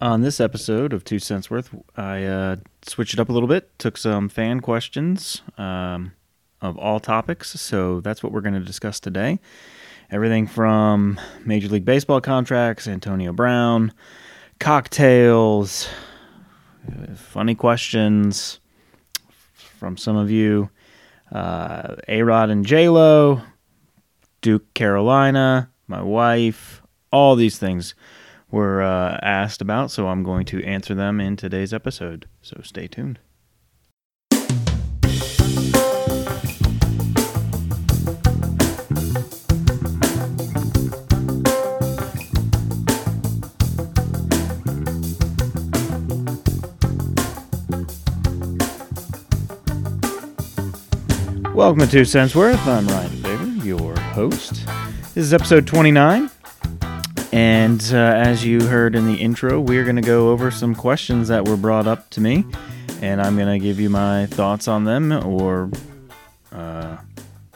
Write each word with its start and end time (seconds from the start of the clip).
On 0.00 0.20
this 0.20 0.38
episode 0.38 0.92
of 0.92 1.02
Two 1.02 1.18
Cents 1.18 1.50
Worth, 1.50 1.74
I 1.96 2.22
uh, 2.22 2.56
switched 2.82 3.14
it 3.14 3.18
up 3.18 3.30
a 3.30 3.32
little 3.32 3.48
bit, 3.48 3.76
took 3.80 3.96
some 3.96 4.28
fan 4.28 4.60
questions 4.60 5.42
um, 5.56 6.12
of 6.60 6.78
all 6.78 7.00
topics. 7.00 7.60
So 7.60 7.98
that's 7.98 8.22
what 8.22 8.30
we're 8.30 8.40
going 8.40 8.54
to 8.54 8.60
discuss 8.60 9.00
today. 9.00 9.40
Everything 10.08 10.46
from 10.46 11.18
Major 11.44 11.66
League 11.66 11.84
Baseball 11.84 12.20
contracts, 12.20 12.86
Antonio 12.86 13.32
Brown, 13.32 13.92
cocktails, 14.60 15.88
funny 17.16 17.56
questions 17.56 18.60
from 19.80 19.96
some 19.96 20.16
of 20.16 20.30
you, 20.30 20.70
uh, 21.32 21.96
A 22.06 22.22
Rod 22.22 22.50
and 22.50 22.64
J 22.64 22.88
Lo, 22.88 23.42
Duke 24.42 24.72
Carolina, 24.74 25.70
my 25.88 26.02
wife, 26.02 26.82
all 27.10 27.34
these 27.34 27.58
things 27.58 27.96
were 28.50 28.82
uh, 28.82 29.18
asked 29.22 29.60
about, 29.60 29.90
so 29.90 30.08
I'm 30.08 30.22
going 30.22 30.46
to 30.46 30.62
answer 30.64 30.94
them 30.94 31.20
in 31.20 31.36
today's 31.36 31.72
episode. 31.72 32.26
So 32.42 32.60
stay 32.62 32.88
tuned. 32.88 33.18
Welcome 51.54 51.80
to 51.80 51.88
Two 51.88 52.04
Cents 52.04 52.36
Worth. 52.36 52.64
I'm 52.68 52.86
Ryan 52.86 53.10
Faber, 53.10 53.66
your 53.66 53.98
host. 53.98 54.64
This 55.14 55.24
is 55.24 55.34
episode 55.34 55.66
29. 55.66 56.30
And 57.32 57.82
uh, 57.92 57.96
as 57.96 58.44
you 58.44 58.62
heard 58.66 58.94
in 58.94 59.06
the 59.06 59.16
intro, 59.16 59.60
we're 59.60 59.84
going 59.84 59.96
to 59.96 60.02
go 60.02 60.30
over 60.30 60.50
some 60.50 60.74
questions 60.74 61.28
that 61.28 61.46
were 61.46 61.58
brought 61.58 61.86
up 61.86 62.08
to 62.10 62.22
me, 62.22 62.46
and 63.02 63.20
I'm 63.20 63.36
going 63.36 63.48
to 63.48 63.62
give 63.62 63.78
you 63.78 63.90
my 63.90 64.26
thoughts 64.26 64.66
on 64.66 64.84
them 64.84 65.12
or 65.12 65.70
uh, 66.52 66.96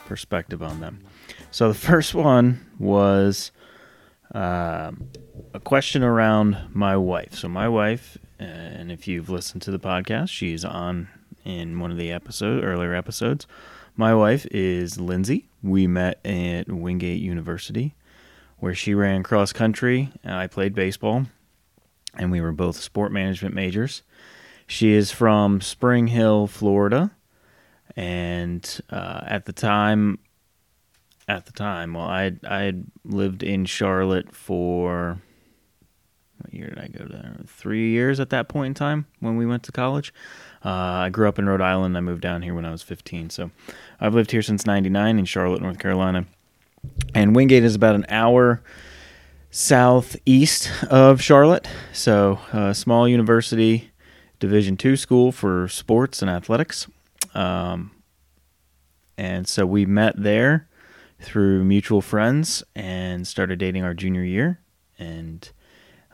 perspective 0.05 0.61
on 0.61 0.79
them. 0.79 1.01
So 1.49 1.69
the 1.69 1.73
first 1.73 2.13
one 2.13 2.63
was 2.77 3.51
uh, 4.35 4.91
a 5.55 5.59
question 5.59 6.03
around 6.03 6.57
my 6.71 6.95
wife. 6.95 7.33
So 7.33 7.47
my 7.47 7.67
wife, 7.67 8.17
and 8.37 8.91
if 8.91 9.07
you've 9.07 9.29
listened 9.29 9.63
to 9.63 9.71
the 9.71 9.79
podcast, 9.79 10.29
she's 10.29 10.63
on 10.63 11.07
in 11.43 11.79
one 11.79 11.91
of 11.91 11.97
the 11.97 12.11
episode 12.11 12.63
earlier 12.63 12.93
episodes. 12.93 13.47
My 13.97 14.13
wife 14.13 14.45
is 14.51 14.99
Lindsay. 14.99 15.47
We 15.63 15.87
met 15.87 16.23
at 16.23 16.71
Wingate 16.71 17.21
University 17.21 17.95
where 18.63 18.73
she 18.73 18.93
ran 18.93 19.23
cross 19.23 19.51
country. 19.51 20.09
I 20.23 20.47
played 20.47 20.73
baseball, 20.73 21.25
and 22.13 22.31
we 22.31 22.39
were 22.39 22.53
both 22.53 22.77
sport 22.77 23.11
management 23.11 23.53
majors. 23.53 24.03
She 24.67 24.93
is 24.93 25.11
from 25.11 25.59
Spring 25.59 26.07
Hill, 26.07 26.47
Florida, 26.47 27.11
and 27.97 28.79
uh, 28.89 29.19
at 29.25 29.43
the 29.43 29.51
time, 29.51 30.17
at 31.27 31.45
the 31.45 31.51
time, 31.51 31.93
well, 31.93 32.05
I 32.05 32.37
I 32.47 32.61
had 32.61 32.85
lived 33.03 33.43
in 33.43 33.65
Charlotte 33.65 34.33
for 34.33 35.19
what 36.37 36.53
year 36.53 36.69
did 36.69 36.79
I 36.79 36.87
go 36.87 37.05
there? 37.05 37.41
Three 37.45 37.89
years 37.89 38.21
at 38.21 38.29
that 38.29 38.47
point 38.47 38.67
in 38.67 38.73
time 38.75 39.07
when 39.19 39.35
we 39.35 39.45
went 39.45 39.63
to 39.63 39.73
college. 39.73 40.13
Uh, 40.63 40.69
I 40.69 41.09
grew 41.09 41.27
up 41.27 41.37
in 41.37 41.49
Rhode 41.49 41.59
Island. 41.59 41.97
I 41.97 41.99
moved 41.99 42.21
down 42.21 42.41
here 42.41 42.55
when 42.55 42.63
I 42.63 42.71
was 42.71 42.81
15. 42.81 43.29
So 43.29 43.51
I've 43.99 44.15
lived 44.15 44.31
here 44.31 44.41
since 44.41 44.65
99 44.65 45.19
in 45.19 45.25
Charlotte, 45.25 45.61
North 45.61 45.79
Carolina. 45.79 46.27
And 47.15 47.35
Wingate 47.35 47.63
is 47.63 47.75
about 47.75 47.95
an 47.95 48.05
hour 48.09 48.63
southeast 49.51 50.71
of 50.89 51.21
Charlotte. 51.21 51.67
So, 51.91 52.39
a 52.51 52.73
small 52.73 53.07
university, 53.07 53.91
Division 54.39 54.75
two 54.75 54.97
school 54.97 55.31
for 55.31 55.67
sports 55.67 56.21
and 56.21 56.29
athletics. 56.29 56.87
Um, 57.33 57.91
and 59.17 59.47
so 59.47 59.65
we 59.65 59.85
met 59.85 60.15
there 60.17 60.67
through 61.21 61.63
mutual 61.63 62.01
friends 62.01 62.63
and 62.75 63.25
started 63.25 63.59
dating 63.59 63.83
our 63.83 63.93
junior 63.93 64.23
year. 64.23 64.59
And 64.99 65.49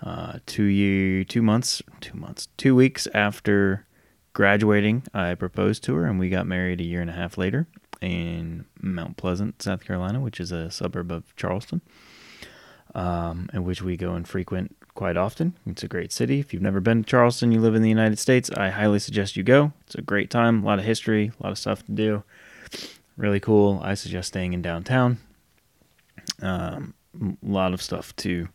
uh, 0.04 0.40
two 0.46 0.66
year, 0.66 1.24
two 1.24 1.42
months, 1.42 1.82
two 2.02 2.18
months, 2.18 2.50
two 2.58 2.76
weeks 2.76 3.08
after 3.16 3.88
graduating, 4.34 5.04
I 5.14 5.34
proposed 5.34 5.84
to 5.86 5.96
her, 5.96 6.06
and 6.06 6.20
we 6.20 6.30
got 6.30 6.46
married 6.46 6.82
a 6.82 6.86
year 6.86 7.02
and 7.02 7.10
a 7.10 7.14
half 7.14 7.38
later 7.38 7.68
in 8.02 8.66
Mount 8.82 9.18
Pleasant, 9.18 9.62
South 9.62 9.84
Carolina, 9.84 10.20
which 10.20 10.40
is 10.40 10.52
a 10.52 10.72
suburb 10.72 11.12
of 11.12 11.36
Charleston, 11.36 11.82
um, 12.96 13.50
in 13.54 13.64
which 13.64 13.82
we 13.82 13.98
go 13.98 14.14
and 14.14 14.28
frequent 14.28 14.76
quite 14.96 15.18
often. 15.18 15.56
It's 15.66 15.84
a 15.84 15.88
great 15.88 16.12
city. 16.12 16.40
If 16.40 16.54
you've 16.54 16.62
never 16.62 16.80
been 16.80 17.04
to 17.04 17.10
Charleston, 17.10 17.52
you 17.52 17.60
live 17.60 17.76
in 17.76 17.82
the 17.82 17.90
United 17.90 18.20
States, 18.20 18.50
I 18.52 18.70
highly 18.70 19.00
suggest 19.00 19.36
you 19.36 19.44
go. 19.44 19.74
It's 19.86 19.96
a 19.96 20.02
great 20.02 20.30
time, 20.30 20.64
a 20.64 20.66
lot 20.66 20.80
of 20.80 20.86
history, 20.86 21.32
a 21.40 21.44
lot 21.44 21.52
of 21.52 21.58
stuff 21.58 21.86
to 21.86 21.92
do. 21.92 22.24
Really 23.18 23.40
cool. 23.40 23.80
I 23.84 23.96
suggest 23.96 24.30
staying 24.30 24.54
in 24.54 24.62
downtown. 24.62 25.18
Um, 26.42 26.94
a 27.22 27.36
lot 27.42 27.74
of 27.74 27.82
stuff 27.82 28.16
to 28.18 28.48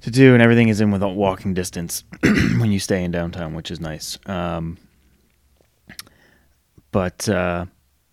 to 0.00 0.10
do, 0.10 0.32
and 0.32 0.42
everything 0.42 0.68
is 0.68 0.80
in 0.80 0.90
walking 1.16 1.54
distance 1.54 2.04
when 2.22 2.70
you 2.70 2.78
stay 2.78 3.02
in 3.02 3.10
downtown, 3.10 3.54
which 3.54 3.70
is 3.70 3.80
nice. 3.80 4.18
Um, 4.26 4.78
but 6.92 7.28
uh, 7.28 7.66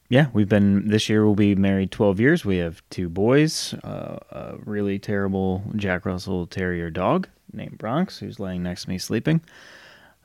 yeah, 0.10 0.28
we've 0.34 0.50
been 0.50 0.88
this 0.88 1.10
year. 1.10 1.26
We'll 1.26 1.36
be 1.36 1.56
married 1.56 1.92
12 1.92 2.20
years. 2.20 2.46
We 2.46 2.58
have 2.58 2.82
two 2.90 3.10
boys, 3.10 3.74
uh, 3.84 4.18
a 4.30 4.56
really 4.64 5.00
terrible 5.00 5.64
Jack 5.76 6.06
Russell 6.06 6.46
Terrier 6.46 6.92
dog 6.92 7.28
named 7.52 7.78
Bronx, 7.78 8.20
who's 8.20 8.40
laying 8.40 8.62
next 8.62 8.84
to 8.84 8.90
me 8.90 8.98
sleeping. 9.00 9.42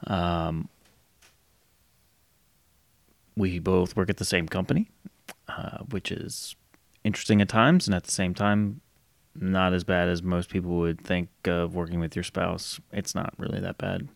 Um, 0.07 0.69
we 3.37 3.59
both 3.59 3.97
work 3.97 4.11
at 4.11 4.19
the 4.19 4.25
same 4.25 4.49
company, 4.49 4.91
uh, 5.49 5.79
which 5.91 6.13
is 6.13 6.57
interesting 7.03 7.41
at 7.41 7.49
times, 7.49 7.87
and 7.87 7.95
at 7.95 8.05
the 8.05 8.11
same 8.11 8.35
time, 8.35 8.83
not 9.35 9.73
as 9.73 9.85
bad 9.85 10.09
as 10.09 10.23
most 10.23 10.51
people 10.51 10.73
would 10.73 11.01
think 11.01 11.29
of 11.47 11.75
working 11.75 12.01
with 12.01 12.15
your 12.15 12.23
spouse. 12.23 12.81
It's 12.93 13.15
not 13.15 13.33
really 13.39 13.61
that 13.61 13.79
bad. 13.79 14.09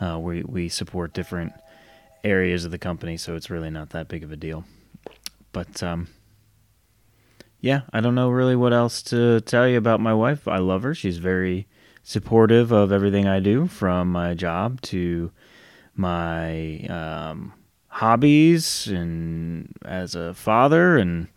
Uh, 0.00 0.18
we 0.18 0.42
we 0.42 0.68
support 0.68 1.12
different 1.12 1.52
areas 2.22 2.64
of 2.64 2.70
the 2.70 2.78
company, 2.78 3.16
so 3.16 3.34
it's 3.34 3.50
really 3.50 3.70
not 3.70 3.90
that 3.90 4.08
big 4.08 4.22
of 4.22 4.30
a 4.30 4.36
deal. 4.36 4.64
But 5.52 5.82
um, 5.82 6.08
yeah, 7.60 7.82
I 7.92 8.00
don't 8.00 8.14
know 8.14 8.30
really 8.30 8.56
what 8.56 8.72
else 8.72 9.02
to 9.04 9.40
tell 9.42 9.68
you 9.68 9.78
about 9.78 10.00
my 10.00 10.14
wife. 10.14 10.48
I 10.48 10.58
love 10.58 10.82
her. 10.82 10.94
She's 10.94 11.18
very 11.18 11.68
supportive 12.02 12.72
of 12.72 12.90
everything 12.90 13.28
I 13.28 13.40
do, 13.40 13.66
from 13.68 14.10
my 14.10 14.34
job 14.34 14.80
to 14.82 15.30
my 15.94 16.78
um, 16.86 17.52
hobbies 17.88 18.86
and 18.86 19.76
as 19.84 20.14
a 20.14 20.34
father 20.34 20.96
and 20.96 21.28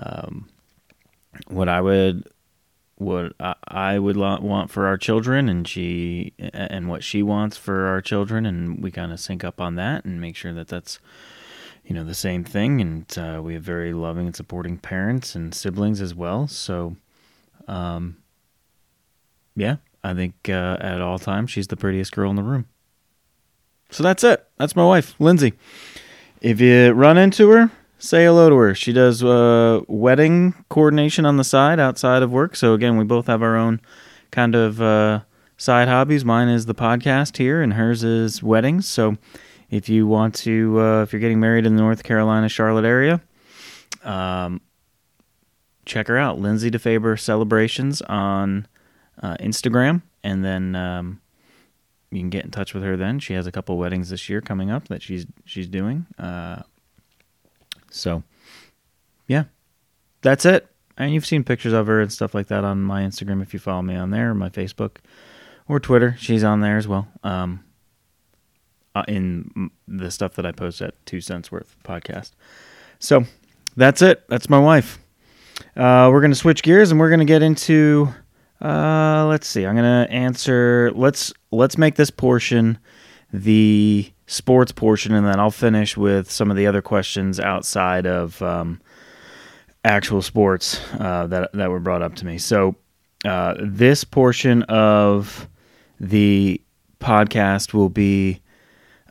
um, 0.00 0.48
what 1.48 1.68
I 1.68 1.80
would 1.80 2.28
what 2.96 3.32
I 3.38 3.98
would 3.98 4.16
want 4.16 4.70
for 4.70 4.86
our 4.86 4.96
children 4.96 5.48
and 5.48 5.66
she 5.68 6.32
and 6.38 6.88
what 6.88 7.04
she 7.04 7.22
wants 7.22 7.56
for 7.56 7.86
our 7.86 8.00
children 8.00 8.46
and 8.46 8.82
we 8.82 8.90
kind 8.90 9.12
of 9.12 9.20
sync 9.20 9.44
up 9.44 9.60
on 9.60 9.74
that 9.76 10.04
and 10.04 10.20
make 10.20 10.36
sure 10.36 10.54
that 10.54 10.68
that's 10.68 10.98
you 11.86 11.94
know 11.94 12.04
the 12.04 12.14
same 12.14 12.44
thing 12.44 12.80
and 12.80 13.18
uh, 13.18 13.40
we 13.42 13.54
have 13.54 13.62
very 13.62 13.92
loving 13.92 14.26
and 14.26 14.36
supporting 14.36 14.76
parents 14.76 15.34
and 15.34 15.54
siblings 15.54 16.00
as 16.00 16.14
well 16.14 16.46
so 16.46 16.96
um, 17.68 18.16
yeah 19.54 19.76
i 20.04 20.12
think 20.12 20.34
uh, 20.48 20.76
at 20.80 21.00
all 21.00 21.18
times 21.18 21.50
she's 21.50 21.68
the 21.68 21.76
prettiest 21.76 22.12
girl 22.12 22.30
in 22.30 22.36
the 22.36 22.42
room. 22.42 22.66
So 23.88 24.02
that's 24.02 24.24
it. 24.24 24.44
That's 24.58 24.74
my 24.74 24.84
wife 24.84 25.14
lindsay. 25.18 25.52
If 26.40 26.60
you 26.60 26.90
run 26.90 27.16
into 27.16 27.48
her 27.50 27.70
say 27.98 28.24
hello 28.24 28.48
to 28.48 28.56
her. 28.56 28.74
She 28.74 28.92
does 28.92 29.22
uh, 29.24 29.80
wedding 29.88 30.54
coordination 30.68 31.24
on 31.24 31.36
the 31.36 31.44
side 31.44 31.80
outside 31.80 32.22
of 32.22 32.30
work. 32.30 32.56
So 32.56 32.74
again 32.74 32.96
we 32.96 33.04
both 33.04 33.26
have 33.26 33.42
our 33.42 33.56
own 33.56 33.80
kind 34.30 34.54
of 34.54 34.80
uh, 34.82 35.20
side 35.56 35.88
hobbies. 35.88 36.24
Mine 36.24 36.48
is 36.48 36.66
the 36.66 36.74
podcast 36.74 37.36
here 37.38 37.62
and 37.62 37.74
hers 37.74 38.04
is 38.04 38.42
weddings. 38.42 38.86
So 38.86 39.16
if 39.70 39.88
you 39.88 40.06
want 40.06 40.34
to, 40.36 40.80
uh, 40.80 41.02
if 41.02 41.12
you're 41.12 41.20
getting 41.20 41.40
married 41.40 41.66
in 41.66 41.76
the 41.76 41.82
North 41.82 42.02
Carolina, 42.02 42.48
Charlotte 42.48 42.84
area, 42.84 43.20
um, 44.04 44.60
check 45.84 46.08
her 46.08 46.18
out, 46.18 46.38
Lindsay 46.38 46.70
DeFaber 46.70 47.18
Celebrations 47.18 48.02
on 48.02 48.66
uh, 49.22 49.36
Instagram, 49.40 50.02
and 50.22 50.44
then 50.44 50.74
um, 50.74 51.20
you 52.10 52.20
can 52.20 52.30
get 52.30 52.44
in 52.44 52.50
touch 52.50 52.74
with 52.74 52.82
her. 52.82 52.96
Then 52.96 53.18
she 53.18 53.34
has 53.34 53.46
a 53.46 53.52
couple 53.52 53.76
weddings 53.76 54.10
this 54.10 54.28
year 54.28 54.40
coming 54.40 54.70
up 54.70 54.88
that 54.88 55.02
she's 55.02 55.26
she's 55.44 55.68
doing. 55.68 56.06
Uh, 56.18 56.62
so, 57.90 58.22
yeah, 59.26 59.44
that's 60.22 60.44
it. 60.44 60.68
And 60.98 61.12
you've 61.12 61.26
seen 61.26 61.44
pictures 61.44 61.72
of 61.72 61.86
her 61.88 62.00
and 62.00 62.12
stuff 62.12 62.34
like 62.34 62.46
that 62.48 62.64
on 62.64 62.82
my 62.82 63.02
Instagram 63.02 63.42
if 63.42 63.52
you 63.52 63.60
follow 63.60 63.82
me 63.82 63.96
on 63.96 64.10
there, 64.10 64.32
my 64.34 64.48
Facebook, 64.48 64.96
or 65.68 65.78
Twitter. 65.78 66.16
She's 66.18 66.42
on 66.42 66.60
there 66.60 66.78
as 66.78 66.88
well. 66.88 67.08
Um, 67.22 67.64
uh, 68.96 69.04
in 69.08 69.70
the 69.86 70.10
stuff 70.10 70.34
that 70.34 70.46
I 70.46 70.52
post 70.52 70.80
at 70.82 70.94
Two 71.06 71.20
Cents 71.20 71.52
Worth 71.52 71.76
podcast. 71.84 72.32
So 72.98 73.24
that's 73.76 74.02
it. 74.02 74.24
That's 74.28 74.48
my 74.48 74.58
wife. 74.58 74.98
Uh, 75.76 76.08
we're 76.12 76.20
going 76.20 76.32
to 76.32 76.36
switch 76.36 76.62
gears 76.62 76.90
and 76.90 77.00
we're 77.00 77.08
going 77.10 77.20
to 77.20 77.32
get 77.34 77.42
into 77.42 78.08
Uh, 78.60 79.26
let's 79.28 79.46
see. 79.46 79.66
I'm 79.66 79.76
gonna 79.76 80.06
answer. 80.10 80.90
Let's 80.94 81.32
let's 81.50 81.76
make 81.76 81.96
this 81.96 82.10
portion 82.10 82.78
the 83.32 84.10
sports 84.26 84.72
portion, 84.72 85.12
and 85.14 85.26
then 85.26 85.38
I'll 85.38 85.50
finish 85.50 85.94
with 85.96 86.30
some 86.30 86.50
of 86.50 86.56
the 86.56 86.66
other 86.66 86.80
questions 86.80 87.38
outside 87.38 88.06
of 88.06 88.40
um, 88.40 88.80
actual 89.84 90.22
sports 90.22 90.80
uh, 90.98 91.26
that 91.26 91.52
that 91.52 91.68
were 91.70 91.80
brought 91.80 92.00
up 92.00 92.14
to 92.16 92.24
me. 92.26 92.38
So 92.38 92.76
uh, 93.26 93.54
this 93.60 94.04
portion 94.04 94.62
of 94.64 95.48
the 96.00 96.58
podcast 96.98 97.74
will 97.74 97.90
be 97.90 98.40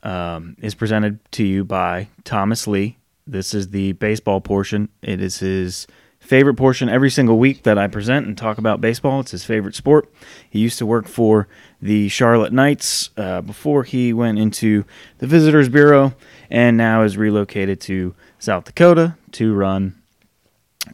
um, 0.06 0.56
is 0.62 0.76
presented 0.76 1.20
to 1.34 1.44
you 1.44 1.66
by 1.66 2.08
Thomas 2.24 2.68
Lee. 2.68 2.98
This 3.28 3.54
is 3.54 3.70
the 3.70 3.94
baseball 3.94 4.40
portion. 4.40 4.90
It 5.02 5.20
is 5.20 5.40
his 5.40 5.88
favorite 6.20 6.56
portion 6.56 6.90
every 6.90 7.10
single 7.10 7.38
week 7.38 7.64
that 7.64 7.78
I 7.78 7.88
present 7.88 8.26
and 8.28 8.38
talk 8.38 8.58
about 8.58 8.82
baseball. 8.82 9.20
It's 9.20 9.32
his 9.32 9.44
favorite 9.44 9.76
sport. 9.76 10.12
He 10.50 10.60
used 10.60 10.78
to 10.78 10.86
work 10.86 11.08
for 11.08 11.48
the 11.82 12.08
Charlotte 12.10 12.54
Knights 12.54 13.10
uh, 13.18 13.42
before 13.42 13.84
he 13.84 14.14
went 14.14 14.40
into 14.40 14.86
the 15.18 15.28
Visitors 15.28 15.70
Bureau 15.70 16.14
and 16.50 16.78
now 16.78 17.02
is 17.02 17.18
relocated 17.18 17.82
to 17.82 18.16
South 18.40 18.66
Dakota 18.66 19.16
to 19.34 19.54
run 19.54 20.02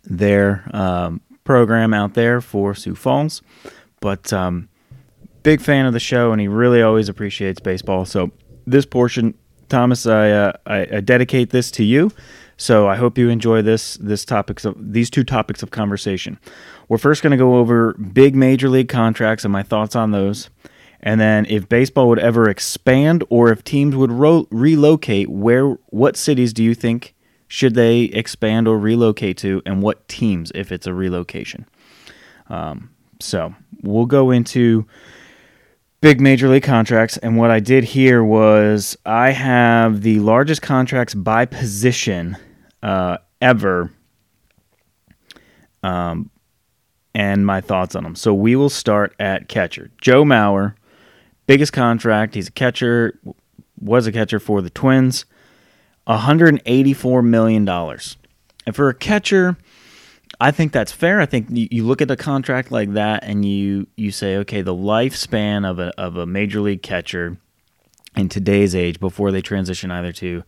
their 0.04 0.70
um, 0.74 1.22
program 1.44 1.94
out 1.94 2.14
there 2.14 2.40
for 2.40 2.74
Sioux 2.74 2.96
Falls. 2.96 3.42
But 4.00 4.32
um, 4.32 4.70
big 5.44 5.62
fan 5.62 5.86
of 5.86 5.94
the 5.94 6.00
show, 6.00 6.32
and 6.32 6.40
he 6.40 6.48
really 6.48 6.82
always 6.82 7.10
appreciates 7.10 7.60
baseball. 7.60 8.06
So 8.06 8.32
this 8.66 8.86
portion, 8.86 9.34
Thomas, 9.70 10.06
I, 10.06 10.32
uh, 10.32 10.54
I, 10.66 10.80
I 10.98 11.00
dedicate 11.02 11.50
this 11.50 11.72
to 11.72 11.84
you. 11.84 12.12
So 12.58 12.88
I 12.88 12.96
hope 12.96 13.18
you 13.18 13.30
enjoy 13.30 13.64
this 13.64 13.96
this 13.96 14.24
topics 14.24 14.66
of 14.66 14.76
these 14.78 15.10
two 15.10 15.24
topics 15.24 15.64
of 15.64 15.72
conversation. 15.72 16.38
We're 16.90 17.00
first 17.00 17.24
going 17.24 17.32
to 17.32 17.38
go 17.38 17.56
over 17.56 17.94
big 17.94 18.36
major 18.36 18.70
league 18.70 18.88
contracts 18.88 19.44
and 19.44 19.52
my 19.52 19.64
thoughts 19.64 19.96
on 19.96 20.12
those. 20.12 20.52
And 21.00 21.20
then 21.20 21.48
if 21.48 21.68
baseball 21.68 22.08
would 22.10 22.20
ever 22.20 22.48
expand 22.48 23.24
or 23.30 23.52
if 23.52 23.64
teams 23.64 23.96
would 23.96 24.12
ro- 24.12 24.48
relocate, 24.52 25.30
where 25.30 25.70
what 25.88 26.16
cities 26.16 26.54
do 26.54 26.64
you 26.64 26.76
think 26.76 27.16
should 27.48 27.74
they 27.74 28.02
expand 28.02 28.68
or 28.68 28.78
relocate 28.78 29.38
to 29.38 29.64
and 29.66 29.82
what 29.82 30.08
teams 30.08 30.52
if 30.54 30.72
it's 30.72 30.86
a 30.86 30.94
relocation? 30.94 31.66
Um, 32.48 32.92
so, 33.20 33.56
we'll 33.82 34.06
go 34.06 34.30
into 34.30 34.86
big 36.02 36.20
major 36.20 36.50
league 36.50 36.64
contracts. 36.64 37.18
And 37.18 37.38
what 37.38 37.52
I 37.52 37.60
did 37.60 37.84
here 37.84 38.24
was 38.24 38.98
I 39.06 39.32
have 39.32 40.02
the 40.02 40.20
largest 40.20 40.62
contracts 40.62 41.14
by 41.14 41.46
position 41.46 42.38
uh, 42.84 43.18
ever, 43.40 43.92
um, 45.84 46.30
and 47.14 47.46
my 47.46 47.62
thoughts 47.62 47.96
on 47.96 48.04
them. 48.04 48.16
So 48.16 48.34
we 48.34 48.56
will 48.56 48.70
start 48.70 49.16
at 49.20 49.48
catcher. 49.48 49.92
Joe 50.02 50.24
Mauer, 50.24 50.76
biggest 51.46 51.74
contract. 51.74 52.36
He's 52.36 52.48
a 52.48 52.52
catcher, 52.52 53.20
was 53.80 54.08
a 54.08 54.12
catcher 54.12 54.40
for 54.40 54.62
the 54.62 54.70
Twins. 54.70 55.26
$184 56.08 57.24
million. 57.24 57.68
And 57.68 58.76
for 58.76 58.90
a 58.90 58.94
catcher, 58.94 59.58
I 60.42 60.50
think 60.50 60.72
that's 60.72 60.92
fair. 60.92 61.22
I 61.22 61.28
think 61.28 61.50
you, 61.52 61.86
look 61.86 62.02
at 62.02 62.10
a 62.10 62.16
contract 62.16 62.72
like 62.72 62.94
that 62.94 63.24
and 63.24 63.46
you 63.46 63.86
you 63.96 64.10
say, 64.10 64.38
okay, 64.38 64.64
the 64.64 64.74
lifespan 64.74 65.70
of 65.70 65.78
a 65.78 65.94
of 66.00 66.18
a 66.18 66.26
major 66.26 66.62
league 66.62 66.82
catcher 66.82 67.38
in 68.16 68.28
today's 68.28 68.76
age 68.76 69.00
before 69.00 69.32
they 69.32 69.44
transition 69.44 69.92
either 69.92 70.12
to 70.14 70.44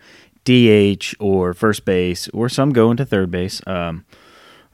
DH 0.45 1.13
or 1.19 1.53
first 1.53 1.85
base, 1.85 2.27
or 2.29 2.49
some 2.49 2.73
go 2.73 2.89
into 2.89 3.05
third 3.05 3.29
base. 3.29 3.61
Um, 3.67 4.03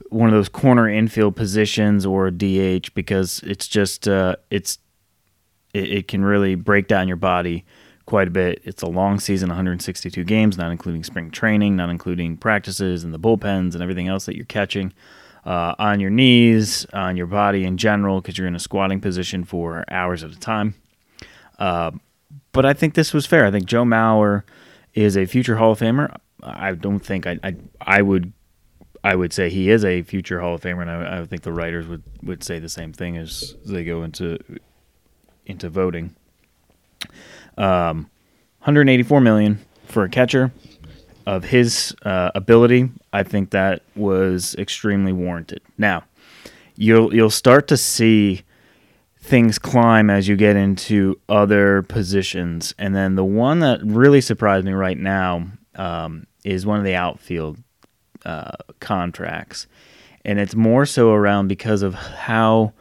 one 0.07 0.29
of 0.29 0.33
those 0.33 0.47
corner 0.47 0.87
infield 0.87 1.35
positions 1.35 2.05
or 2.05 2.31
DH 2.31 2.93
because 2.95 3.41
it's 3.45 3.67
just 3.67 4.07
uh, 4.07 4.37
it's 4.49 4.79
it, 5.73 5.91
it, 5.91 6.07
can 6.07 6.23
really 6.23 6.55
break 6.55 6.87
down 6.87 7.09
your 7.09 7.17
body 7.17 7.65
quite 8.09 8.27
a 8.27 8.31
bit. 8.31 8.59
It's 8.63 8.81
a 8.81 8.87
long 8.87 9.19
season, 9.19 9.49
162 9.49 10.23
games, 10.23 10.57
not 10.57 10.71
including 10.71 11.03
spring 11.03 11.29
training, 11.29 11.75
not 11.75 11.91
including 11.91 12.37
practices 12.37 13.03
and 13.03 13.13
the 13.13 13.19
bullpens 13.19 13.75
and 13.75 13.83
everything 13.83 14.07
else 14.07 14.25
that 14.25 14.35
you're 14.35 14.45
catching 14.45 14.93
uh, 15.45 15.75
on 15.77 15.99
your 15.99 16.09
knees, 16.09 16.87
on 16.91 17.15
your 17.15 17.27
body 17.27 17.65
in 17.65 17.77
general, 17.77 18.19
because 18.19 18.35
you're 18.35 18.47
in 18.47 18.55
a 18.55 18.59
squatting 18.59 18.99
position 18.99 19.43
for 19.43 19.85
hours 19.91 20.23
at 20.23 20.31
a 20.31 20.39
time. 20.39 20.73
Uh, 21.59 21.91
but 22.51 22.65
I 22.65 22.73
think 22.73 22.95
this 22.95 23.13
was 23.13 23.27
fair. 23.27 23.45
I 23.45 23.51
think 23.51 23.65
Joe 23.65 23.83
Mauer 23.83 24.41
is 24.95 25.15
a 25.15 25.27
future 25.27 25.57
Hall 25.57 25.73
of 25.73 25.79
Famer. 25.79 26.15
I 26.41 26.71
don't 26.71 26.99
think 26.99 27.27
I 27.27 27.37
I, 27.43 27.55
I 27.79 28.01
would 28.01 28.33
I 29.03 29.15
would 29.15 29.33
say 29.33 29.51
he 29.51 29.69
is 29.69 29.85
a 29.85 30.01
future 30.01 30.39
Hall 30.39 30.55
of 30.55 30.61
Famer, 30.61 30.81
and 30.81 30.89
I, 30.89 31.19
I 31.19 31.25
think 31.25 31.43
the 31.43 31.53
writers 31.53 31.85
would, 31.85 32.01
would 32.23 32.43
say 32.43 32.57
the 32.57 32.69
same 32.69 32.91
thing 32.91 33.17
as 33.17 33.55
they 33.67 33.83
go 33.83 34.01
into 34.01 34.39
into 35.45 35.69
voting. 35.69 36.15
Um, 37.59 38.09
184 38.59 39.21
million 39.21 39.59
for 39.85 40.03
a 40.03 40.09
catcher 40.09 40.51
of 41.25 41.43
his 41.43 41.95
uh, 42.03 42.31
ability. 42.33 42.89
I 43.13 43.23
think 43.23 43.51
that 43.51 43.83
was 43.95 44.55
extremely 44.55 45.13
warranted. 45.13 45.61
Now, 45.77 46.03
you'll 46.75 47.13
you'll 47.13 47.29
start 47.29 47.67
to 47.67 47.77
see 47.77 48.43
things 49.21 49.59
climb 49.59 50.09
as 50.09 50.27
you 50.27 50.35
get 50.35 50.55
into 50.55 51.19
other 51.27 51.83
positions. 51.83 52.73
And 52.79 52.95
then 52.95 53.15
the 53.15 53.25
one 53.25 53.59
that 53.59 53.79
really 53.83 54.21
surprised 54.21 54.65
me 54.65 54.71
right 54.71 54.97
now 54.97 55.47
um, 55.75 56.25
is 56.43 56.65
one 56.65 56.79
of 56.79 56.85
the 56.85 56.95
outfield 56.95 57.57
uh, 58.25 58.51
contracts. 58.79 59.67
And 60.25 60.39
it's 60.39 60.55
more 60.55 60.85
so 60.85 61.11
around 61.11 61.47
because 61.47 61.81
of 61.81 61.93
how, 61.93 62.73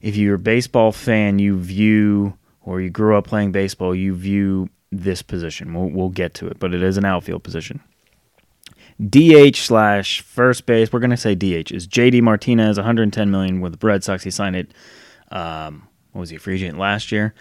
if 0.00 0.16
you're 0.16 0.34
a 0.34 0.38
baseball 0.38 0.92
fan, 0.92 1.38
you 1.38 1.58
view, 1.58 2.36
or 2.66 2.82
you 2.82 2.90
grew 2.90 3.16
up 3.16 3.26
playing 3.26 3.52
baseball, 3.52 3.94
you 3.94 4.14
view 4.14 4.68
this 4.92 5.22
position. 5.22 5.72
We'll, 5.72 5.88
we'll 5.88 6.10
get 6.10 6.34
to 6.34 6.48
it, 6.48 6.58
but 6.58 6.74
it 6.74 6.82
is 6.82 6.98
an 6.98 7.06
outfield 7.06 7.42
position. 7.42 7.80
DH 9.08 9.56
slash 9.56 10.20
first 10.20 10.66
base. 10.66 10.92
We're 10.92 11.00
gonna 11.00 11.16
say 11.16 11.34
DH 11.34 11.72
is 11.72 11.88
JD 11.88 12.20
Martinez, 12.20 12.76
110 12.76 13.30
million 13.30 13.60
with 13.62 13.78
the 13.78 13.86
Red 13.86 14.04
Sox. 14.04 14.24
He 14.24 14.30
signed 14.30 14.56
it 14.56 14.74
um, 15.30 15.88
what 16.12 16.20
was 16.20 16.30
he 16.30 16.38
free 16.38 16.54
agent 16.54 16.78
last 16.78 17.12
year? 17.12 17.34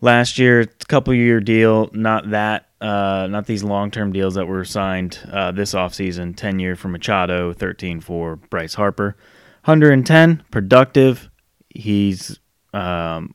Last 0.00 0.38
year, 0.38 0.66
couple 0.86 1.12
year 1.14 1.40
deal, 1.40 1.90
not 1.92 2.30
that, 2.30 2.68
uh, 2.80 3.26
not 3.28 3.46
these 3.46 3.64
long 3.64 3.90
term 3.90 4.12
deals 4.12 4.34
that 4.34 4.46
were 4.46 4.64
signed 4.64 5.18
uh, 5.32 5.50
this 5.50 5.74
offseason. 5.74 6.36
10 6.36 6.60
year 6.60 6.76
for 6.76 6.88
Machado, 6.88 7.52
13 7.52 8.00
for 8.00 8.36
Bryce 8.36 8.74
Harper. 8.74 9.16
110, 9.64 10.44
productive. 10.50 11.30
He's 11.70 12.38
um, 12.72 13.34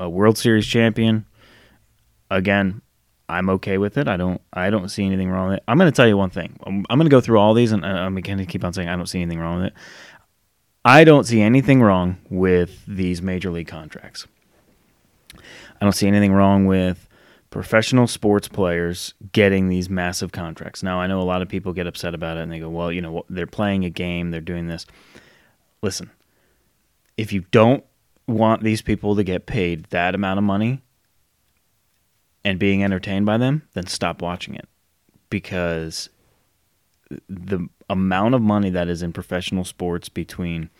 a 0.00 0.08
World 0.08 0.36
Series 0.36 0.66
champion. 0.66 1.26
Again, 2.30 2.80
I'm 3.28 3.48
okay 3.50 3.78
with 3.78 3.96
it. 3.98 4.08
I 4.08 4.16
don't 4.16 4.40
I 4.52 4.70
don't 4.70 4.88
see 4.88 5.04
anything 5.04 5.30
wrong 5.30 5.50
with 5.50 5.58
it. 5.58 5.64
I'm 5.68 5.78
going 5.78 5.90
to 5.90 5.94
tell 5.94 6.08
you 6.08 6.16
one 6.16 6.30
thing. 6.30 6.58
I'm, 6.64 6.84
I'm 6.90 6.98
going 6.98 7.08
to 7.08 7.14
go 7.14 7.20
through 7.20 7.38
all 7.38 7.54
these 7.54 7.70
and 7.70 7.86
I'm 7.86 8.14
going 8.16 8.38
to 8.38 8.46
keep 8.46 8.64
on 8.64 8.72
saying 8.72 8.88
I 8.88 8.96
don't 8.96 9.06
see 9.06 9.20
anything 9.20 9.38
wrong 9.38 9.58
with 9.58 9.66
it. 9.66 9.74
I 10.84 11.04
don't 11.04 11.24
see 11.24 11.42
anything 11.42 11.82
wrong 11.82 12.16
with 12.30 12.84
these 12.86 13.20
major 13.20 13.50
league 13.50 13.68
contracts. 13.68 14.26
I 15.36 15.84
don't 15.84 15.92
see 15.92 16.08
anything 16.08 16.32
wrong 16.32 16.66
with 16.66 17.06
professional 17.50 18.06
sports 18.06 18.48
players 18.48 19.12
getting 19.32 19.68
these 19.68 19.90
massive 19.90 20.32
contracts. 20.32 20.82
Now, 20.82 21.00
I 21.00 21.06
know 21.06 21.20
a 21.20 21.22
lot 21.22 21.42
of 21.42 21.48
people 21.48 21.72
get 21.72 21.86
upset 21.86 22.14
about 22.14 22.36
it 22.36 22.40
and 22.40 22.50
they 22.50 22.60
go, 22.60 22.70
well, 22.70 22.90
you 22.90 23.02
know, 23.02 23.24
they're 23.28 23.46
playing 23.46 23.84
a 23.84 23.90
game, 23.90 24.30
they're 24.30 24.40
doing 24.40 24.68
this. 24.68 24.86
Listen, 25.82 26.10
if 27.16 27.32
you 27.32 27.44
don't 27.50 27.84
want 28.30 28.62
these 28.62 28.82
people 28.82 29.16
to 29.16 29.24
get 29.24 29.46
paid 29.46 29.84
that 29.86 30.14
amount 30.14 30.38
of 30.38 30.44
money 30.44 30.82
and 32.44 32.58
being 32.58 32.82
entertained 32.82 33.26
by 33.26 33.36
them, 33.36 33.62
then 33.74 33.86
stop 33.86 34.22
watching 34.22 34.54
it 34.54 34.68
because 35.28 36.08
the 37.28 37.68
amount 37.88 38.34
of 38.34 38.42
money 38.42 38.70
that 38.70 38.88
is 38.88 39.02
in 39.02 39.12
professional 39.12 39.64
sports 39.64 40.08
between 40.08 40.70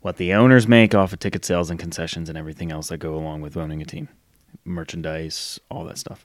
what 0.00 0.16
the 0.16 0.32
owners 0.32 0.68
make 0.68 0.94
off 0.94 1.12
of 1.12 1.18
ticket 1.18 1.44
sales 1.44 1.70
and 1.70 1.80
concessions 1.80 2.28
and 2.28 2.38
everything 2.38 2.70
else 2.70 2.88
that 2.88 2.98
go 2.98 3.14
along 3.14 3.40
with 3.40 3.56
owning 3.56 3.82
a 3.82 3.84
team, 3.84 4.08
merchandise, 4.64 5.58
all 5.70 5.84
that 5.84 5.98
stuff. 5.98 6.24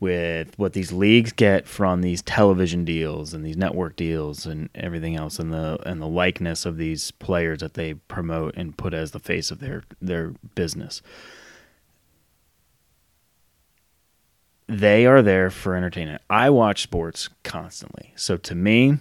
With 0.00 0.58
what 0.58 0.72
these 0.72 0.92
leagues 0.92 1.30
get 1.30 1.68
from 1.68 2.00
these 2.00 2.22
television 2.22 2.86
deals 2.86 3.34
and 3.34 3.44
these 3.44 3.58
network 3.58 3.96
deals 3.96 4.46
and 4.46 4.70
everything 4.74 5.14
else, 5.14 5.38
and 5.38 5.52
the 5.52 5.78
and 5.84 6.00
the 6.00 6.06
likeness 6.06 6.64
of 6.64 6.78
these 6.78 7.10
players 7.10 7.60
that 7.60 7.74
they 7.74 7.94
promote 7.94 8.56
and 8.56 8.76
put 8.76 8.94
as 8.94 9.10
the 9.10 9.18
face 9.18 9.50
of 9.50 9.60
their 9.60 9.84
their 10.00 10.32
business, 10.54 11.02
they 14.66 15.04
are 15.04 15.20
there 15.20 15.50
for 15.50 15.76
entertainment. 15.76 16.22
I 16.30 16.48
watch 16.48 16.82
sports 16.82 17.28
constantly. 17.42 18.12
So 18.16 18.38
to 18.38 18.54
me, 18.54 18.98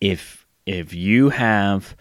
if 0.00 0.46
if 0.66 0.92
you 0.92 1.30
have 1.30 1.96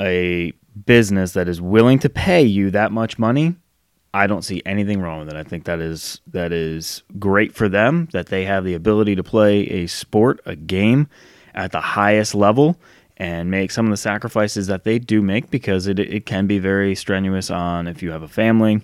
a 0.00 0.52
business 0.86 1.32
that 1.32 1.48
is 1.48 1.60
willing 1.60 1.98
to 2.00 2.08
pay 2.08 2.42
you 2.42 2.70
that 2.70 2.92
much 2.92 3.18
money, 3.18 3.56
I 4.14 4.26
don't 4.26 4.42
see 4.42 4.62
anything 4.66 5.00
wrong 5.00 5.20
with 5.20 5.30
it. 5.30 5.36
I 5.36 5.42
think 5.42 5.64
that 5.64 5.80
is 5.80 6.20
that 6.28 6.52
is 6.52 7.02
great 7.18 7.54
for 7.54 7.68
them 7.68 8.08
that 8.12 8.26
they 8.26 8.44
have 8.44 8.64
the 8.64 8.74
ability 8.74 9.16
to 9.16 9.22
play 9.22 9.62
a 9.62 9.86
sport, 9.86 10.40
a 10.44 10.54
game 10.54 11.08
at 11.54 11.72
the 11.72 11.80
highest 11.80 12.34
level 12.34 12.78
and 13.16 13.50
make 13.50 13.70
some 13.70 13.86
of 13.86 13.90
the 13.90 13.96
sacrifices 13.96 14.66
that 14.66 14.84
they 14.84 14.98
do 14.98 15.22
make 15.22 15.50
because 15.50 15.86
it, 15.86 15.98
it 15.98 16.26
can 16.26 16.46
be 16.46 16.58
very 16.58 16.94
strenuous 16.94 17.50
on 17.50 17.86
if 17.86 18.02
you 18.02 18.10
have 18.10 18.22
a 18.22 18.28
family, 18.28 18.82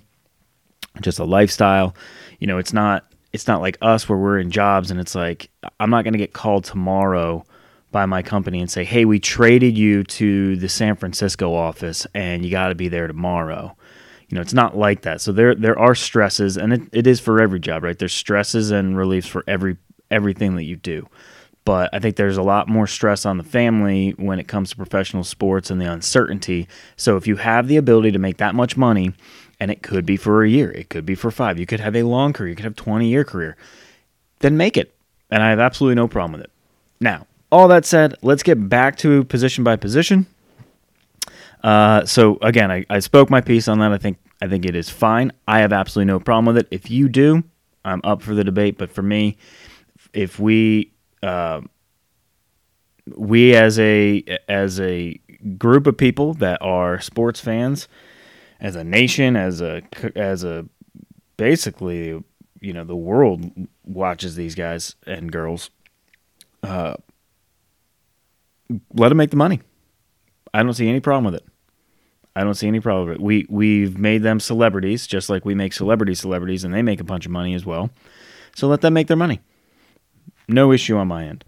just 1.01 1.19
a 1.19 1.25
lifestyle. 1.25 1.95
You 2.39 2.47
know, 2.47 2.59
it's 2.59 2.73
not 2.73 3.05
it's 3.33 3.47
not 3.47 3.61
like 3.61 3.77
us 3.83 4.09
where 4.09 4.19
we're 4.19 4.39
in 4.39 4.51
jobs 4.51 4.91
and 4.91 4.99
it's 4.99 5.15
like 5.15 5.51
I'm 5.79 5.91
not 5.91 6.05
going 6.05 6.13
to 6.13 6.19
get 6.19 6.33
called 6.33 6.65
tomorrow 6.65 7.45
by 7.91 8.07
my 8.07 8.23
company 8.23 8.61
and 8.61 8.71
say, 8.71 8.85
"Hey, 8.85 9.05
we 9.05 9.19
traded 9.19 9.77
you 9.77 10.05
to 10.05 10.57
the 10.57 10.69
San 10.69 10.97
Francisco 10.97 11.55
office 11.55 12.07
and 12.15 12.45
you 12.45 12.51
got 12.51 12.69
to 12.69 12.75
be 12.75 12.89
there 12.89 13.07
tomorrow." 13.07 13.77
You 14.29 14.35
know, 14.35 14.41
it's 14.41 14.55
not 14.55 14.77
like 14.77 15.03
that. 15.03 15.21
So 15.21 15.33
there 15.33 15.55
there 15.55 15.79
are 15.79 15.95
stresses 15.95 16.57
and 16.57 16.73
it, 16.73 16.83
it 16.93 17.07
is 17.07 17.21
for 17.21 17.41
every 17.41 17.61
job, 17.61 17.83
right? 17.83 17.99
There's 17.99 18.13
stresses 18.13 18.71
and 18.71 18.97
reliefs 18.97 19.27
for 19.27 19.43
every 19.47 19.77
everything 20.11 20.57
that 20.57 20.65
you 20.65 20.77
do. 20.77 21.09
But 21.65 21.91
I 21.93 21.99
think 21.99 22.17
there's 22.17 22.39
a 22.39 22.43
lot 22.43 22.67
more 22.67 22.87
stress 22.87 23.27
on 23.27 23.37
the 23.37 23.45
family 23.45 24.13
when 24.13 24.39
it 24.39 24.49
comes 24.49 24.71
to 24.71 24.77
professional 24.77 25.23
sports 25.23 25.71
and 25.71 25.79
the 25.79 25.91
uncertainty. 25.91 26.67
So 26.97 27.17
if 27.19 27.27
you 27.27 27.37
have 27.37 27.69
the 27.69 27.77
ability 27.77 28.11
to 28.13 28.19
make 28.19 28.39
that 28.39 28.55
much 28.55 28.79
money, 28.79 29.13
and 29.61 29.71
it 29.71 29.83
could 29.83 30.07
be 30.07 30.17
for 30.17 30.43
a 30.43 30.49
year, 30.49 30.71
it 30.71 30.89
could 30.89 31.05
be 31.05 31.15
for 31.15 31.31
five, 31.31 31.59
you 31.59 31.67
could 31.67 31.81
have 31.81 31.95
a 31.95 32.05
long 32.05 32.33
career, 32.33 32.49
you 32.49 32.57
could 32.57 32.65
have 32.65 32.77
20 32.77 33.07
year 33.07 33.25
career, 33.25 33.57
then 34.39 34.57
make 34.57 34.79
it. 34.79 34.95
And 35.31 35.43
I 35.43 35.51
have 35.51 35.59
absolutely 35.59 35.97
no 35.97 36.09
problem 36.09 36.33
with 36.33 36.43
it. 36.43 36.51
Now, 37.01 37.27
all 37.53 37.69
that 37.69 37.85
said, 37.85 38.15
let's 38.23 38.43
get 38.43 38.69
back 38.69 38.97
to 38.99 39.25
position 39.25 39.63
by 39.63 39.77
position. 39.77 40.27
Uh, 41.63 42.05
so 42.05 42.39
again, 42.43 42.71
I, 42.71 42.85
I 42.89 43.01
spoke 43.01 43.31
my 43.31 43.41
piece 43.41 43.69
on 43.69 43.79
that. 43.81 43.93
I 43.93 43.99
think 43.99 44.19
I 44.41 44.49
think 44.49 44.65
it 44.65 44.77
is 44.77 44.89
fine. 44.89 45.33
I 45.47 45.61
have 45.61 45.73
absolutely 45.73 46.13
no 46.13 46.21
problem 46.21 46.47
with 46.47 46.59
it. 46.59 46.69
If 46.71 46.91
you 46.91 47.09
do, 47.09 47.43
I'm 47.85 48.01
up 48.05 48.23
for 48.23 48.35
the 48.35 48.45
debate. 48.45 48.79
But 48.79 48.91
for 48.91 49.03
me, 49.03 49.37
if 50.13 50.39
we 50.39 50.93
uh, 51.23 51.63
we 53.17 53.55
as 53.55 53.79
a 53.79 54.23
as 54.49 54.81
a 54.81 55.19
group 55.57 55.87
of 55.87 55.97
people 55.97 56.35
that 56.35 56.61
are 56.63 57.01
sports 57.01 57.41
fans, 57.41 57.89
as 58.61 58.77
a 58.77 58.85
nation, 58.85 59.37
as 59.37 59.61
a 59.61 59.83
as 60.17 60.45
a 60.45 60.67
basically, 61.37 62.23
you 62.61 62.73
know, 62.73 62.85
the 62.85 62.97
world 62.97 63.51
watches 63.85 64.37
these 64.37 64.55
guys 64.55 64.95
and 65.07 65.33
girls. 65.33 65.71
Uh, 66.63 66.95
let 68.95 69.09
them 69.09 69.19
make 69.19 69.31
the 69.31 69.37
money. 69.37 69.61
I 70.53 70.63
don't 70.63 70.75
see 70.75 70.89
any 70.89 71.01
problem 71.01 71.25
with 71.25 71.35
it. 71.35 71.45
I 72.35 72.45
don't 72.45 72.55
see 72.55 72.69
any 72.69 72.81
problem 72.81 73.09
with 73.09 73.17
it. 73.17 73.23
We 73.23 73.47
we've 73.49 73.99
made 73.99 74.23
them 74.23 74.41
celebrities, 74.41 75.07
just 75.07 75.29
like 75.29 75.45
we 75.45 75.55
make 75.55 75.73
celebrity 75.73 76.15
celebrities, 76.15 76.65
and 76.65 76.73
they 76.73 76.83
make 76.83 77.01
a 77.01 77.05
bunch 77.05 77.27
of 77.27 77.33
money 77.33 77.55
as 77.55 77.67
well. 77.67 77.91
So 78.55 78.69
let 78.69 78.81
them 78.81 78.95
make 78.95 79.09
their 79.09 79.17
money. 79.17 79.41
No 80.49 80.73
issue 80.73 80.97
on 80.97 81.09
my 81.09 81.27
end. 81.27 81.45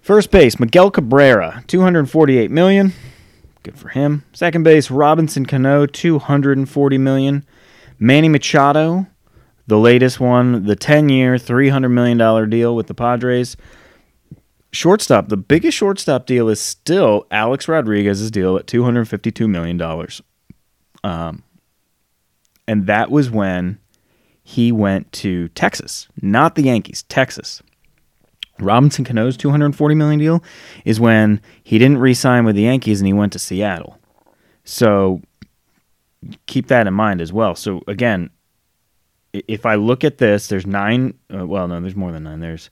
First 0.00 0.30
base, 0.30 0.60
Miguel 0.60 0.90
Cabrera, 0.90 1.64
248 1.66 2.50
million. 2.50 2.92
Good 3.62 3.78
for 3.78 3.88
him. 3.88 4.24
Second 4.32 4.62
base, 4.62 4.90
Robinson 4.90 5.44
Cano, 5.46 5.86
240 5.86 6.98
million. 6.98 7.44
Manny 7.98 8.28
Machado, 8.28 9.06
the 9.66 9.78
latest 9.78 10.20
one, 10.20 10.64
the 10.64 10.76
10-year, 10.76 11.38
300 11.38 11.88
million 11.88 12.18
dollar 12.18 12.46
deal 12.46 12.76
with 12.76 12.86
the 12.86 12.94
Padres. 12.94 13.56
Shortstop, 14.72 15.28
the 15.28 15.36
biggest 15.36 15.76
shortstop 15.76 16.26
deal 16.26 16.48
is 16.48 16.60
still 16.60 17.26
Alex 17.30 17.68
Rodriguez's 17.68 18.30
deal 18.30 18.56
at 18.56 18.66
252 18.66 19.48
million 19.48 19.76
dollars. 19.76 20.22
Um, 21.02 21.42
and 22.68 22.86
that 22.86 23.10
was 23.10 23.30
when 23.30 23.78
he 24.42 24.72
went 24.72 25.10
to 25.12 25.48
Texas, 25.48 26.08
not 26.20 26.54
the 26.54 26.62
Yankees, 26.62 27.04
Texas. 27.08 27.62
Robinson 28.58 29.04
Cano's 29.04 29.36
240 29.36 29.94
million 29.94 30.18
deal 30.18 30.42
is 30.84 30.98
when 30.98 31.40
he 31.62 31.78
didn't 31.78 31.98
re-sign 31.98 32.44
with 32.44 32.56
the 32.56 32.62
Yankees 32.62 33.00
and 33.00 33.06
he 33.06 33.12
went 33.12 33.32
to 33.34 33.38
Seattle. 33.38 33.98
So 34.64 35.20
keep 36.46 36.68
that 36.68 36.86
in 36.86 36.94
mind 36.94 37.20
as 37.20 37.32
well. 37.32 37.54
So 37.54 37.82
again, 37.86 38.30
if 39.32 39.66
I 39.66 39.74
look 39.74 40.04
at 40.04 40.18
this, 40.18 40.48
there's 40.48 40.66
nine. 40.66 41.14
Uh, 41.32 41.46
well, 41.46 41.68
no, 41.68 41.80
there's 41.80 41.96
more 41.96 42.12
than 42.12 42.24
nine. 42.24 42.40
There's 42.40 42.70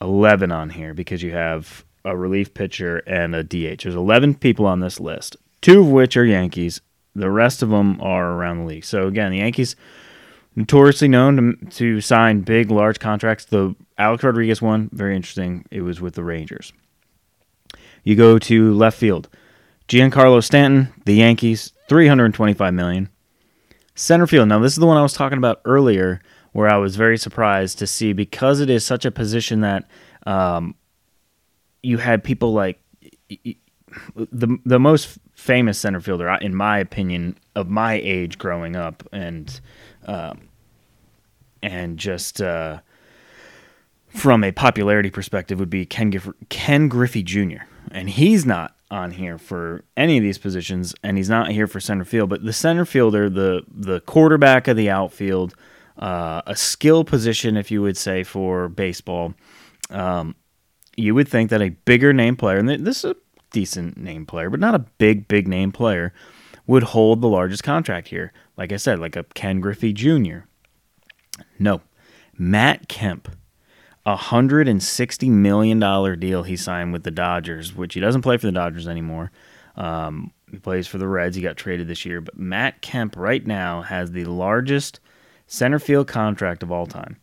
11 0.00 0.52
on 0.52 0.70
here 0.70 0.94
because 0.94 1.22
you 1.22 1.32
have 1.32 1.84
a 2.04 2.16
relief 2.16 2.54
pitcher 2.54 2.98
and 2.98 3.34
a 3.34 3.42
DH. 3.42 3.82
There's 3.82 3.94
11 3.94 4.36
people 4.36 4.66
on 4.66 4.80
this 4.80 5.00
list, 5.00 5.36
two 5.60 5.80
of 5.80 5.88
which 5.88 6.16
are 6.16 6.24
Yankees. 6.24 6.80
The 7.14 7.30
rest 7.30 7.62
of 7.62 7.70
them 7.70 8.00
are 8.00 8.32
around 8.32 8.58
the 8.58 8.66
league. 8.66 8.84
So 8.84 9.06
again, 9.06 9.32
the 9.32 9.38
Yankees 9.38 9.74
notoriously 10.54 11.08
known 11.08 11.36
to, 11.36 11.70
to 11.70 12.00
sign 12.00 12.40
big, 12.40 12.70
large 12.70 12.98
contracts. 12.98 13.44
The 13.44 13.74
Alex 13.98 14.24
Rodriguez 14.24 14.60
one, 14.60 14.90
very 14.92 15.16
interesting. 15.16 15.64
It 15.70 15.82
was 15.82 16.00
with 16.00 16.14
the 16.14 16.24
Rangers. 16.24 16.72
You 18.04 18.16
go 18.16 18.38
to 18.38 18.72
left 18.72 18.98
field. 18.98 19.28
Giancarlo 19.88 20.42
Stanton, 20.42 20.92
the 21.04 21.14
Yankees, 21.14 21.72
325 21.88 22.74
million. 22.74 23.08
Center 23.94 24.26
field. 24.26 24.48
Now, 24.48 24.58
this 24.58 24.72
is 24.72 24.78
the 24.78 24.86
one 24.86 24.96
I 24.96 25.02
was 25.02 25.14
talking 25.14 25.38
about 25.38 25.60
earlier, 25.64 26.20
where 26.56 26.72
I 26.72 26.78
was 26.78 26.96
very 26.96 27.18
surprised 27.18 27.78
to 27.80 27.86
see 27.86 28.14
because 28.14 28.60
it 28.60 28.70
is 28.70 28.82
such 28.82 29.04
a 29.04 29.10
position 29.10 29.60
that 29.60 29.84
um, 30.26 30.74
you 31.82 31.98
had 31.98 32.24
people 32.24 32.54
like 32.54 32.80
the 34.16 34.56
the 34.64 34.80
most 34.80 35.18
famous 35.34 35.78
center 35.78 36.00
fielder, 36.00 36.30
in 36.40 36.54
my 36.54 36.78
opinion, 36.78 37.36
of 37.54 37.68
my 37.68 38.00
age 38.02 38.38
growing 38.38 38.74
up, 38.74 39.06
and 39.12 39.60
um, 40.06 40.48
and 41.62 41.98
just 41.98 42.40
uh, 42.40 42.78
from 44.08 44.42
a 44.42 44.50
popularity 44.50 45.10
perspective 45.10 45.58
would 45.58 45.68
be 45.68 45.84
Ken, 45.84 46.08
Gif- 46.08 46.32
Ken 46.48 46.88
Griffey 46.88 47.22
Jr. 47.22 47.64
And 47.90 48.08
he's 48.08 48.46
not 48.46 48.74
on 48.90 49.10
here 49.10 49.36
for 49.36 49.84
any 49.94 50.16
of 50.16 50.22
these 50.22 50.38
positions, 50.38 50.94
and 51.02 51.18
he's 51.18 51.28
not 51.28 51.50
here 51.50 51.66
for 51.66 51.80
center 51.80 52.06
field. 52.06 52.30
But 52.30 52.46
the 52.46 52.54
center 52.54 52.86
fielder, 52.86 53.28
the 53.28 53.62
the 53.68 54.00
quarterback 54.00 54.68
of 54.68 54.78
the 54.78 54.88
outfield, 54.88 55.54
uh, 55.98 56.42
a 56.46 56.56
skill 56.56 57.04
position, 57.04 57.56
if 57.56 57.70
you 57.70 57.82
would 57.82 57.96
say, 57.96 58.22
for 58.22 58.68
baseball. 58.68 59.34
Um, 59.90 60.34
you 60.96 61.14
would 61.14 61.28
think 61.28 61.50
that 61.50 61.62
a 61.62 61.70
bigger 61.70 62.12
name 62.12 62.36
player, 62.36 62.58
and 62.58 62.68
this 62.68 63.04
is 63.04 63.12
a 63.12 63.16
decent 63.50 63.96
name 63.96 64.26
player, 64.26 64.50
but 64.50 64.60
not 64.60 64.74
a 64.74 64.80
big, 64.98 65.28
big 65.28 65.46
name 65.46 65.72
player, 65.72 66.12
would 66.66 66.82
hold 66.82 67.20
the 67.20 67.28
largest 67.28 67.62
contract 67.62 68.08
here. 68.08 68.32
Like 68.56 68.72
I 68.72 68.76
said, 68.76 68.98
like 68.98 69.16
a 69.16 69.24
Ken 69.34 69.60
Griffey 69.60 69.92
Jr. 69.92 70.40
No. 71.58 71.82
Matt 72.38 72.88
Kemp, 72.88 73.28
a 74.04 74.16
$160 74.16 75.30
million 75.30 76.18
deal 76.18 76.42
he 76.42 76.56
signed 76.56 76.92
with 76.92 77.02
the 77.02 77.10
Dodgers, 77.10 77.74
which 77.74 77.94
he 77.94 78.00
doesn't 78.00 78.22
play 78.22 78.36
for 78.36 78.46
the 78.46 78.52
Dodgers 78.52 78.88
anymore. 78.88 79.30
Um, 79.76 80.32
he 80.50 80.58
plays 80.58 80.86
for 80.86 80.98
the 80.98 81.08
Reds. 81.08 81.36
He 81.36 81.42
got 81.42 81.56
traded 81.56 81.88
this 81.88 82.04
year. 82.04 82.20
But 82.20 82.38
Matt 82.38 82.82
Kemp 82.82 83.16
right 83.16 83.46
now 83.46 83.82
has 83.82 84.12
the 84.12 84.24
largest 84.24 85.00
center 85.46 85.78
field 85.78 86.08
contract 86.08 86.62
of 86.62 86.72
all 86.72 86.86
time. 86.86 87.16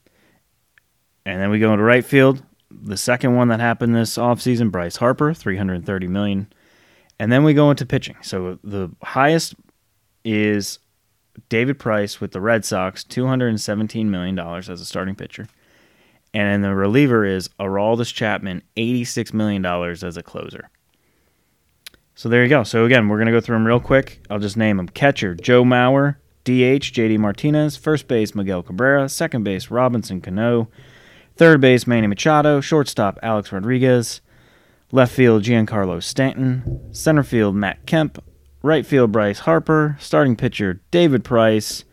And 1.25 1.42
then 1.42 1.50
we 1.50 1.60
go 1.60 1.72
into 1.72 1.84
right 1.84 2.06
field. 2.06 2.44
The 2.70 2.98
second 2.98 3.36
one 3.36 3.50
that 3.50 3.60
happened 3.60 3.96
this 3.96 4.18
offseason, 4.18 4.72
Bryce 4.72 4.98
Harper, 4.98 5.34
330 5.34 6.08
million. 6.08 6.51
And 7.20 7.32
then 7.32 7.44
we 7.44 7.53
go 7.53 7.70
into 7.70 7.86
pitching. 7.86 8.18
So 8.22 8.60
the 8.63 8.89
highest 9.01 9.56
is 10.25 10.80
David 11.50 11.80
Price 11.80 12.20
with 12.20 12.32
the 12.32 12.42
Red 12.42 12.65
Sox, 12.65 13.03
$217 13.03 14.06
million 14.06 14.38
as 14.39 14.70
a 14.70 14.86
starting 14.86 15.15
pitcher. 15.15 15.48
And 16.34 16.63
the 16.63 16.74
reliever 16.74 17.25
is 17.25 17.50
Aroldis 17.60 18.13
Chapman, 18.13 18.63
$86 18.75 19.34
million 19.34 19.63
as 19.65 20.18
a 20.18 20.24
closer. 20.24 20.70
So 22.15 22.30
there 22.30 22.44
you 22.44 22.50
go. 22.50 22.63
So 22.63 22.86
again, 22.86 23.08
we're 23.08 23.18
going 23.18 23.27
to 23.27 23.32
go 23.32 23.42
through 23.42 23.56
them 23.56 23.68
real 23.68 23.80
quick. 23.80 24.22
I'll 24.30 24.39
just 24.39 24.58
name 24.58 24.77
them. 24.77 24.88
Catcher, 24.88 25.36
Joe 25.36 25.63
Mauer. 25.63 26.15
DH, 26.44 26.92
JD 26.94 27.18
Martinez. 27.18 27.78
First 27.78 28.08
base, 28.08 28.36
Miguel 28.36 28.64
Cabrera. 28.64 29.10
Second 29.10 29.44
base, 29.44 29.70
Robinson 29.72 30.22
Cano. 30.22 30.70
Third 31.36 31.62
base, 31.62 31.88
Manny 31.88 32.08
Machado. 32.08 32.62
Shortstop, 32.62 33.20
Alex 33.24 33.52
Rodriguez. 33.52 34.22
Left 34.92 35.14
field, 35.14 35.44
Giancarlo 35.44 36.02
Stanton. 36.02 36.94
Center 36.94 37.24
field, 37.24 37.56
Matt 37.56 37.86
Kemp. 37.86 38.24
Right 38.62 38.86
field, 38.86 39.12
Bryce 39.12 39.40
Harper. 39.40 39.98
Starting 40.00 40.36
pitcher, 40.36 40.82
David 40.92 41.24
Price. 41.24 41.84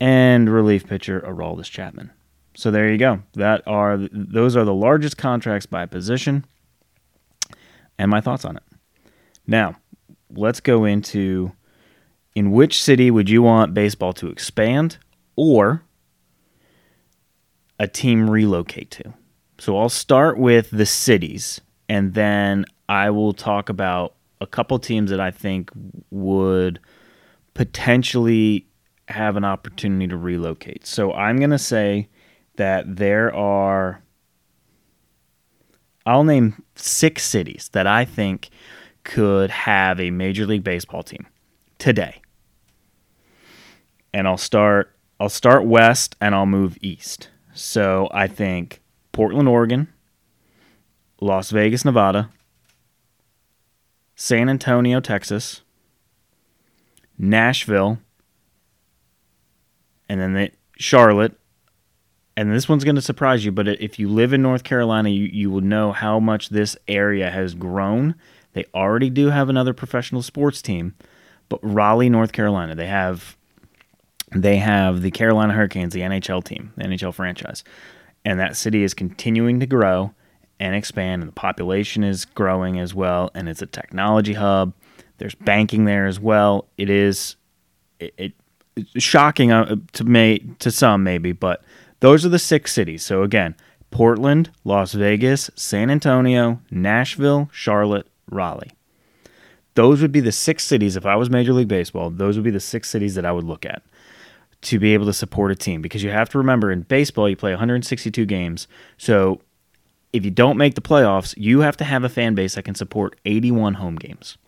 And 0.00 0.50
relief 0.50 0.86
pitcher, 0.86 1.20
Aroldis 1.20 1.70
Chapman. 1.70 2.10
So 2.56 2.70
there 2.70 2.90
you 2.90 2.98
go. 2.98 3.22
That 3.34 3.62
are 3.66 3.98
those 4.12 4.56
are 4.56 4.64
the 4.64 4.74
largest 4.74 5.16
contracts 5.16 5.66
by 5.66 5.86
position, 5.86 6.44
and 7.98 8.10
my 8.10 8.20
thoughts 8.20 8.44
on 8.44 8.56
it. 8.56 8.62
Now, 9.46 9.76
let's 10.30 10.60
go 10.60 10.84
into 10.84 11.52
in 12.34 12.50
which 12.50 12.82
city 12.82 13.10
would 13.10 13.30
you 13.30 13.42
want 13.42 13.74
baseball 13.74 14.12
to 14.14 14.28
expand 14.28 14.98
or 15.36 15.82
a 17.78 17.86
team 17.86 18.28
relocate 18.28 18.90
to? 18.92 19.14
So 19.58 19.78
I'll 19.78 19.88
start 19.88 20.38
with 20.38 20.70
the 20.70 20.86
cities, 20.86 21.60
and 21.88 22.14
then 22.14 22.64
I 22.88 23.10
will 23.10 23.32
talk 23.32 23.68
about 23.68 24.14
a 24.40 24.46
couple 24.46 24.78
teams 24.78 25.10
that 25.10 25.20
I 25.20 25.30
think 25.30 25.70
would 26.10 26.80
potentially 27.54 28.66
have 29.08 29.36
an 29.36 29.44
opportunity 29.44 30.08
to 30.08 30.16
relocate. 30.16 30.86
So 30.86 31.12
I'm 31.12 31.36
going 31.36 31.50
to 31.50 31.58
say 31.58 32.08
that 32.56 32.96
there 32.96 33.34
are 33.34 34.02
I'll 36.06 36.24
name 36.24 36.62
six 36.74 37.24
cities 37.24 37.70
that 37.72 37.86
I 37.86 38.04
think 38.04 38.50
could 39.04 39.50
have 39.50 40.00
a 40.00 40.10
Major 40.10 40.46
League 40.46 40.64
Baseball 40.64 41.02
team 41.02 41.26
today. 41.78 42.20
And 44.14 44.26
I'll 44.28 44.38
start 44.38 44.94
I'll 45.18 45.28
start 45.28 45.64
west 45.64 46.16
and 46.20 46.34
I'll 46.34 46.46
move 46.46 46.78
east. 46.80 47.28
So 47.52 48.08
I 48.12 48.26
think 48.26 48.80
Portland, 49.12 49.48
Oregon, 49.48 49.88
Las 51.20 51.50
Vegas, 51.50 51.84
Nevada, 51.84 52.30
San 54.14 54.48
Antonio, 54.48 55.00
Texas, 55.00 55.62
Nashville, 57.18 57.98
and 60.08 60.20
then 60.20 60.34
the, 60.34 60.50
Charlotte. 60.76 61.38
And 62.36 62.52
this 62.52 62.68
one's 62.68 62.82
going 62.82 62.96
to 62.96 63.02
surprise 63.02 63.44
you, 63.44 63.52
but 63.52 63.68
if 63.68 63.98
you 63.98 64.08
live 64.08 64.32
in 64.32 64.42
North 64.42 64.64
Carolina, 64.64 65.08
you, 65.08 65.24
you 65.24 65.50
will 65.50 65.60
know 65.60 65.92
how 65.92 66.18
much 66.18 66.48
this 66.48 66.76
area 66.88 67.30
has 67.30 67.54
grown. 67.54 68.16
They 68.54 68.64
already 68.74 69.08
do 69.08 69.30
have 69.30 69.48
another 69.48 69.72
professional 69.72 70.22
sports 70.22 70.60
team, 70.60 70.94
but 71.48 71.60
Raleigh, 71.62 72.08
North 72.08 72.32
Carolina, 72.32 72.74
they 72.74 72.88
have 72.88 73.36
they 74.34 74.56
have 74.56 75.02
the 75.02 75.10
Carolina 75.10 75.52
Hurricanes, 75.52 75.94
the 75.94 76.00
NHL 76.00 76.44
team, 76.44 76.72
the 76.76 76.84
NHL 76.84 77.14
franchise. 77.14 77.62
And 78.24 78.40
that 78.40 78.56
city 78.56 78.82
is 78.82 78.94
continuing 78.94 79.60
to 79.60 79.66
grow 79.66 80.12
and 80.58 80.74
expand, 80.74 81.22
and 81.22 81.28
the 81.28 81.34
population 81.34 82.02
is 82.04 82.24
growing 82.24 82.78
as 82.78 82.94
well. 82.94 83.30
And 83.34 83.48
it's 83.48 83.62
a 83.62 83.66
technology 83.66 84.32
hub. 84.32 84.72
There's 85.18 85.34
banking 85.34 85.84
there 85.84 86.06
as 86.06 86.18
well. 86.18 86.66
It 86.76 86.90
is 86.90 87.36
it, 88.00 88.14
it 88.16 88.32
it's 88.76 89.04
shocking 89.04 89.52
uh, 89.52 89.76
to 89.92 90.04
may 90.04 90.38
to 90.58 90.70
some 90.70 91.04
maybe, 91.04 91.32
but 91.32 91.62
those 92.00 92.26
are 92.26 92.28
the 92.28 92.38
six 92.38 92.72
cities. 92.72 93.04
So 93.04 93.22
again, 93.22 93.54
Portland, 93.90 94.50
Las 94.64 94.92
Vegas, 94.94 95.50
San 95.54 95.90
Antonio, 95.90 96.60
Nashville, 96.70 97.48
Charlotte, 97.52 98.08
Raleigh. 98.28 98.72
Those 99.74 100.02
would 100.02 100.12
be 100.12 100.20
the 100.20 100.32
six 100.32 100.64
cities 100.64 100.96
if 100.96 101.06
I 101.06 101.16
was 101.16 101.30
Major 101.30 101.52
League 101.52 101.68
Baseball. 101.68 102.10
Those 102.10 102.36
would 102.36 102.44
be 102.44 102.50
the 102.50 102.60
six 102.60 102.88
cities 102.88 103.14
that 103.14 103.24
I 103.24 103.32
would 103.32 103.44
look 103.44 103.64
at 103.64 103.82
to 104.64 104.78
be 104.78 104.94
able 104.94 105.06
to 105.06 105.12
support 105.12 105.50
a 105.50 105.54
team 105.54 105.82
because 105.82 106.02
you 106.02 106.10
have 106.10 106.28
to 106.30 106.38
remember 106.38 106.70
in 106.70 106.82
baseball 106.82 107.28
you 107.28 107.36
play 107.36 107.52
162 107.52 108.24
games. 108.24 108.66
So 108.96 109.40
if 110.12 110.24
you 110.24 110.30
don't 110.30 110.56
make 110.56 110.74
the 110.74 110.80
playoffs, 110.80 111.34
you 111.36 111.60
have 111.60 111.76
to 111.78 111.84
have 111.84 112.02
a 112.04 112.08
fan 112.08 112.34
base 112.34 112.54
that 112.54 112.64
can 112.64 112.74
support 112.74 113.18
81 113.24 113.74
home 113.74 113.96
games. 113.96 114.38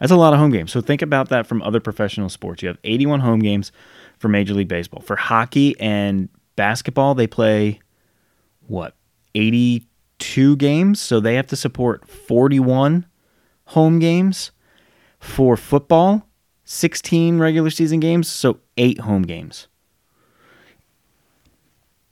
That's 0.00 0.10
a 0.10 0.16
lot 0.16 0.32
of 0.32 0.40
home 0.40 0.50
games. 0.50 0.72
So 0.72 0.80
think 0.80 1.02
about 1.02 1.28
that 1.28 1.46
from 1.46 1.62
other 1.62 1.78
professional 1.78 2.28
sports. 2.28 2.62
You 2.62 2.68
have 2.68 2.78
81 2.84 3.20
home 3.20 3.40
games 3.40 3.70
for 4.18 4.28
Major 4.28 4.54
League 4.54 4.68
Baseball. 4.68 5.02
For 5.02 5.16
hockey 5.16 5.78
and 5.78 6.28
basketball, 6.56 7.14
they 7.14 7.26
play 7.26 7.80
what? 8.66 8.96
82 9.36 10.56
games, 10.56 11.00
so 11.00 11.20
they 11.20 11.34
have 11.34 11.46
to 11.48 11.56
support 11.56 12.08
41 12.08 13.06
home 13.66 13.98
games. 13.98 14.50
For 15.20 15.56
football, 15.56 16.28
16 16.64 17.38
regular 17.38 17.70
season 17.70 18.00
games, 18.00 18.28
so 18.28 18.58
8 18.76 19.00
home 19.00 19.22
games. 19.22 19.68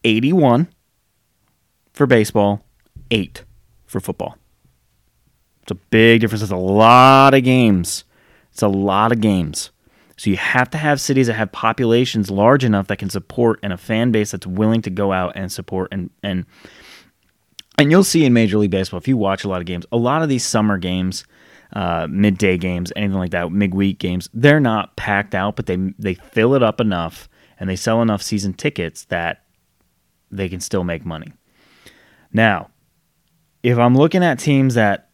81 0.04 0.68
for 1.92 2.06
baseball, 2.06 2.64
8 3.10 3.44
for 3.86 4.00
football. 4.00 4.36
It's 5.62 5.72
a 5.72 5.76
big 5.76 6.20
difference. 6.20 6.42
It's 6.42 6.50
a 6.50 6.56
lot 6.56 7.34
of 7.34 7.44
games. 7.44 8.04
It's 8.50 8.62
a 8.62 8.68
lot 8.68 9.12
of 9.12 9.20
games. 9.20 9.70
So 10.16 10.30
you 10.30 10.36
have 10.36 10.70
to 10.70 10.78
have 10.78 11.00
cities 11.00 11.26
that 11.28 11.34
have 11.34 11.50
populations 11.52 12.30
large 12.30 12.64
enough 12.64 12.88
that 12.88 12.98
can 12.98 13.10
support 13.10 13.58
and 13.62 13.72
a 13.72 13.76
fan 13.76 14.12
base 14.12 14.30
that's 14.30 14.46
willing 14.46 14.82
to 14.82 14.90
go 14.90 15.12
out 15.12 15.32
and 15.34 15.50
support 15.50 15.88
and 15.90 16.10
and 16.22 16.44
and 17.78 17.90
you'll 17.90 18.04
see 18.04 18.24
in 18.24 18.32
Major 18.32 18.58
League 18.58 18.70
Baseball 18.70 18.98
if 18.98 19.08
you 19.08 19.16
watch 19.16 19.44
a 19.44 19.48
lot 19.48 19.60
of 19.60 19.66
games, 19.66 19.86
a 19.90 19.96
lot 19.96 20.22
of 20.22 20.28
these 20.28 20.44
summer 20.44 20.78
games, 20.78 21.24
uh, 21.72 22.06
midday 22.10 22.58
games, 22.58 22.92
anything 22.96 23.18
like 23.18 23.30
that, 23.30 23.50
midweek 23.50 23.98
games, 23.98 24.28
they're 24.34 24.60
not 24.60 24.96
packed 24.96 25.34
out, 25.34 25.56
but 25.56 25.66
they 25.66 25.76
they 25.98 26.14
fill 26.14 26.54
it 26.54 26.62
up 26.62 26.80
enough 26.80 27.28
and 27.58 27.68
they 27.68 27.76
sell 27.76 28.02
enough 28.02 28.22
season 28.22 28.52
tickets 28.52 29.04
that 29.06 29.44
they 30.30 30.48
can 30.48 30.60
still 30.60 30.84
make 30.84 31.04
money. 31.04 31.32
Now, 32.32 32.70
if 33.62 33.78
I'm 33.78 33.96
looking 33.96 34.24
at 34.24 34.38
teams 34.38 34.74
that 34.74 35.08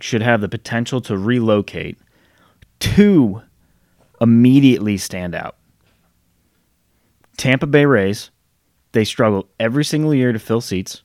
should 0.00 0.22
have 0.22 0.40
the 0.40 0.48
potential 0.48 1.00
to 1.02 1.16
relocate, 1.18 1.98
two 2.78 3.42
immediately 4.20 4.96
stand 4.96 5.34
out. 5.34 5.56
Tampa 7.36 7.66
Bay 7.66 7.84
Rays, 7.84 8.30
they 8.92 9.04
struggle 9.04 9.48
every 9.60 9.84
single 9.84 10.14
year 10.14 10.32
to 10.32 10.38
fill 10.38 10.60
seats. 10.60 11.02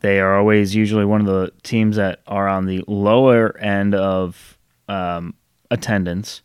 They 0.00 0.20
are 0.20 0.38
always 0.38 0.74
usually 0.74 1.04
one 1.04 1.20
of 1.20 1.26
the 1.26 1.52
teams 1.62 1.96
that 1.96 2.20
are 2.26 2.48
on 2.48 2.66
the 2.66 2.82
lower 2.86 3.56
end 3.58 3.94
of 3.94 4.58
um, 4.88 5.34
attendance. 5.70 6.42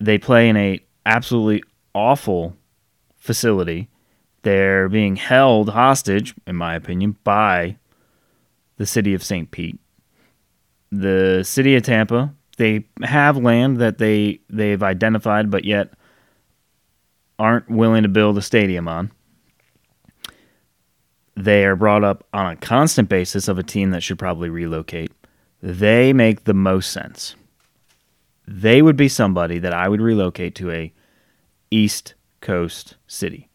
They 0.00 0.18
play 0.18 0.48
in 0.48 0.56
a 0.56 0.80
absolutely 1.06 1.62
awful 1.94 2.56
facility. 3.16 3.88
They're 4.42 4.88
being 4.88 5.16
held 5.16 5.70
hostage, 5.70 6.34
in 6.46 6.56
my 6.56 6.74
opinion, 6.74 7.16
by 7.24 7.76
the 8.76 8.86
city 8.86 9.14
of 9.14 9.24
St. 9.24 9.50
Pete 9.50 9.78
the 10.90 11.42
city 11.44 11.76
of 11.76 11.82
Tampa. 11.82 12.34
They 12.56 12.86
have 13.02 13.36
land 13.36 13.78
that 13.78 13.98
they 13.98 14.40
they've 14.50 14.82
identified, 14.82 15.50
but 15.50 15.64
yet 15.64 15.92
aren't 17.38 17.70
willing 17.70 18.02
to 18.02 18.08
build 18.08 18.36
a 18.36 18.42
stadium 18.42 18.88
on. 18.88 19.12
They 21.38 21.64
are 21.66 21.76
brought 21.76 22.02
up 22.02 22.26
on 22.32 22.46
a 22.46 22.56
constant 22.56 23.08
basis 23.08 23.46
of 23.46 23.60
a 23.60 23.62
team 23.62 23.90
that 23.90 24.02
should 24.02 24.18
probably 24.18 24.50
relocate. 24.50 25.12
They 25.62 26.12
make 26.12 26.42
the 26.44 26.54
most 26.54 26.90
sense. 26.90 27.36
They 28.48 28.82
would 28.82 28.96
be 28.96 29.08
somebody 29.08 29.60
that 29.60 29.72
I 29.72 29.88
would 29.88 30.00
relocate 30.00 30.56
to 30.56 30.72
a 30.72 30.92
East 31.70 32.14
Coast 32.40 32.96
city. 33.06 33.48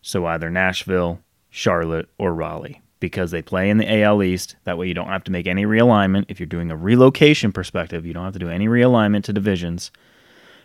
So 0.00 0.24
either 0.24 0.48
Nashville, 0.48 1.20
Charlotte, 1.50 2.08
or 2.16 2.32
Raleigh 2.32 2.80
because 3.00 3.32
they 3.32 3.42
play 3.42 3.68
in 3.68 3.76
the 3.76 4.02
AL 4.02 4.22
East. 4.22 4.56
That 4.64 4.78
way, 4.78 4.88
you 4.88 4.94
don't 4.94 5.08
have 5.08 5.24
to 5.24 5.32
make 5.32 5.46
any 5.46 5.66
realignment. 5.66 6.24
If 6.28 6.40
you're 6.40 6.46
doing 6.46 6.70
a 6.70 6.76
relocation 6.76 7.52
perspective, 7.52 8.06
you 8.06 8.14
don't 8.14 8.24
have 8.24 8.32
to 8.32 8.38
do 8.38 8.48
any 8.48 8.66
realignment 8.66 9.24
to 9.24 9.34
divisions. 9.34 9.90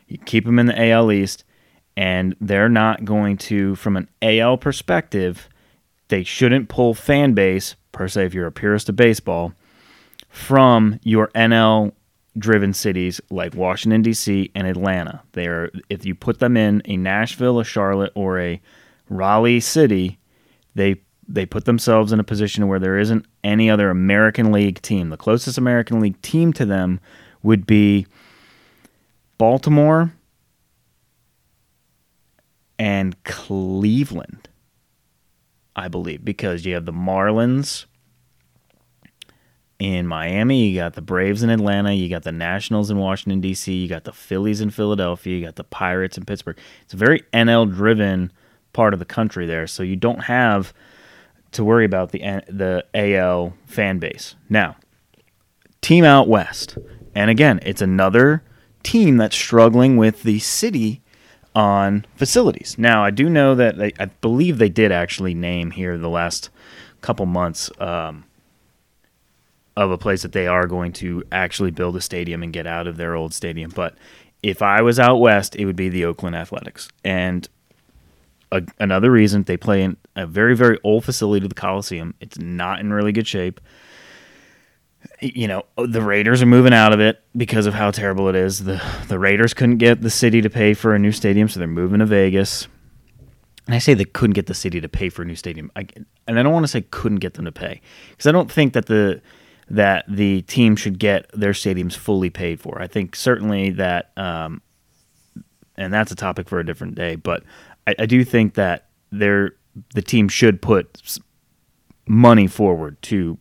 You 0.07 0.17
keep 0.19 0.45
them 0.45 0.57
in 0.57 0.67
the 0.67 0.89
AL 0.89 1.11
East, 1.11 1.43
and 1.97 2.33
they're 2.39 2.69
not 2.69 3.03
going 3.03 3.35
to, 3.39 3.75
from 3.75 3.97
an 3.97 4.07
AL 4.21 4.57
perspective, 4.59 5.49
they 6.11 6.23
shouldn't 6.23 6.67
pull 6.69 6.93
fan 6.93 7.33
base, 7.33 7.75
per 7.93 8.07
se, 8.07 8.25
if 8.25 8.33
you're 8.33 8.45
a 8.45 8.51
purist 8.51 8.89
of 8.89 8.97
baseball, 8.97 9.53
from 10.29 10.99
your 11.03 11.29
NL 11.29 11.93
driven 12.37 12.73
cities 12.73 13.21
like 13.29 13.55
Washington 13.55 14.01
D.C. 14.01 14.51
and 14.53 14.67
Atlanta. 14.67 15.23
They 15.31 15.47
are 15.47 15.71
if 15.89 16.05
you 16.05 16.13
put 16.13 16.39
them 16.39 16.57
in 16.57 16.81
a 16.85 16.97
Nashville, 16.97 17.59
a 17.59 17.63
Charlotte, 17.63 18.11
or 18.13 18.39
a 18.39 18.61
Raleigh 19.09 19.61
city, 19.61 20.19
they 20.75 21.01
they 21.27 21.45
put 21.45 21.63
themselves 21.63 22.11
in 22.11 22.19
a 22.19 22.25
position 22.25 22.67
where 22.67 22.79
there 22.79 22.99
isn't 22.99 23.25
any 23.43 23.69
other 23.69 23.89
American 23.89 24.51
League 24.51 24.81
team. 24.81 25.09
The 25.09 25.17
closest 25.17 25.57
American 25.57 26.01
League 26.01 26.21
team 26.21 26.51
to 26.53 26.65
them 26.65 26.99
would 27.41 27.65
be 27.65 28.05
Baltimore 29.37 30.13
and 32.77 33.21
Cleveland, 33.23 34.49
I 35.81 35.87
believe, 35.87 36.23
because 36.23 36.63
you 36.63 36.75
have 36.75 36.85
the 36.85 36.93
Marlins 36.93 37.85
in 39.79 40.05
Miami, 40.05 40.67
you 40.67 40.79
got 40.79 40.93
the 40.93 41.01
Braves 41.01 41.41
in 41.41 41.49
Atlanta, 41.49 41.91
you 41.91 42.07
got 42.07 42.21
the 42.21 42.31
Nationals 42.31 42.91
in 42.91 42.97
Washington 42.99 43.41
D.C., 43.41 43.73
you 43.73 43.87
got 43.87 44.03
the 44.03 44.13
Phillies 44.13 44.61
in 44.61 44.69
Philadelphia, 44.69 45.39
you 45.39 45.43
got 45.43 45.55
the 45.55 45.63
Pirates 45.63 46.19
in 46.19 46.25
Pittsburgh. 46.25 46.59
It's 46.83 46.93
a 46.93 46.97
very 46.97 47.23
NL 47.33 47.73
driven 47.73 48.31
part 48.73 48.93
of 48.93 48.99
the 48.99 49.05
country 49.05 49.47
there, 49.47 49.65
so 49.65 49.81
you 49.81 49.95
don't 49.95 50.25
have 50.25 50.71
to 51.53 51.63
worry 51.63 51.85
about 51.85 52.11
the 52.11 52.19
the 52.47 52.85
AL 52.93 53.53
fan 53.65 53.97
base. 53.97 54.35
Now, 54.49 54.75
team 55.81 56.03
out 56.03 56.27
west, 56.27 56.77
and 57.15 57.31
again, 57.31 57.59
it's 57.63 57.81
another 57.81 58.43
team 58.83 59.17
that's 59.17 59.35
struggling 59.35 59.97
with 59.97 60.21
the 60.21 60.37
city 60.37 61.01
on 61.55 62.05
facilities. 62.15 62.75
Now, 62.77 63.03
I 63.03 63.11
do 63.11 63.29
know 63.29 63.55
that 63.55 63.77
they, 63.77 63.91
I 63.99 64.05
believe 64.05 64.57
they 64.57 64.69
did 64.69 64.91
actually 64.91 65.33
name 65.33 65.71
here 65.71 65.97
the 65.97 66.09
last 66.09 66.49
couple 67.01 67.25
months 67.25 67.69
um, 67.79 68.23
of 69.75 69.91
a 69.91 69.97
place 69.97 70.21
that 70.21 70.31
they 70.31 70.47
are 70.47 70.67
going 70.67 70.93
to 70.93 71.23
actually 71.31 71.71
build 71.71 71.95
a 71.95 72.01
stadium 72.01 72.43
and 72.43 72.53
get 72.53 72.67
out 72.67 72.87
of 72.87 72.97
their 72.97 73.15
old 73.15 73.33
stadium. 73.33 73.71
But 73.73 73.95
if 74.43 74.61
I 74.61 74.81
was 74.81 74.99
out 74.99 75.17
west, 75.17 75.55
it 75.55 75.65
would 75.65 75.75
be 75.75 75.89
the 75.89 76.05
Oakland 76.05 76.35
Athletics, 76.35 76.89
and 77.03 77.47
a, 78.51 78.63
another 78.79 79.11
reason 79.11 79.43
they 79.43 79.57
play 79.57 79.83
in 79.83 79.97
a 80.15 80.25
very 80.25 80.55
very 80.55 80.79
old 80.83 81.05
facility, 81.05 81.47
the 81.47 81.55
Coliseum. 81.55 82.13
It's 82.19 82.39
not 82.39 82.79
in 82.79 82.91
really 82.91 83.11
good 83.11 83.27
shape. 83.27 83.61
You 85.19 85.47
know, 85.47 85.63
the 85.77 86.01
Raiders 86.01 86.41
are 86.41 86.47
moving 86.47 86.73
out 86.73 86.93
of 86.93 86.99
it 86.99 87.23
because 87.35 87.65
of 87.65 87.73
how 87.73 87.91
terrible 87.91 88.27
it 88.29 88.35
is. 88.35 88.63
The 88.63 88.81
the 89.07 89.19
Raiders 89.19 89.53
couldn't 89.53 89.77
get 89.77 90.01
the 90.01 90.09
city 90.09 90.41
to 90.41 90.49
pay 90.49 90.73
for 90.73 90.93
a 90.93 90.99
new 90.99 91.11
stadium, 91.11 91.47
so 91.47 91.59
they're 91.59 91.67
moving 91.67 91.99
to 91.99 92.05
Vegas. 92.05 92.67
and 93.67 93.75
I 93.75 93.79
say 93.79 93.93
they 93.93 94.05
couldn't 94.05 94.33
get 94.33 94.47
the 94.47 94.53
city 94.53 94.81
to 94.81 94.89
pay 94.89 95.09
for 95.09 95.21
a 95.21 95.25
new 95.25 95.35
stadium. 95.35 95.71
I, 95.75 95.87
and 96.27 96.39
I 96.39 96.43
don't 96.43 96.53
want 96.53 96.63
to 96.63 96.67
say 96.67 96.81
couldn't 96.81 97.19
get 97.19 97.35
them 97.35 97.45
to 97.45 97.51
pay 97.51 97.81
because 98.09 98.27
I 98.27 98.31
don't 98.31 98.51
think 98.51 98.73
that 98.73 98.87
the 98.87 99.21
that 99.69 100.05
the 100.07 100.41
team 100.43 100.75
should 100.75 100.99
get 100.99 101.29
their 101.33 101.53
stadiums 101.53 101.95
fully 101.95 102.29
paid 102.29 102.59
for. 102.59 102.81
I 102.81 102.87
think 102.87 103.15
certainly 103.15 103.69
that, 103.71 104.11
um, 104.17 104.61
and 105.77 105.93
that's 105.93 106.11
a 106.11 106.15
topic 106.15 106.49
for 106.49 106.59
a 106.59 106.65
different 106.65 106.95
day. 106.95 107.15
But 107.15 107.43
I, 107.87 107.95
I 107.99 108.05
do 108.05 108.25
think 108.25 108.55
that 108.55 108.89
they're, 109.13 109.55
the 109.93 110.01
team 110.01 110.27
should 110.27 110.61
put 110.61 111.19
money 112.05 112.47
forward 112.47 113.01
to 113.03 113.37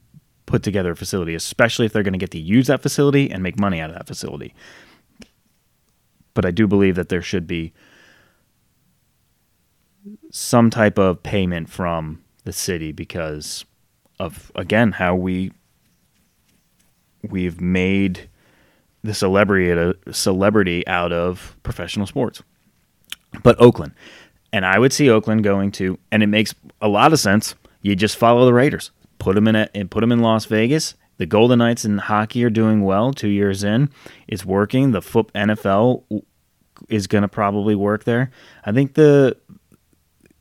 put 0.51 0.63
together 0.63 0.91
a 0.91 0.97
facility, 0.97 1.35
especially 1.35 1.87
if 1.87 1.93
they're 1.93 2.03
going 2.03 2.13
to 2.13 2.19
get 2.19 2.33
to 2.33 2.39
use 2.39 2.67
that 2.67 2.83
facility 2.83 3.31
and 3.31 3.43
make 3.43 3.59
money 3.59 3.81
out 3.81 3.89
of 3.89 3.97
that 3.97 4.07
facility. 4.07 4.53
But 6.35 6.45
I 6.45 6.51
do 6.51 6.67
believe 6.67 6.97
that 6.97 7.09
there 7.09 7.23
should 7.23 7.47
be 7.47 7.73
some 10.31 10.71
type 10.71 10.99
of 10.99 11.23
payment 11.23 11.71
from 11.71 12.23
the 12.45 12.53
city 12.53 12.93
because 12.93 13.65
of 14.19 14.51
again 14.55 14.93
how 14.93 15.15
we 15.15 15.53
we've 17.29 17.61
made 17.61 18.29
the 19.03 19.15
celebrity 19.15 19.99
celebrity 20.11 20.87
out 20.87 21.13
of 21.13 21.57
professional 21.63 22.07
sports. 22.07 22.43
But 23.43 23.61
Oakland, 23.61 23.93
and 24.53 24.67
I 24.67 24.79
would 24.79 24.93
see 24.93 25.09
Oakland 25.09 25.45
going 25.45 25.71
to, 25.73 25.99
and 26.11 26.23
it 26.23 26.27
makes 26.27 26.55
a 26.81 26.89
lot 26.89 27.13
of 27.13 27.21
sense. 27.21 27.55
You 27.83 27.95
just 27.95 28.17
follow 28.17 28.45
the 28.45 28.53
Raiders, 28.53 28.91
put 29.21 29.37
them 29.37 29.47
in 29.47 29.55
a, 29.55 29.69
and 29.75 29.89
put 29.91 30.01
them 30.01 30.11
in 30.11 30.21
Las 30.21 30.47
Vegas. 30.47 30.95
The 31.19 31.27
Golden 31.27 31.59
Knights 31.59 31.85
in 31.85 31.99
hockey 31.99 32.43
are 32.45 32.51
doing 32.51 32.83
well. 32.83 33.13
Two 33.13 33.29
years 33.29 33.63
in, 33.63 33.91
it's 34.27 34.45
working. 34.45 34.91
The 34.91 35.03
foot 35.03 35.31
NFL 35.35 36.03
is 36.89 37.07
going 37.07 37.23
to 37.23 37.29
probably 37.29 37.75
work 37.75 38.05
there. 38.05 38.31
I 38.65 38.73
think 38.73 38.95
the 38.95 39.37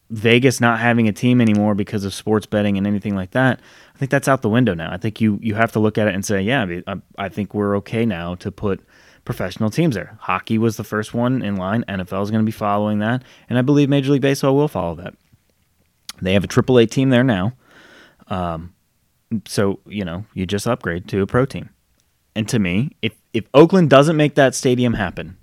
Vegas 0.10 0.60
not 0.60 0.80
having 0.80 1.08
a 1.08 1.12
team 1.12 1.40
anymore 1.40 1.76
because 1.76 2.04
of 2.04 2.14
sports 2.14 2.46
betting 2.46 2.78
and 2.78 2.88
anything 2.88 3.16
like 3.16 3.32
that, 3.32 3.60
I 3.94 3.98
think 4.00 4.10
that's 4.10 4.28
out 4.28 4.42
the 4.42 4.50
window 4.50 4.74
now. 4.74 4.92
I 4.92 4.98
think 4.98 5.22
you 5.22 5.38
you 5.42 5.56
have 5.56 5.72
to 5.74 5.80
look 5.80 5.98
at 5.98 6.08
it 6.08 6.16
and 6.16 6.26
say, 6.26 6.42
yeah, 6.42 6.66
I, 6.88 6.96
I 7.18 7.30
think 7.30 7.54
we're 7.54 7.76
okay 7.78 8.06
now 8.06 8.36
to 8.36 8.52
put 8.52 8.82
professional 9.26 9.70
teams 9.70 9.96
there. 9.96 10.18
Hockey 10.22 10.58
was 10.58 10.78
the 10.78 10.84
first 10.84 11.14
one 11.14 11.44
in 11.44 11.58
line. 11.58 11.84
NFL 11.88 12.24
is 12.24 12.32
going 12.32 12.44
to 12.44 12.46
be 12.46 12.52
following 12.52 13.00
that, 13.00 13.24
and 13.50 13.60
I 13.60 13.62
believe 13.62 13.90
Major 13.90 14.14
League 14.14 14.22
Baseball 14.22 14.56
will 14.56 14.68
follow 14.68 14.96
that. 14.96 15.14
They 16.22 16.34
have 16.34 16.44
a 16.44 16.48
AAA 16.48 16.90
team 16.90 17.10
there 17.10 17.24
now, 17.24 17.54
um, 18.30 18.74
so 19.46 19.80
you 19.86 20.06
know 20.06 20.26
you 20.34 20.46
just 20.46 20.68
upgrade 20.68 21.08
to 21.10 21.22
a 21.22 21.28
pro 21.28 21.46
team. 21.46 21.70
And 22.36 22.48
to 22.50 22.60
me, 22.60 22.92
if 23.02 23.14
if 23.34 23.46
Oakland 23.54 23.90
doesn't 23.90 24.16
make 24.16 24.36
that 24.36 24.56
stadium 24.56 24.94
happen 24.94 25.38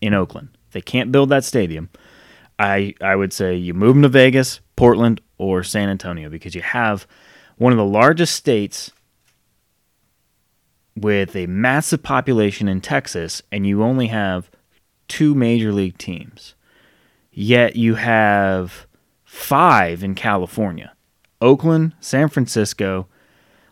in 0.00 0.14
Oakland, 0.14 0.56
they 0.72 0.80
can't 0.80 1.12
build 1.12 1.28
that 1.30 1.44
stadium 1.44 1.90
I 2.60 2.94
I 3.00 3.16
would 3.16 3.32
say 3.32 3.56
you 3.56 3.72
move 3.72 3.94
them 3.94 4.02
to 4.02 4.08
Vegas, 4.08 4.60
Portland, 4.76 5.22
or 5.38 5.62
San 5.62 5.88
Antonio 5.88 6.28
because 6.28 6.54
you 6.54 6.60
have 6.60 7.06
one 7.56 7.72
of 7.72 7.78
the 7.78 7.84
largest 7.84 8.34
states 8.36 8.92
with 10.94 11.34
a 11.34 11.46
massive 11.46 12.02
population 12.02 12.68
in 12.68 12.82
Texas, 12.82 13.40
and 13.50 13.66
you 13.66 13.82
only 13.82 14.08
have 14.08 14.50
two 15.08 15.34
major 15.34 15.72
league 15.72 15.96
teams. 15.96 16.54
Yet 17.32 17.76
you 17.76 17.94
have 17.94 18.86
five 19.24 20.04
in 20.04 20.14
California 20.14 20.92
Oakland, 21.40 21.94
San 22.00 22.28
Francisco, 22.28 23.06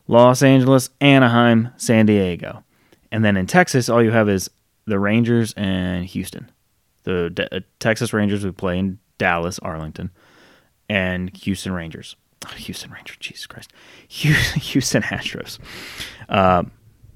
Los 0.07 0.43
Angeles, 0.43 0.91
Anaheim, 1.01 1.71
San 1.77 2.07
Diego. 2.07 2.65
And 3.11 3.25
then 3.25 3.37
in 3.37 3.47
Texas, 3.47 3.89
all 3.89 4.03
you 4.03 4.11
have 4.11 4.29
is 4.29 4.51
the 4.87 4.99
Rangers 4.99 5.53
and 5.57 6.05
Houston. 6.07 6.51
The 7.05 7.49
uh, 7.53 7.61
Texas 7.79 8.13
Rangers 8.13 8.45
would 8.45 8.57
play 8.57 8.79
in 8.79 8.99
Dallas, 9.19 9.59
Arlington, 9.61 10.11
and 10.89 11.35
Houston 11.39 11.73
Rangers. 11.73 12.17
Oh, 12.47 12.51
Houston 12.57 12.91
Rangers, 12.91 13.17
Jesus 13.19 13.47
Christ, 13.47 13.73
Houston 14.09 15.03
Astros. 15.03 15.59
Um, 16.29 16.71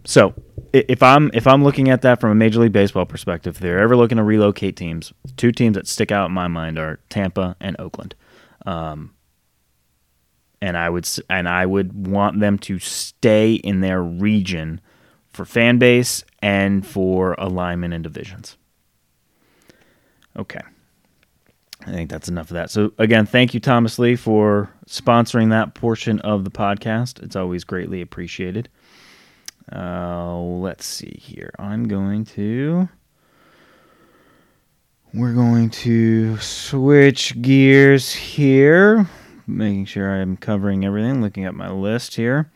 so 0.05 0.35
if 0.73 1.03
I'm 1.03 1.31
if 1.33 1.47
I'm 1.47 1.62
looking 1.62 1.88
at 1.88 2.03
that 2.03 2.21
from 2.21 2.31
a 2.31 2.35
Major 2.35 2.61
League 2.61 2.73
Baseball 2.73 3.07
perspective, 3.07 3.57
if 3.57 3.61
they're 3.61 3.79
ever 3.79 3.97
looking 3.97 4.17
to 4.17 4.25
relocate 4.25 4.77
teams, 4.77 5.12
two 5.37 5.53
teams 5.53 5.75
that 5.77 5.87
stick 5.87 6.11
out 6.11 6.27
in 6.27 6.33
my 6.33 6.49
mind 6.49 6.79
are 6.79 6.99
Tampa 7.09 7.57
and 7.61 7.77
Oakland. 7.79 8.15
Um, 8.67 9.15
and 10.62 10.79
I 10.79 10.88
would 10.88 11.07
and 11.29 11.48
I 11.48 11.66
would 11.66 12.07
want 12.07 12.40
them 12.40 12.57
to 12.61 12.79
stay 12.79 13.55
in 13.55 13.81
their 13.81 14.01
region 14.01 14.81
for 15.33 15.44
fan 15.44 15.79
base 15.79 16.25
and 16.40 16.87
for 16.87 17.35
alignment 17.35 17.92
and 17.92 18.03
divisions. 18.05 18.57
Okay. 20.37 20.61
I 21.85 21.90
think 21.90 22.11
that's 22.11 22.29
enough 22.29 22.48
of 22.51 22.55
that. 22.55 22.70
So, 22.70 22.92
again, 22.98 23.27
thank 23.27 23.55
you, 23.55 23.61
Thomas 23.61 23.98
Lee, 23.98 24.14
for 24.14 24.70
sponsoring 24.87 25.51
that 25.51 25.75
portion 25.75 26.20
of 26.20 26.44
the 26.44 26.51
podcast. 26.51 27.20
It's 27.25 27.35
always 27.35 27.64
greatly 27.64 28.01
appreciated. 28.01 28.68
Uh, 29.75 30.38
let's 30.38 30.87
see 30.87 31.18
here. 31.20 31.51
I'm 31.59 31.88
going 31.88 32.25
to. 32.27 32.88
We're 35.12 35.35
going 35.35 35.70
to 35.70 36.38
switch 36.38 37.40
gears 37.42 38.12
here, 38.12 39.09
making 39.47 39.87
sure 39.87 40.11
I'm 40.11 40.37
covering 40.37 40.85
everything, 40.85 41.21
looking 41.21 41.45
at 41.45 41.55
my 41.55 41.71
list 41.71 42.17
here. 42.17 42.51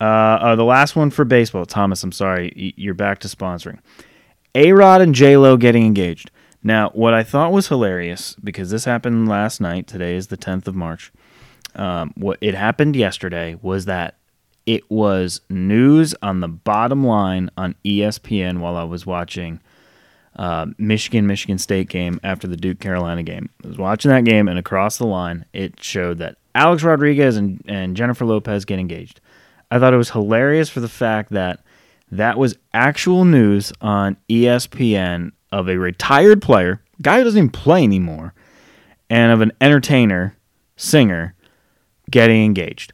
Uh, 0.00 0.04
uh, 0.04 0.56
the 0.56 0.64
last 0.64 0.96
one 0.96 1.10
for 1.10 1.24
baseball, 1.24 1.66
Thomas, 1.66 2.02
I'm 2.02 2.12
sorry, 2.12 2.74
you're 2.76 2.94
back 2.94 3.20
to 3.20 3.28
sponsoring. 3.28 3.78
A 4.54 4.72
Rod 4.72 5.00
and 5.00 5.14
J 5.14 5.36
Lo 5.36 5.56
getting 5.56 5.84
engaged. 5.84 6.30
Now, 6.62 6.90
what 6.90 7.14
I 7.14 7.22
thought 7.22 7.52
was 7.52 7.68
hilarious 7.68 8.36
because 8.42 8.70
this 8.70 8.86
happened 8.86 9.28
last 9.28 9.60
night. 9.60 9.86
Today 9.86 10.16
is 10.16 10.28
the 10.28 10.36
10th 10.36 10.66
of 10.66 10.74
March. 10.74 11.12
Um, 11.74 12.12
what 12.16 12.38
it 12.40 12.54
happened 12.54 12.96
yesterday 12.96 13.58
was 13.60 13.84
that 13.84 14.16
it 14.64 14.90
was 14.90 15.42
news 15.50 16.14
on 16.22 16.40
the 16.40 16.48
bottom 16.48 17.04
line 17.04 17.50
on 17.56 17.74
ESPN 17.84 18.60
while 18.60 18.76
I 18.76 18.84
was 18.84 19.04
watching 19.04 19.60
uh, 20.36 20.66
Michigan 20.78 21.26
Michigan 21.26 21.58
State 21.58 21.88
game 21.88 22.20
after 22.22 22.46
the 22.46 22.56
Duke 22.56 22.80
Carolina 22.80 23.22
game. 23.22 23.50
I 23.64 23.68
was 23.68 23.78
watching 23.78 24.10
that 24.10 24.24
game, 24.24 24.48
and 24.48 24.58
across 24.58 24.98
the 24.98 25.06
line, 25.06 25.44
it 25.52 25.82
showed 25.82 26.18
that 26.18 26.36
Alex 26.54 26.82
Rodriguez 26.82 27.36
and, 27.36 27.62
and 27.66 27.96
Jennifer 27.96 28.24
Lopez 28.24 28.64
get 28.64 28.78
engaged. 28.78 29.20
I 29.70 29.78
thought 29.78 29.94
it 29.94 29.98
was 29.98 30.10
hilarious 30.10 30.68
for 30.68 30.80
the 30.80 30.88
fact 30.88 31.32
that 31.32 31.60
that 32.10 32.38
was 32.38 32.56
actual 32.72 33.24
news 33.24 33.72
on 33.80 34.16
ESPN 34.28 35.32
of 35.50 35.68
a 35.68 35.76
retired 35.76 36.42
player, 36.42 36.82
guy 37.02 37.18
who 37.18 37.24
doesn't 37.24 37.38
even 37.38 37.50
play 37.50 37.82
anymore, 37.82 38.34
and 39.10 39.32
of 39.32 39.40
an 39.40 39.52
entertainer, 39.60 40.36
singer, 40.76 41.34
getting 42.10 42.44
engaged. 42.44 42.92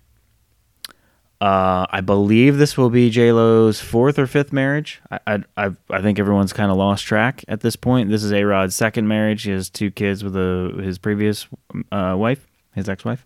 Uh, 1.40 1.86
I 1.88 2.02
believe 2.02 2.58
this 2.58 2.76
will 2.76 2.90
be 2.90 3.08
J 3.08 3.32
Lo's 3.32 3.80
fourth 3.80 4.18
or 4.18 4.26
fifth 4.26 4.52
marriage. 4.52 5.00
I 5.10 5.42
I 5.56 5.70
I 5.88 6.02
think 6.02 6.18
everyone's 6.18 6.52
kind 6.52 6.70
of 6.70 6.76
lost 6.76 7.06
track 7.06 7.44
at 7.48 7.60
this 7.60 7.76
point. 7.76 8.10
This 8.10 8.22
is 8.22 8.32
A 8.32 8.44
Rod's 8.44 8.76
second 8.76 9.08
marriage. 9.08 9.44
He 9.44 9.50
has 9.50 9.70
two 9.70 9.90
kids 9.90 10.22
with 10.22 10.36
a, 10.36 10.78
his 10.82 10.98
previous 10.98 11.48
uh, 11.90 12.14
wife, 12.18 12.46
his 12.74 12.90
ex 12.90 13.06
wife. 13.06 13.24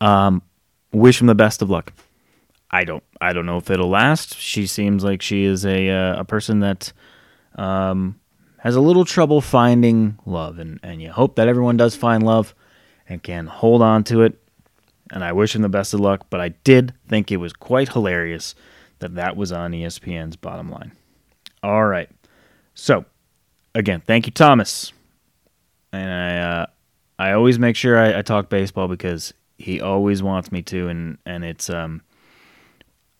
Um, 0.00 0.40
wish 0.92 1.20
him 1.20 1.26
the 1.26 1.34
best 1.34 1.60
of 1.60 1.68
luck. 1.68 1.92
I 2.70 2.84
don't 2.84 3.04
I 3.20 3.34
don't 3.34 3.44
know 3.44 3.58
if 3.58 3.70
it'll 3.70 3.90
last. 3.90 4.38
She 4.38 4.66
seems 4.66 5.04
like 5.04 5.20
she 5.20 5.44
is 5.44 5.66
a 5.66 5.90
uh, 5.90 6.20
a 6.20 6.24
person 6.24 6.60
that 6.60 6.94
um, 7.56 8.18
has 8.60 8.76
a 8.76 8.80
little 8.80 9.04
trouble 9.04 9.42
finding 9.42 10.18
love, 10.24 10.58
and, 10.58 10.80
and 10.82 11.02
you 11.02 11.12
hope 11.12 11.36
that 11.36 11.48
everyone 11.48 11.76
does 11.76 11.94
find 11.94 12.22
love 12.22 12.54
and 13.06 13.22
can 13.22 13.46
hold 13.46 13.82
on 13.82 14.04
to 14.04 14.22
it. 14.22 14.41
And 15.12 15.22
I 15.22 15.32
wish 15.32 15.54
him 15.54 15.62
the 15.62 15.68
best 15.68 15.92
of 15.94 16.00
luck, 16.00 16.26
but 16.30 16.40
I 16.40 16.48
did 16.48 16.94
think 17.06 17.30
it 17.30 17.36
was 17.36 17.52
quite 17.52 17.90
hilarious 17.90 18.54
that 18.98 19.14
that 19.16 19.36
was 19.36 19.52
on 19.52 19.72
ESPN's 19.72 20.36
bottom 20.36 20.70
line. 20.70 20.92
All 21.62 21.84
right. 21.84 22.08
So, 22.74 23.04
again, 23.74 24.02
thank 24.06 24.26
you, 24.26 24.32
Thomas. 24.32 24.92
And 25.92 26.10
I, 26.10 26.38
uh, 26.38 26.66
I 27.18 27.32
always 27.32 27.58
make 27.58 27.76
sure 27.76 27.98
I, 27.98 28.18
I 28.18 28.22
talk 28.22 28.48
baseball 28.48 28.88
because 28.88 29.34
he 29.58 29.80
always 29.80 30.22
wants 30.22 30.50
me 30.50 30.62
to, 30.62 30.88
and 30.88 31.18
and 31.26 31.44
it's 31.44 31.68
um, 31.68 32.02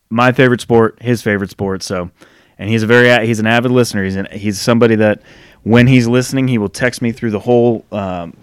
my 0.09 0.33
favorite 0.33 0.63
sport, 0.63 1.01
his 1.03 1.23
favorite 1.23 1.51
sport. 1.51 1.83
So 1.83 2.11
and 2.59 2.71
he's 2.71 2.83
a 2.83 2.87
very 2.87 3.27
he's 3.27 3.41
an 3.41 3.47
avid 3.47 3.71
listener. 3.71 4.05
He's 4.05 4.17
an, 4.17 4.29
he's 4.31 4.61
somebody 4.61 4.95
that 4.97 5.23
when 5.63 5.87
he's 5.87 6.07
listening, 6.07 6.49
he 6.49 6.59
will 6.59 6.69
text 6.69 7.03
me 7.03 7.13
through 7.13 7.31
the 7.31 7.41
whole 7.41 7.85
um, 7.93 8.37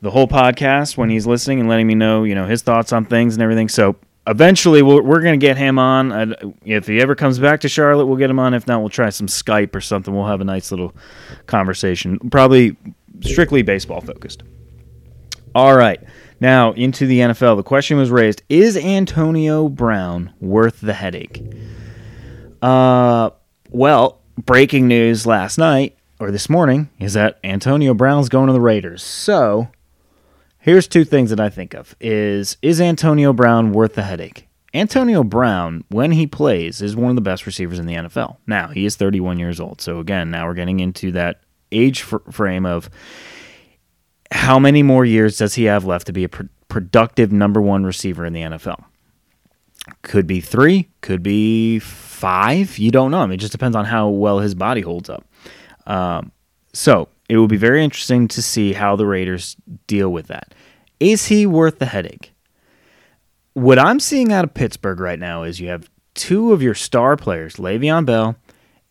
the 0.00 0.10
whole 0.10 0.28
podcast 0.28 0.96
when 0.96 1.10
he's 1.10 1.26
listening 1.26 1.60
and 1.60 1.68
letting 1.68 1.86
me 1.86 1.94
know 1.94 2.24
you 2.24 2.34
know 2.34 2.46
his 2.46 2.62
thoughts 2.62 2.92
on 2.92 3.04
things 3.04 3.34
and 3.34 3.42
everything. 3.42 3.68
So 3.68 3.96
eventually 4.26 4.82
we're, 4.82 5.02
we're 5.02 5.22
going 5.22 5.38
to 5.38 5.44
get 5.44 5.56
him 5.56 5.78
on. 5.78 6.34
If 6.64 6.86
he 6.86 7.00
ever 7.00 7.14
comes 7.14 7.38
back 7.38 7.60
to 7.60 7.68
Charlotte, 7.68 8.06
we'll 8.06 8.18
get 8.18 8.30
him 8.30 8.38
on. 8.38 8.54
If 8.54 8.66
not, 8.66 8.80
we'll 8.80 8.90
try 8.90 9.10
some 9.10 9.26
Skype 9.26 9.74
or 9.74 9.80
something. 9.80 10.14
We'll 10.14 10.26
have 10.26 10.40
a 10.40 10.44
nice 10.44 10.70
little 10.70 10.94
conversation, 11.46 12.18
probably 12.30 12.76
strictly 13.20 13.62
baseball 13.62 14.00
focused. 14.00 14.42
All 15.54 15.74
right. 15.74 16.00
Now, 16.40 16.72
into 16.72 17.06
the 17.06 17.18
NFL. 17.18 17.56
The 17.56 17.62
question 17.64 17.96
was 17.96 18.10
raised 18.10 18.42
Is 18.48 18.76
Antonio 18.76 19.68
Brown 19.68 20.32
worth 20.40 20.80
the 20.80 20.92
headache? 20.92 21.42
Uh, 22.62 23.30
well, 23.70 24.20
breaking 24.36 24.86
news 24.86 25.26
last 25.26 25.58
night 25.58 25.96
or 26.20 26.30
this 26.30 26.48
morning 26.48 26.90
is 27.00 27.14
that 27.14 27.38
Antonio 27.42 27.94
Brown's 27.94 28.28
going 28.28 28.48
to 28.48 28.52
the 28.52 28.60
Raiders. 28.60 29.02
So 29.02 29.68
here's 30.68 30.86
two 30.86 31.04
things 31.04 31.30
that 31.30 31.40
I 31.40 31.48
think 31.48 31.74
of: 31.74 31.96
is 32.00 32.56
is 32.62 32.80
Antonio 32.80 33.32
Brown 33.32 33.72
worth 33.72 33.94
the 33.94 34.02
headache? 34.02 34.48
Antonio 34.74 35.24
Brown, 35.24 35.82
when 35.88 36.12
he 36.12 36.26
plays, 36.26 36.82
is 36.82 36.94
one 36.94 37.10
of 37.10 37.16
the 37.16 37.22
best 37.22 37.46
receivers 37.46 37.78
in 37.78 37.86
the 37.86 37.94
NFL. 37.94 38.36
Now 38.46 38.68
he 38.68 38.84
is 38.84 38.96
31 38.96 39.38
years 39.38 39.60
old. 39.60 39.80
So 39.80 39.98
again, 39.98 40.30
now 40.30 40.46
we're 40.46 40.54
getting 40.54 40.80
into 40.80 41.10
that 41.12 41.40
age 41.72 42.02
fr- 42.02 42.18
frame 42.30 42.66
of 42.66 42.90
how 44.30 44.58
many 44.58 44.82
more 44.82 45.06
years 45.06 45.38
does 45.38 45.54
he 45.54 45.64
have 45.64 45.86
left 45.86 46.06
to 46.08 46.12
be 46.12 46.24
a 46.24 46.28
pr- 46.28 46.42
productive 46.68 47.32
number 47.32 47.62
one 47.62 47.84
receiver 47.84 48.26
in 48.26 48.34
the 48.34 48.42
NFL? 48.42 48.84
Could 50.02 50.26
be 50.26 50.42
three, 50.42 50.90
could 51.00 51.22
be 51.22 51.78
five. 51.78 52.76
You 52.76 52.90
don't 52.90 53.10
know. 53.10 53.20
I 53.20 53.26
mean, 53.26 53.34
it 53.34 53.40
just 53.40 53.52
depends 53.52 53.74
on 53.74 53.86
how 53.86 54.10
well 54.10 54.40
his 54.40 54.54
body 54.54 54.82
holds 54.82 55.08
up. 55.08 55.24
Um, 55.86 56.30
so 56.74 57.08
it 57.28 57.36
will 57.36 57.48
be 57.48 57.56
very 57.56 57.84
interesting 57.84 58.28
to 58.28 58.42
see 58.42 58.72
how 58.72 58.96
the 58.96 59.06
Raiders 59.06 59.56
deal 59.86 60.10
with 60.10 60.28
that. 60.28 60.54
Is 61.00 61.26
he 61.26 61.46
worth 61.46 61.78
the 61.78 61.86
headache? 61.86 62.32
What 63.52 63.78
I'm 63.78 64.00
seeing 64.00 64.32
out 64.32 64.44
of 64.44 64.54
Pittsburgh 64.54 65.00
right 65.00 65.18
now 65.18 65.42
is 65.42 65.60
you 65.60 65.68
have 65.68 65.90
two 66.14 66.52
of 66.52 66.62
your 66.62 66.74
star 66.74 67.16
players, 67.16 67.56
Le'Veon 67.56 68.06
Bell 68.06 68.36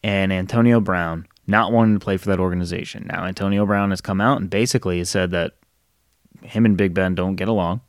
and 0.03 0.31
Antonio 0.31 0.79
Brown, 0.79 1.27
not 1.47 1.71
wanting 1.71 1.95
to 1.99 2.03
play 2.03 2.17
for 2.17 2.29
that 2.29 2.39
organization. 2.39 3.07
Now, 3.07 3.25
Antonio 3.25 3.65
Brown 3.65 3.89
has 3.89 4.01
come 4.01 4.21
out 4.21 4.39
and 4.39 4.49
basically 4.49 4.99
has 4.99 5.09
said 5.09 5.31
that 5.31 5.53
him 6.41 6.65
and 6.65 6.77
Big 6.77 6.93
Ben 6.93 7.15
don't 7.15 7.35
get 7.35 7.47
along. 7.47 7.81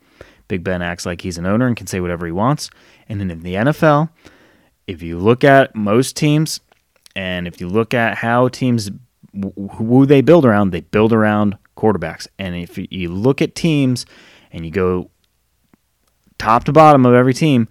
Big 0.48 0.64
Ben 0.64 0.80
acts 0.80 1.04
like 1.04 1.20
he's 1.20 1.38
an 1.38 1.46
owner 1.46 1.66
and 1.66 1.76
can 1.76 1.86
say 1.86 2.00
whatever 2.00 2.24
he 2.24 2.32
wants. 2.32 2.70
And 3.08 3.20
then 3.20 3.30
in 3.30 3.42
the 3.42 3.54
NFL, 3.54 4.08
if 4.86 5.02
you 5.02 5.18
look 5.18 5.44
at 5.44 5.74
most 5.76 6.16
teams 6.16 6.60
and 7.14 7.46
if 7.46 7.60
you 7.60 7.68
look 7.68 7.92
at 7.92 8.16
how 8.16 8.48
teams 8.48 8.90
who 9.32 10.06
they 10.06 10.20
build 10.20 10.44
around, 10.44 10.70
they 10.70 10.80
build 10.80 11.12
around 11.12 11.58
quarterbacks. 11.76 12.26
And 12.38 12.54
if 12.56 12.78
you 12.78 13.08
look 13.08 13.40
at 13.42 13.54
teams 13.54 14.06
and 14.52 14.64
you 14.64 14.70
go 14.70 15.10
top 16.38 16.64
to 16.64 16.72
bottom 16.72 17.04
of 17.06 17.14
every 17.14 17.34
team, 17.34 17.68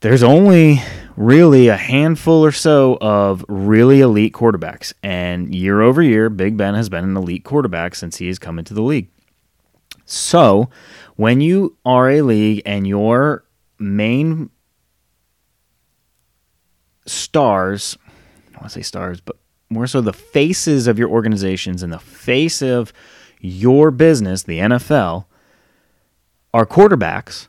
there's 0.00 0.22
only 0.22 0.80
really 1.16 1.68
a 1.68 1.76
handful 1.76 2.44
or 2.44 2.52
so 2.52 2.96
of 3.00 3.44
really 3.48 4.00
elite 4.00 4.32
quarterbacks. 4.32 4.92
And 5.02 5.54
year 5.54 5.80
over 5.80 6.02
year, 6.02 6.30
Big 6.30 6.56
Ben 6.56 6.74
has 6.74 6.88
been 6.88 7.04
an 7.04 7.16
elite 7.16 7.44
quarterback 7.44 7.94
since 7.94 8.16
he 8.16 8.28
has 8.28 8.38
come 8.38 8.58
into 8.58 8.74
the 8.74 8.82
league. 8.82 9.08
So, 10.04 10.70
when 11.16 11.40
you 11.40 11.76
are 11.84 12.08
a 12.08 12.22
league 12.22 12.62
and 12.64 12.86
your 12.86 13.44
main 13.78 14.50
stars, 17.04 17.98
I 18.54 18.58
want 18.58 18.64
to 18.64 18.70
say 18.70 18.82
stars, 18.82 19.20
but 19.20 19.36
more 19.70 19.86
so 19.86 20.00
the 20.00 20.12
faces 20.12 20.86
of 20.86 20.98
your 20.98 21.08
organizations 21.08 21.82
and 21.82 21.92
the 21.92 21.98
face 21.98 22.62
of 22.62 22.92
your 23.40 23.90
business, 23.90 24.42
the 24.42 24.58
NFL, 24.58 25.26
are 26.54 26.66
quarterbacks, 26.66 27.48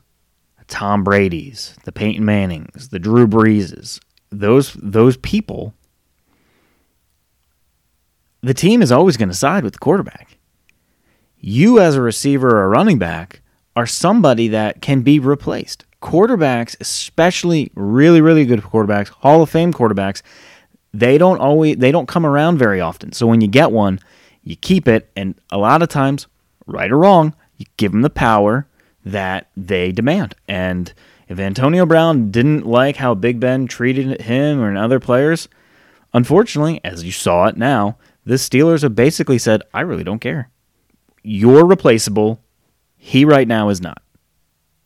Tom 0.68 1.02
Brady's, 1.02 1.76
the 1.84 1.92
Peyton 1.92 2.24
Mannings, 2.24 2.88
the 2.88 2.98
Drew 2.98 3.26
Breeses, 3.26 4.00
those 4.30 4.72
those 4.74 5.16
people, 5.16 5.74
the 8.42 8.54
team 8.54 8.80
is 8.80 8.92
always 8.92 9.16
going 9.16 9.28
to 9.28 9.34
side 9.34 9.64
with 9.64 9.74
the 9.74 9.78
quarterback. 9.78 10.38
You 11.38 11.80
as 11.80 11.96
a 11.96 12.02
receiver 12.02 12.50
or 12.50 12.64
a 12.64 12.68
running 12.68 12.98
back 12.98 13.42
are 13.74 13.86
somebody 13.86 14.48
that 14.48 14.80
can 14.80 15.02
be 15.02 15.18
replaced. 15.18 15.84
Quarterbacks, 16.00 16.76
especially 16.80 17.72
really 17.74 18.20
really 18.20 18.44
good 18.44 18.60
quarterbacks, 18.60 19.08
Hall 19.08 19.42
of 19.42 19.50
Fame 19.50 19.72
quarterbacks, 19.72 20.22
they 20.92 21.18
don't 21.18 21.38
always 21.38 21.76
they 21.76 21.92
don't 21.92 22.08
come 22.08 22.26
around 22.26 22.58
very 22.58 22.80
often. 22.80 23.12
So 23.12 23.26
when 23.26 23.40
you 23.40 23.48
get 23.48 23.70
one, 23.72 24.00
you 24.42 24.56
keep 24.56 24.88
it 24.88 25.10
and 25.16 25.34
a 25.50 25.58
lot 25.58 25.82
of 25.82 25.88
times, 25.88 26.26
right 26.66 26.90
or 26.90 26.98
wrong, 26.98 27.34
you 27.56 27.66
give 27.76 27.92
them 27.92 28.02
the 28.02 28.10
power 28.10 28.66
that 29.04 29.48
they 29.56 29.92
demand. 29.92 30.34
And 30.48 30.92
if 31.28 31.38
Antonio 31.38 31.86
Brown 31.86 32.30
didn't 32.30 32.66
like 32.66 32.96
how 32.96 33.14
Big 33.14 33.38
Ben 33.38 33.66
treated 33.66 34.22
him 34.22 34.60
or 34.60 34.76
other 34.76 34.98
players, 34.98 35.48
unfortunately, 36.12 36.80
as 36.82 37.04
you 37.04 37.12
saw 37.12 37.46
it 37.46 37.56
now, 37.56 37.98
the 38.24 38.34
Steelers 38.34 38.82
have 38.82 38.94
basically 38.94 39.38
said, 39.38 39.62
I 39.72 39.82
really 39.82 40.04
don't 40.04 40.18
care. 40.18 40.50
You're 41.22 41.66
replaceable. 41.66 42.40
He 42.96 43.24
right 43.24 43.46
now 43.46 43.68
is 43.68 43.80
not. 43.80 44.02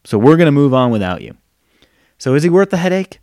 So 0.04 0.18
we're 0.18 0.36
going 0.36 0.46
to 0.46 0.52
move 0.52 0.74
on 0.74 0.90
without 0.90 1.22
you. 1.22 1.36
So 2.18 2.34
is 2.34 2.42
he 2.42 2.50
worth 2.50 2.70
the 2.70 2.76
headache? 2.76 3.20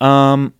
Um, 0.00 0.54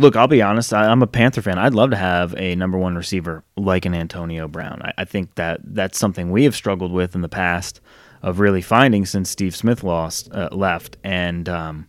look, 0.00 0.16
I'll 0.16 0.26
be 0.26 0.42
honest. 0.42 0.72
I, 0.72 0.90
am 0.90 1.02
a 1.02 1.06
Panther 1.06 1.42
fan. 1.42 1.58
I'd 1.58 1.74
love 1.74 1.90
to 1.90 1.96
have 1.96 2.34
a 2.36 2.54
number 2.56 2.78
one 2.78 2.96
receiver 2.96 3.44
like 3.56 3.84
an 3.84 3.94
Antonio 3.94 4.48
Brown. 4.48 4.80
I, 4.82 4.92
I, 4.98 5.04
think 5.04 5.34
that 5.36 5.60
that's 5.62 5.98
something 5.98 6.30
we 6.30 6.44
have 6.44 6.56
struggled 6.56 6.92
with 6.92 7.14
in 7.14 7.20
the 7.20 7.28
past 7.28 7.80
of 8.22 8.40
really 8.40 8.62
finding 8.62 9.06
since 9.06 9.30
Steve 9.30 9.54
Smith 9.54 9.84
lost 9.84 10.32
uh, 10.32 10.48
left, 10.52 10.96
and 11.04 11.48
um, 11.48 11.88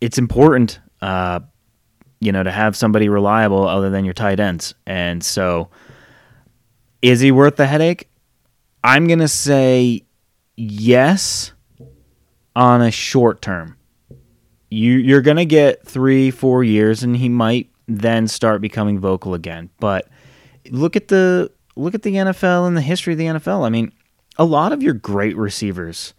it's 0.00 0.18
important, 0.18 0.80
uh, 1.02 1.40
you 2.20 2.32
know, 2.32 2.42
to 2.42 2.50
have 2.50 2.76
somebody 2.76 3.08
reliable 3.08 3.66
other 3.66 3.90
than 3.90 4.04
your 4.04 4.14
tight 4.14 4.40
ends. 4.40 4.74
And 4.86 5.22
so, 5.24 5.70
is 7.02 7.20
he 7.20 7.30
worth 7.32 7.56
the 7.56 7.66
headache? 7.66 8.08
I'm 8.82 9.06
gonna 9.06 9.28
say 9.28 10.04
yes 10.56 11.52
on 12.56 12.82
a 12.82 12.90
short 12.90 13.42
term 13.42 13.76
you 14.74 14.94
you're 14.96 15.22
gonna 15.22 15.44
get 15.44 15.86
three 15.86 16.30
four 16.30 16.64
years, 16.64 17.02
and 17.02 17.16
he 17.16 17.28
might 17.28 17.70
then 17.86 18.28
start 18.28 18.60
becoming 18.60 18.98
vocal 18.98 19.34
again. 19.34 19.70
But 19.78 20.08
look 20.70 20.96
at 20.96 21.08
the 21.08 21.50
look 21.76 21.94
at 21.94 22.02
the 22.02 22.14
NFL 22.14 22.66
and 22.66 22.76
the 22.76 22.82
history 22.82 23.14
of 23.14 23.18
the 23.18 23.26
NFL. 23.26 23.64
I 23.64 23.68
mean, 23.68 23.92
a 24.38 24.44
lot 24.44 24.72
of 24.72 24.82
your 24.82 24.94
great 24.94 25.36
receivers 25.36 26.14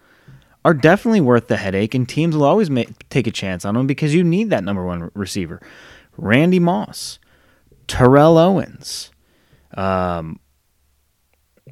are 0.64 0.74
definitely 0.74 1.22
worth 1.22 1.48
the 1.48 1.58
headache, 1.58 1.94
and 1.94 2.10
teams 2.10 2.36
will 2.36 2.44
always 2.44 2.70
make, 2.70 3.08
take 3.10 3.28
a 3.28 3.32
chance 3.32 3.66
on 3.66 3.76
them 3.76 3.86
because 3.86 4.16
you 4.16 4.24
need 4.24 4.50
that 4.50 4.64
number 4.64 4.84
one 4.84 5.12
receiver. 5.14 5.62
Randy 6.18 6.60
Moss, 6.60 7.20
Terrell 7.88 8.38
Owens, 8.38 9.12
um, 9.76 10.40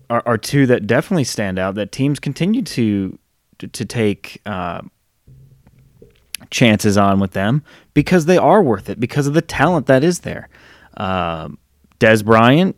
are, 0.10 0.22
are 0.26 0.38
two 0.38 0.68
that 0.68 0.86
definitely 0.86 1.24
stand 1.24 1.58
out 1.58 1.76
that 1.76 1.92
teams 1.92 2.20
continue 2.20 2.62
to 2.62 3.18
to, 3.60 3.68
to 3.68 3.86
take 3.86 4.42
uh, 4.46 4.82
chances 6.54 6.98
on 6.98 7.20
with 7.20 7.32
them 7.32 7.64
because 7.94 8.26
they 8.26 8.38
are 8.38 8.62
worth 8.62 8.90
it 8.90 9.00
because 9.00 9.28
of 9.28 9.34
the 9.34 9.42
talent 9.42 9.88
that 9.88 10.04
is 10.04 10.20
there. 10.20 10.48
Um, 10.96 11.58
Dez 12.00 12.24
Bryant, 12.24 12.78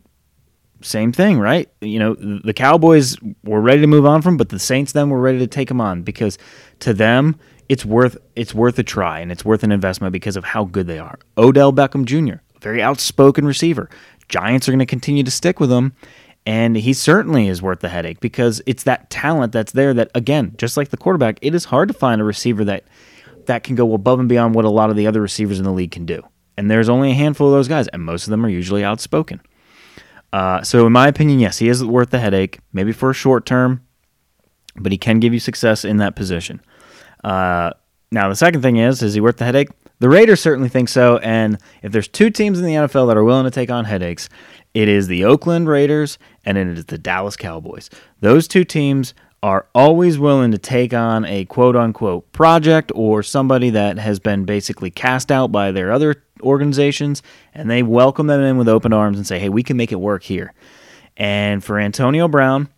same 0.80 1.12
thing, 1.12 1.38
right? 1.38 1.68
You 1.80 1.98
know, 1.98 2.14
the 2.14 2.54
Cowboys 2.54 3.16
were 3.44 3.60
ready 3.60 3.82
to 3.82 3.86
move 3.86 4.06
on 4.06 4.22
from, 4.22 4.36
but 4.36 4.48
the 4.48 4.58
Saints 4.58 4.92
then 4.92 5.10
were 5.10 5.20
ready 5.20 5.38
to 5.38 5.46
take 5.46 5.70
him 5.70 5.80
on 5.80 6.02
because 6.02 6.38
to 6.80 6.94
them 6.94 7.36
it's 7.68 7.84
worth 7.84 8.16
it's 8.34 8.54
worth 8.54 8.78
a 8.78 8.82
try 8.82 9.20
and 9.20 9.30
it's 9.30 9.44
worth 9.44 9.62
an 9.62 9.72
investment 9.72 10.12
because 10.12 10.36
of 10.36 10.44
how 10.44 10.64
good 10.64 10.86
they 10.86 10.98
are. 10.98 11.18
Odell 11.36 11.72
Beckham 11.72 12.04
Jr., 12.04 12.40
very 12.60 12.82
outspoken 12.82 13.46
receiver. 13.46 13.90
Giants 14.28 14.68
are 14.68 14.72
going 14.72 14.78
to 14.80 14.86
continue 14.86 15.22
to 15.22 15.30
stick 15.30 15.60
with 15.60 15.70
him. 15.70 15.92
And 16.46 16.76
he 16.76 16.92
certainly 16.92 17.48
is 17.48 17.60
worth 17.60 17.80
the 17.80 17.88
headache 17.88 18.20
because 18.20 18.62
it's 18.66 18.84
that 18.84 19.10
talent 19.10 19.52
that's 19.52 19.72
there 19.72 19.92
that, 19.94 20.12
again, 20.14 20.54
just 20.58 20.76
like 20.76 20.90
the 20.90 20.96
quarterback, 20.96 21.40
it 21.42 21.56
is 21.56 21.64
hard 21.64 21.88
to 21.88 21.94
find 21.94 22.20
a 22.20 22.24
receiver 22.24 22.64
that 22.64 22.84
that 23.46 23.64
can 23.64 23.74
go 23.74 23.94
above 23.94 24.20
and 24.20 24.28
beyond 24.28 24.54
what 24.54 24.64
a 24.64 24.70
lot 24.70 24.90
of 24.90 24.96
the 24.96 25.06
other 25.06 25.20
receivers 25.20 25.58
in 25.58 25.64
the 25.64 25.72
league 25.72 25.90
can 25.90 26.06
do. 26.06 26.22
And 26.56 26.70
there's 26.70 26.88
only 26.88 27.10
a 27.10 27.14
handful 27.14 27.48
of 27.48 27.52
those 27.52 27.68
guys, 27.68 27.88
and 27.88 28.02
most 28.02 28.24
of 28.24 28.30
them 28.30 28.44
are 28.44 28.48
usually 28.48 28.82
outspoken. 28.82 29.40
Uh, 30.32 30.62
so, 30.62 30.86
in 30.86 30.92
my 30.92 31.08
opinion, 31.08 31.38
yes, 31.38 31.58
he 31.58 31.68
is 31.68 31.84
worth 31.84 32.10
the 32.10 32.18
headache, 32.18 32.60
maybe 32.72 32.92
for 32.92 33.10
a 33.10 33.14
short 33.14 33.46
term, 33.46 33.82
but 34.76 34.92
he 34.92 34.98
can 34.98 35.20
give 35.20 35.32
you 35.32 35.40
success 35.40 35.84
in 35.84 35.98
that 35.98 36.16
position. 36.16 36.60
Uh, 37.22 37.70
now, 38.10 38.28
the 38.28 38.36
second 38.36 38.62
thing 38.62 38.76
is, 38.76 39.02
is 39.02 39.14
he 39.14 39.20
worth 39.20 39.36
the 39.36 39.44
headache? 39.44 39.68
The 39.98 40.08
Raiders 40.08 40.40
certainly 40.40 40.68
think 40.68 40.88
so. 40.88 41.18
And 41.18 41.58
if 41.82 41.92
there's 41.92 42.08
two 42.08 42.30
teams 42.30 42.58
in 42.58 42.66
the 42.66 42.74
NFL 42.74 43.08
that 43.08 43.16
are 43.16 43.24
willing 43.24 43.44
to 43.44 43.50
take 43.50 43.70
on 43.70 43.86
headaches, 43.86 44.28
it 44.74 44.88
is 44.88 45.06
the 45.08 45.24
Oakland 45.24 45.68
Raiders 45.68 46.18
and 46.44 46.58
it 46.58 46.68
is 46.68 46.84
the 46.84 46.98
Dallas 46.98 47.36
Cowboys. 47.36 47.88
Those 48.20 48.46
two 48.46 48.64
teams 48.64 49.14
are 49.42 49.66
always 49.74 50.18
willing 50.18 50.50
to 50.50 50.58
take 50.58 50.94
on 50.94 51.24
a 51.24 51.44
quote 51.44 51.76
unquote 51.76 52.30
project 52.32 52.90
or 52.94 53.22
somebody 53.22 53.70
that 53.70 53.98
has 53.98 54.18
been 54.18 54.44
basically 54.44 54.90
cast 54.90 55.30
out 55.30 55.52
by 55.52 55.70
their 55.70 55.92
other 55.92 56.24
organizations 56.42 57.22
and 57.54 57.70
they 57.70 57.82
welcome 57.82 58.26
them 58.26 58.40
in 58.40 58.56
with 58.56 58.68
open 58.68 58.92
arms 58.92 59.16
and 59.16 59.26
say, 59.26 59.38
hey, 59.38 59.48
we 59.48 59.62
can 59.62 59.76
make 59.76 59.92
it 59.92 60.00
work 60.00 60.22
here. 60.22 60.52
And 61.16 61.62
for 61.62 61.78
Antonio 61.78 62.28
Brown, 62.28 62.68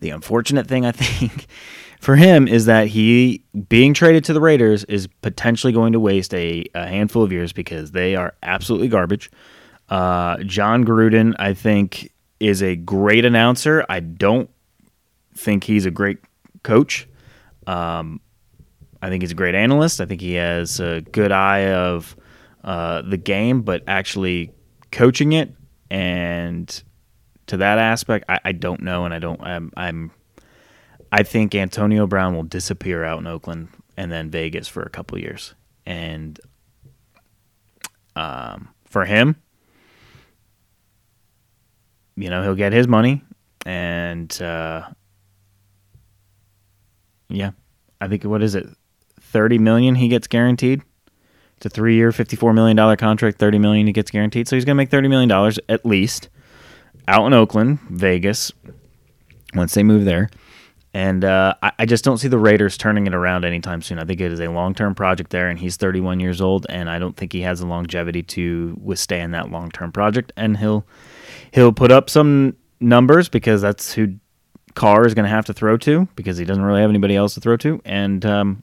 the 0.00 0.10
unfortunate 0.10 0.66
thing 0.66 0.84
I 0.84 0.92
think 0.92 1.46
for 2.00 2.16
him 2.16 2.46
is 2.46 2.66
that 2.66 2.88
he 2.88 3.44
being 3.68 3.94
traded 3.94 4.24
to 4.24 4.32
the 4.32 4.40
Raiders 4.40 4.84
is 4.84 5.08
potentially 5.22 5.72
going 5.72 5.92
to 5.92 6.00
waste 6.00 6.34
a, 6.34 6.64
a 6.74 6.86
handful 6.86 7.22
of 7.22 7.32
years 7.32 7.52
because 7.52 7.92
they 7.92 8.16
are 8.16 8.34
absolutely 8.42 8.88
garbage. 8.88 9.30
Uh, 9.88 10.38
Jon 10.38 10.84
Gruden, 10.84 11.34
I 11.38 11.54
think, 11.54 12.12
is 12.40 12.62
a 12.62 12.76
great 12.76 13.24
announcer. 13.24 13.84
I 13.88 14.00
don't 14.00 14.50
think 15.36 15.64
he's 15.64 15.86
a 15.86 15.90
great 15.90 16.18
coach. 16.62 17.08
Um, 17.66 18.20
I 19.02 19.08
think 19.08 19.22
he's 19.22 19.32
a 19.32 19.36
great 19.36 19.54
analyst. 19.54 20.00
I 20.00 20.06
think 20.06 20.20
he 20.20 20.34
has 20.34 20.80
a 20.80 21.00
good 21.00 21.32
eye 21.32 21.72
of 21.72 22.16
uh, 22.64 23.02
the 23.02 23.16
game, 23.16 23.62
but 23.62 23.82
actually 23.86 24.52
coaching 24.90 25.32
it 25.32 25.52
and 25.90 26.82
to 27.46 27.56
that 27.58 27.78
aspect, 27.78 28.24
I, 28.28 28.40
I 28.46 28.52
don't 28.52 28.82
know, 28.82 29.04
and 29.04 29.14
I 29.14 29.18
don't. 29.18 29.40
I'm, 29.40 29.72
I'm. 29.76 30.10
I 31.12 31.22
think 31.22 31.54
Antonio 31.54 32.06
Brown 32.06 32.34
will 32.34 32.42
disappear 32.42 33.04
out 33.04 33.20
in 33.20 33.26
Oakland 33.26 33.68
and 33.96 34.10
then 34.10 34.30
Vegas 34.30 34.66
for 34.68 34.82
a 34.82 34.90
couple 34.90 35.18
years, 35.18 35.54
and 35.86 36.38
um, 38.16 38.68
for 38.84 39.04
him, 39.04 39.36
you 42.16 42.28
know, 42.28 42.42
he'll 42.42 42.56
get 42.56 42.72
his 42.72 42.88
money, 42.88 43.22
and 43.64 44.42
uh, 44.42 44.88
yeah, 47.28 47.52
I 48.00 48.08
think 48.08 48.24
what 48.24 48.42
is 48.42 48.54
it, 48.54 48.66
thirty 49.20 49.58
million 49.58 49.94
he 49.94 50.08
gets 50.08 50.26
guaranteed. 50.26 50.82
It's 51.56 51.66
a 51.66 51.70
three-year, 51.70 52.12
fifty-four 52.12 52.52
million 52.52 52.76
dollar 52.76 52.96
contract. 52.96 53.38
Thirty 53.38 53.58
million 53.58 53.86
he 53.86 53.92
gets 53.92 54.10
guaranteed, 54.10 54.48
so 54.48 54.56
he's 54.56 54.64
gonna 54.64 54.76
make 54.76 54.90
thirty 54.90 55.08
million 55.08 55.28
dollars 55.28 55.58
at 55.68 55.84
least 55.86 56.28
out 57.08 57.26
in 57.26 57.32
Oakland, 57.32 57.80
Vegas, 57.90 58.52
once 59.54 59.74
they 59.74 59.82
move 59.82 60.04
there. 60.04 60.28
And 60.92 61.24
uh, 61.24 61.54
I, 61.62 61.72
I, 61.80 61.84
just 61.84 62.04
don't 62.04 62.16
see 62.16 62.28
the 62.28 62.38
Raiders 62.38 62.78
turning 62.78 63.06
it 63.06 63.12
around 63.12 63.44
anytime 63.44 63.82
soon. 63.82 63.98
I 63.98 64.04
think 64.06 64.18
it 64.18 64.32
is 64.32 64.40
a 64.40 64.48
long 64.48 64.74
term 64.74 64.94
project 64.94 65.30
there, 65.30 65.50
and 65.50 65.58
he's 65.58 65.76
31 65.76 66.20
years 66.20 66.40
old, 66.40 66.66
and 66.70 66.88
I 66.88 66.98
don't 66.98 67.14
think 67.14 67.34
he 67.34 67.42
has 67.42 67.60
the 67.60 67.66
longevity 67.66 68.22
to 68.22 68.74
withstand 68.82 69.34
that 69.34 69.50
long 69.50 69.70
term 69.70 69.92
project. 69.92 70.32
And 70.38 70.56
he'll 70.56 70.86
he'll 71.52 71.72
put 71.72 71.92
up 71.92 72.08
some 72.08 72.56
numbers 72.80 73.28
because 73.28 73.60
that's 73.60 73.92
who 73.92 74.14
Carr 74.76 75.06
is 75.06 75.14
going 75.14 75.24
to 75.24 75.30
have 75.30 75.46
to 75.46 75.52
throw 75.52 75.76
to 75.78 76.06
because 76.14 76.38
he 76.38 76.44
doesn't 76.44 76.62
really 76.62 76.82
have 76.82 76.90
anybody 76.90 77.16
else 77.16 77.34
to 77.34 77.40
throw 77.40 77.56
to, 77.56 77.80
and 77.84 78.24
um, 78.24 78.62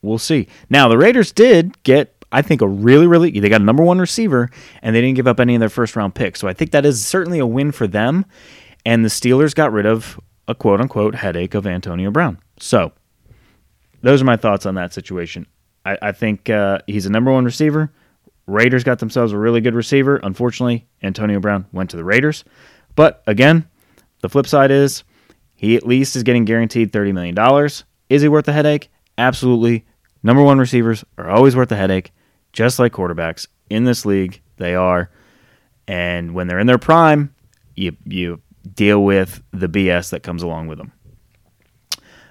we'll 0.00 0.16
see. 0.18 0.48
Now 0.70 0.88
the 0.88 0.96
Raiders 0.96 1.32
did 1.32 1.82
get 1.82 2.22
I 2.32 2.40
think 2.40 2.62
a 2.62 2.66
really, 2.66 3.06
really 3.06 3.38
they 3.38 3.50
got 3.50 3.60
a 3.60 3.64
number 3.64 3.82
one 3.82 3.98
receiver 3.98 4.48
and 4.80 4.96
they 4.96 5.02
didn't 5.02 5.16
give 5.16 5.26
up 5.26 5.38
any 5.38 5.54
of 5.54 5.60
their 5.60 5.68
first 5.68 5.94
round 5.94 6.14
picks. 6.14 6.40
So 6.40 6.48
I 6.48 6.54
think 6.54 6.70
that 6.70 6.86
is 6.86 7.04
certainly 7.04 7.38
a 7.38 7.46
win 7.46 7.72
for 7.72 7.86
them. 7.86 8.24
And 8.86 9.04
the 9.04 9.10
Steelers 9.10 9.54
got 9.54 9.70
rid 9.70 9.84
of 9.84 10.18
a 10.48 10.54
quote 10.54 10.80
unquote 10.80 11.14
headache 11.14 11.54
of 11.54 11.66
Antonio 11.66 12.10
Brown. 12.10 12.38
So 12.58 12.92
those 14.00 14.22
are 14.22 14.24
my 14.24 14.36
thoughts 14.36 14.64
on 14.64 14.74
that 14.76 14.94
situation. 14.94 15.46
I, 15.84 15.98
I 16.00 16.12
think 16.12 16.48
uh, 16.48 16.78
he's 16.86 17.06
a 17.06 17.10
number 17.10 17.30
one 17.30 17.44
receiver. 17.44 17.92
Raiders 18.46 18.82
got 18.82 18.98
themselves 18.98 19.32
a 19.32 19.38
really 19.38 19.60
good 19.60 19.74
receiver. 19.74 20.16
Unfortunately, 20.16 20.86
Antonio 21.02 21.38
Brown 21.38 21.66
went 21.72 21.90
to 21.90 21.96
the 21.96 22.04
Raiders. 22.04 22.44
But 22.96 23.22
again, 23.26 23.68
the 24.22 24.28
flip 24.28 24.46
side 24.46 24.70
is 24.70 25.04
he 25.54 25.76
at 25.76 25.86
least 25.86 26.16
is 26.16 26.22
getting 26.22 26.44
guaranteed 26.44 26.90
$30 26.92 27.12
million. 27.12 27.68
Is 28.08 28.22
he 28.22 28.28
worth 28.28 28.46
the 28.46 28.52
headache? 28.52 28.90
Absolutely. 29.18 29.84
Number 30.22 30.42
one 30.42 30.58
receivers 30.58 31.04
are 31.18 31.30
always 31.30 31.54
worth 31.54 31.68
the 31.68 31.76
headache 31.76 32.12
just 32.52 32.78
like 32.78 32.92
quarterbacks 32.92 33.46
in 33.70 33.84
this 33.84 34.04
league. 34.04 34.40
They 34.56 34.74
are, 34.74 35.10
and 35.88 36.34
when 36.34 36.46
they're 36.46 36.58
in 36.58 36.66
their 36.66 36.78
prime, 36.78 37.34
you 37.74 37.96
you 38.04 38.40
deal 38.74 39.02
with 39.02 39.42
the 39.52 39.68
BS 39.68 40.10
that 40.10 40.22
comes 40.22 40.42
along 40.42 40.68
with 40.68 40.78
them. 40.78 40.92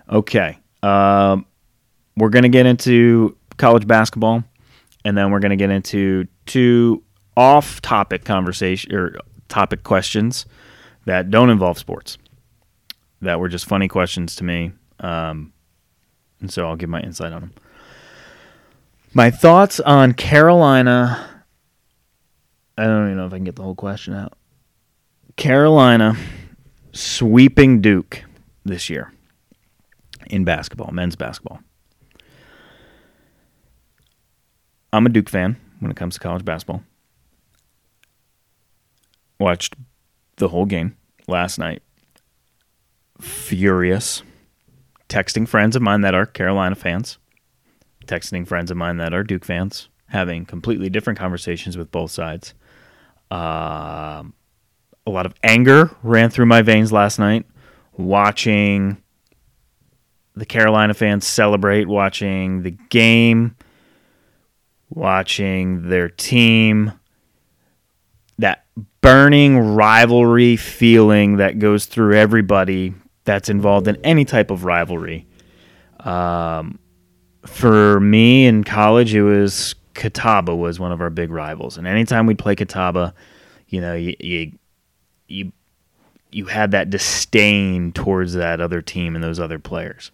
Okay, 0.09 0.57
um, 0.83 1.45
we're 2.15 2.29
gonna 2.29 2.49
get 2.49 2.65
into 2.65 3.35
college 3.57 3.87
basketball, 3.87 4.43
and 5.03 5.17
then 5.17 5.31
we're 5.31 5.39
gonna 5.39 5.55
get 5.55 5.71
into 5.71 6.27
two 6.45 7.03
off-topic 7.35 8.23
conversation 8.25 8.93
or 8.93 9.17
topic 9.47 9.83
questions 9.83 10.45
that 11.05 11.29
don't 11.29 11.49
involve 11.49 11.77
sports. 11.77 12.17
That 13.21 13.39
were 13.39 13.49
just 13.49 13.65
funny 13.65 13.87
questions 13.87 14.35
to 14.37 14.43
me, 14.43 14.71
um, 14.99 15.53
and 16.39 16.51
so 16.51 16.67
I'll 16.67 16.75
give 16.75 16.89
my 16.89 17.01
insight 17.01 17.33
on 17.33 17.41
them. 17.41 17.53
My 19.13 19.29
thoughts 19.29 19.79
on 19.79 20.13
Carolina. 20.13 21.27
I 22.77 22.85
don't 22.85 23.05
even 23.05 23.17
know 23.17 23.27
if 23.27 23.33
I 23.33 23.37
can 23.37 23.43
get 23.43 23.55
the 23.55 23.63
whole 23.63 23.75
question 23.75 24.13
out. 24.15 24.33
Carolina 25.35 26.15
sweeping 26.93 27.81
Duke 27.81 28.23
this 28.65 28.89
year 28.89 29.13
in 30.27 30.43
basketball, 30.43 30.91
men's 30.91 31.15
basketball. 31.15 31.59
I'm 34.93 35.05
a 35.05 35.09
Duke 35.09 35.29
fan 35.29 35.57
when 35.79 35.91
it 35.91 35.97
comes 35.97 36.15
to 36.15 36.19
college 36.19 36.43
basketball. 36.43 36.83
Watched 39.39 39.75
the 40.41 40.49
whole 40.49 40.65
game 40.65 40.97
last 41.27 41.57
night. 41.57 41.81
Furious. 43.21 44.23
Texting 45.07 45.47
friends 45.47 45.77
of 45.77 45.81
mine 45.81 46.01
that 46.01 46.13
are 46.13 46.25
Carolina 46.25 46.75
fans 46.75 47.17
texting 48.11 48.47
friends 48.47 48.69
of 48.71 48.77
mine 48.77 48.97
that 48.97 49.13
are 49.13 49.23
Duke 49.23 49.45
fans, 49.45 49.89
having 50.07 50.45
completely 50.45 50.89
different 50.89 51.17
conversations 51.17 51.77
with 51.77 51.91
both 51.91 52.11
sides. 52.11 52.53
Uh, 53.31 54.23
a 55.05 55.09
lot 55.09 55.25
of 55.25 55.33
anger 55.43 55.95
ran 56.03 56.29
through 56.29 56.45
my 56.45 56.61
veins 56.61 56.91
last 56.91 57.17
night 57.17 57.45
watching 57.93 59.01
the 60.35 60.45
Carolina 60.45 60.93
fans 60.93 61.25
celebrate, 61.25 61.87
watching 61.87 62.63
the 62.63 62.71
game, 62.71 63.55
watching 64.89 65.89
their 65.89 66.09
team. 66.09 66.93
Burning 69.01 69.57
rivalry 69.57 70.55
feeling 70.55 71.37
that 71.37 71.59
goes 71.59 71.85
through 71.85 72.15
everybody 72.15 72.93
that's 73.25 73.49
involved 73.49 73.87
in 73.87 73.97
any 74.03 74.25
type 74.25 74.51
of 74.51 74.63
rivalry. 74.63 75.25
Um, 75.99 76.79
for 77.45 77.99
me 77.99 78.45
in 78.45 78.63
college, 78.63 79.13
it 79.13 79.23
was 79.23 79.75
Catawba 79.93 80.55
was 80.55 80.79
one 80.79 80.91
of 80.91 81.01
our 81.01 81.09
big 81.09 81.31
rivals, 81.31 81.77
and 81.77 81.87
anytime 81.87 82.25
we'd 82.25 82.39
play 82.39 82.55
Catawba, 82.55 83.13
you 83.67 83.81
know, 83.81 83.95
you 83.95 84.15
you 84.19 84.51
you, 85.27 85.51
you 86.31 86.45
had 86.45 86.71
that 86.71 86.89
disdain 86.89 87.91
towards 87.91 88.33
that 88.33 88.61
other 88.61 88.81
team 88.81 89.15
and 89.15 89.23
those 89.23 89.39
other 89.39 89.59
players. 89.59 90.11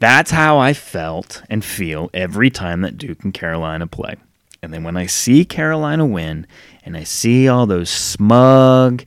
That's 0.00 0.30
how 0.30 0.58
I 0.58 0.72
felt 0.72 1.42
and 1.48 1.64
feel 1.64 2.10
every 2.12 2.50
time 2.50 2.82
that 2.82 2.98
Duke 2.98 3.24
and 3.24 3.32
Carolina 3.32 3.86
play. 3.86 4.16
And 4.62 4.72
then 4.72 4.82
when 4.82 4.96
I 4.96 5.06
see 5.06 5.44
Carolina 5.44 6.06
win, 6.06 6.46
and 6.84 6.96
I 6.96 7.04
see 7.04 7.48
all 7.48 7.66
those 7.66 7.90
smug 7.90 9.04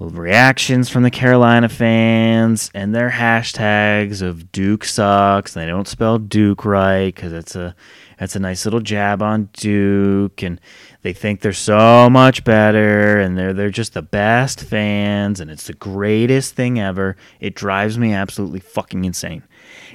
reactions 0.00 0.88
from 0.88 1.02
the 1.02 1.10
Carolina 1.10 1.68
fans 1.68 2.70
and 2.72 2.94
their 2.94 3.10
hashtags 3.10 4.22
of 4.22 4.52
Duke 4.52 4.84
sucks. 4.84 5.54
They 5.54 5.66
don't 5.66 5.88
spell 5.88 6.18
Duke 6.18 6.64
right 6.64 7.12
because 7.12 7.32
it's 7.32 7.56
a 7.56 7.74
that's 8.18 8.36
a 8.36 8.40
nice 8.40 8.64
little 8.64 8.80
jab 8.80 9.22
on 9.22 9.48
Duke, 9.52 10.42
and 10.42 10.60
they 11.02 11.12
think 11.12 11.40
they're 11.40 11.52
so 11.52 12.10
much 12.10 12.42
better, 12.42 13.20
and 13.20 13.38
they're 13.38 13.52
they're 13.52 13.70
just 13.70 13.94
the 13.94 14.02
best 14.02 14.60
fans, 14.60 15.40
and 15.40 15.50
it's 15.50 15.66
the 15.66 15.74
greatest 15.74 16.54
thing 16.54 16.80
ever. 16.80 17.16
It 17.40 17.54
drives 17.54 17.96
me 17.98 18.12
absolutely 18.12 18.60
fucking 18.60 19.04
insane 19.04 19.44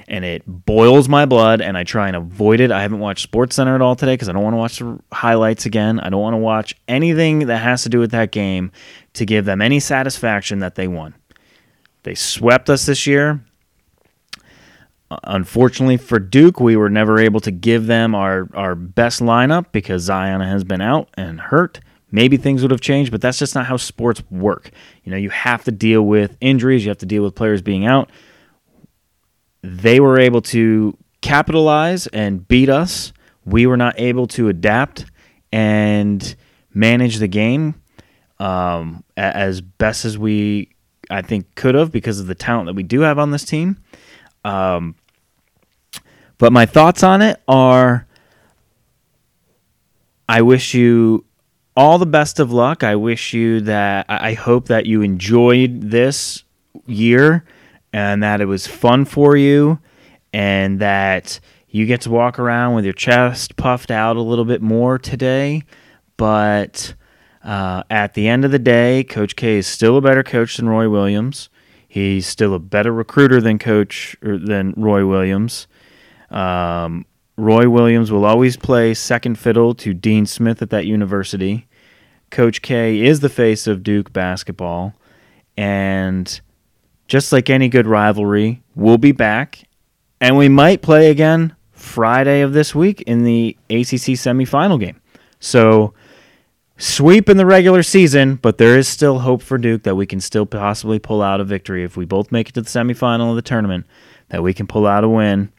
and 0.08 0.24
it 0.24 0.42
boils 0.46 1.08
my 1.08 1.24
blood 1.24 1.60
and 1.60 1.76
I 1.76 1.84
try 1.84 2.08
and 2.08 2.16
avoid 2.16 2.60
it. 2.60 2.70
I 2.70 2.82
haven't 2.82 2.98
watched 2.98 3.22
Sports 3.22 3.56
Center 3.56 3.74
at 3.74 3.80
all 3.80 3.96
today 3.96 4.14
because 4.14 4.28
I 4.28 4.32
don't 4.32 4.42
want 4.42 4.54
to 4.54 4.58
watch 4.58 4.78
the 4.78 4.98
highlights 5.12 5.66
again. 5.66 6.00
I 6.00 6.10
don't 6.10 6.20
want 6.20 6.34
to 6.34 6.38
watch 6.38 6.74
anything 6.88 7.46
that 7.46 7.58
has 7.58 7.82
to 7.84 7.88
do 7.88 7.98
with 7.98 8.10
that 8.10 8.30
game 8.30 8.70
to 9.14 9.24
give 9.24 9.44
them 9.44 9.62
any 9.62 9.80
satisfaction 9.80 10.58
that 10.58 10.74
they 10.74 10.88
won. 10.88 11.14
They 12.02 12.14
swept 12.14 12.68
us 12.68 12.86
this 12.86 13.06
year. 13.06 13.44
Uh, 15.10 15.16
unfortunately 15.24 15.96
for 15.96 16.18
Duke, 16.18 16.60
we 16.60 16.76
were 16.76 16.90
never 16.90 17.18
able 17.18 17.40
to 17.40 17.50
give 17.50 17.86
them 17.86 18.14
our, 18.14 18.48
our 18.54 18.74
best 18.74 19.20
lineup 19.20 19.66
because 19.72 20.02
Zion 20.02 20.40
has 20.40 20.64
been 20.64 20.80
out 20.80 21.08
and 21.14 21.40
hurt. 21.40 21.80
Maybe 22.10 22.36
things 22.36 22.62
would 22.62 22.70
have 22.70 22.80
changed, 22.80 23.10
but 23.10 23.20
that's 23.20 23.38
just 23.38 23.54
not 23.54 23.66
how 23.66 23.76
sports 23.76 24.22
work. 24.30 24.70
You 25.02 25.10
know, 25.10 25.16
you 25.16 25.30
have 25.30 25.64
to 25.64 25.72
deal 25.72 26.02
with 26.02 26.36
injuries, 26.40 26.84
you 26.84 26.90
have 26.90 26.98
to 26.98 27.06
deal 27.06 27.22
with 27.22 27.34
players 27.34 27.60
being 27.60 27.86
out 27.86 28.10
they 29.64 29.98
were 29.98 30.18
able 30.18 30.42
to 30.42 30.94
capitalize 31.22 32.06
and 32.08 32.46
beat 32.46 32.68
us. 32.68 33.14
We 33.46 33.66
were 33.66 33.78
not 33.78 33.98
able 33.98 34.26
to 34.28 34.48
adapt 34.48 35.06
and 35.50 36.36
manage 36.74 37.16
the 37.16 37.28
game 37.28 37.80
um, 38.38 39.04
as 39.16 39.62
best 39.62 40.04
as 40.04 40.18
we, 40.18 40.68
I 41.10 41.22
think, 41.22 41.54
could 41.54 41.74
have 41.74 41.90
because 41.90 42.20
of 42.20 42.26
the 42.26 42.34
talent 42.34 42.66
that 42.66 42.74
we 42.74 42.82
do 42.82 43.00
have 43.00 43.18
on 43.18 43.30
this 43.30 43.44
team. 43.44 43.78
Um, 44.44 44.96
but 46.36 46.52
my 46.52 46.66
thoughts 46.66 47.02
on 47.02 47.22
it 47.22 47.40
are 47.48 48.06
I 50.28 50.42
wish 50.42 50.74
you 50.74 51.24
all 51.74 51.96
the 51.98 52.06
best 52.06 52.38
of 52.38 52.52
luck. 52.52 52.84
I 52.84 52.96
wish 52.96 53.32
you 53.32 53.62
that, 53.62 54.04
I 54.10 54.34
hope 54.34 54.68
that 54.68 54.84
you 54.84 55.00
enjoyed 55.00 55.80
this 55.80 56.44
year 56.86 57.44
and 57.94 58.24
that 58.24 58.40
it 58.40 58.46
was 58.46 58.66
fun 58.66 59.04
for 59.04 59.36
you 59.36 59.78
and 60.32 60.80
that 60.80 61.38
you 61.68 61.86
get 61.86 62.00
to 62.00 62.10
walk 62.10 62.40
around 62.40 62.74
with 62.74 62.84
your 62.84 62.92
chest 62.92 63.54
puffed 63.54 63.88
out 63.88 64.16
a 64.16 64.20
little 64.20 64.44
bit 64.44 64.60
more 64.60 64.98
today. 64.98 65.62
But 66.16 66.96
uh, 67.44 67.84
at 67.88 68.14
the 68.14 68.26
end 68.26 68.44
of 68.44 68.50
the 68.50 68.58
day, 68.58 69.04
Coach 69.04 69.36
K 69.36 69.58
is 69.58 69.68
still 69.68 69.96
a 69.96 70.00
better 70.00 70.24
coach 70.24 70.56
than 70.56 70.68
Roy 70.68 70.90
Williams. 70.90 71.50
He's 71.86 72.26
still 72.26 72.52
a 72.54 72.58
better 72.58 72.92
recruiter 72.92 73.40
than 73.40 73.60
Coach 73.60 74.16
or 74.24 74.38
than 74.38 74.74
Roy 74.76 75.06
Williams. 75.06 75.68
Um, 76.30 77.06
Roy 77.36 77.68
Williams 77.68 78.10
will 78.10 78.24
always 78.24 78.56
play 78.56 78.92
second 78.94 79.38
fiddle 79.38 79.72
to 79.76 79.94
Dean 79.94 80.26
Smith 80.26 80.60
at 80.60 80.70
that 80.70 80.86
university. 80.86 81.68
Coach 82.32 82.60
K 82.60 83.02
is 83.02 83.20
the 83.20 83.28
face 83.28 83.68
of 83.68 83.84
Duke 83.84 84.12
basketball. 84.12 84.94
And 85.56 86.40
just 87.06 87.32
like 87.32 87.50
any 87.50 87.68
good 87.68 87.86
rivalry, 87.86 88.62
we'll 88.74 88.98
be 88.98 89.12
back. 89.12 89.68
And 90.20 90.36
we 90.36 90.48
might 90.48 90.82
play 90.82 91.10
again 91.10 91.54
Friday 91.72 92.40
of 92.40 92.52
this 92.52 92.74
week 92.74 93.02
in 93.02 93.24
the 93.24 93.56
ACC 93.68 94.16
semifinal 94.16 94.80
game. 94.80 95.00
So, 95.38 95.92
sweep 96.78 97.28
in 97.28 97.36
the 97.36 97.46
regular 97.46 97.82
season, 97.82 98.36
but 98.36 98.58
there 98.58 98.78
is 98.78 98.88
still 98.88 99.18
hope 99.18 99.42
for 99.42 99.58
Duke 99.58 99.82
that 99.82 99.94
we 99.94 100.06
can 100.06 100.20
still 100.20 100.46
possibly 100.46 100.98
pull 100.98 101.20
out 101.20 101.40
a 101.40 101.44
victory 101.44 101.84
if 101.84 101.96
we 101.96 102.04
both 102.06 102.32
make 102.32 102.48
it 102.48 102.52
to 102.52 102.62
the 102.62 102.68
semifinal 102.68 103.30
of 103.30 103.36
the 103.36 103.42
tournament, 103.42 103.86
that 104.28 104.42
we 104.42 104.54
can 104.54 104.66
pull 104.66 104.86
out 104.86 105.04
a 105.04 105.08
win 105.08 105.52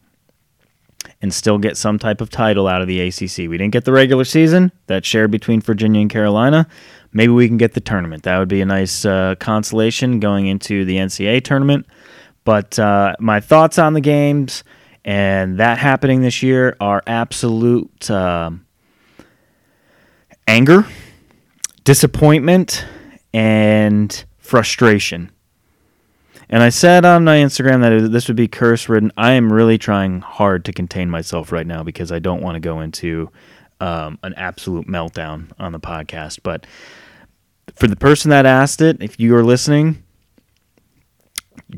and 1.22 1.34
still 1.34 1.58
get 1.58 1.78
some 1.78 2.00
type 2.00 2.22
of 2.22 2.30
title 2.30 2.68
out 2.68 2.82
of 2.82 2.88
the 2.88 3.00
ACC. 3.00 3.50
We 3.50 3.58
didn't 3.58 3.72
get 3.72 3.86
the 3.86 3.92
regular 3.92 4.26
season 4.26 4.72
that 4.88 5.06
shared 5.06 5.32
between 5.32 5.62
Virginia 5.62 6.02
and 6.02 6.10
Carolina. 6.10 6.68
Maybe 7.16 7.32
we 7.32 7.48
can 7.48 7.56
get 7.56 7.74
the 7.74 7.80
tournament. 7.80 8.24
That 8.24 8.38
would 8.40 8.50
be 8.50 8.60
a 8.60 8.66
nice 8.66 9.06
uh, 9.06 9.36
consolation 9.40 10.20
going 10.20 10.48
into 10.48 10.84
the 10.84 10.98
NCAA 10.98 11.46
tournament. 11.46 11.86
But 12.44 12.78
uh, 12.78 13.16
my 13.22 13.40
thoughts 13.40 13.80
on 13.80 13.94
the 13.94 14.02
games 14.02 14.66
and 15.06 15.60
that 15.60 15.78
happening 15.78 16.22
this 16.22 16.44
year 16.44 16.76
are 16.82 17.02
absolute 17.08 18.12
uh, 18.12 18.52
anger, 20.46 20.86
disappointment, 21.86 22.86
and 23.34 24.26
frustration. 24.38 25.32
And 26.50 26.62
I 26.62 26.70
said 26.70 27.06
on 27.06 27.24
my 27.24 27.38
Instagram 27.38 27.82
that 27.82 28.12
this 28.12 28.28
would 28.28 28.36
be 28.36 28.50
curse 28.50 28.90
ridden. 28.90 29.14
I 29.16 29.32
am 29.32 29.54
really 29.54 29.78
trying 29.78 30.20
hard 30.20 30.66
to 30.66 30.74
contain 30.74 31.10
myself 31.10 31.54
right 31.54 31.66
now 31.66 31.82
because 31.82 32.12
I 32.12 32.20
don't 32.20 32.42
want 32.42 32.56
to 32.56 32.60
go 32.60 32.82
into 32.82 33.32
um, 33.80 34.20
an 34.22 34.34
absolute 34.36 34.86
meltdown 34.86 35.52
on 35.58 35.72
the 35.72 35.80
podcast. 35.80 36.40
But 36.44 36.68
for 37.74 37.88
the 37.88 37.96
person 37.96 38.30
that 38.32 38.46
asked 38.46 38.82
it, 38.82 39.02
if 39.02 39.20
you 39.20 39.36
are 39.36 39.44
listening, 39.44 40.04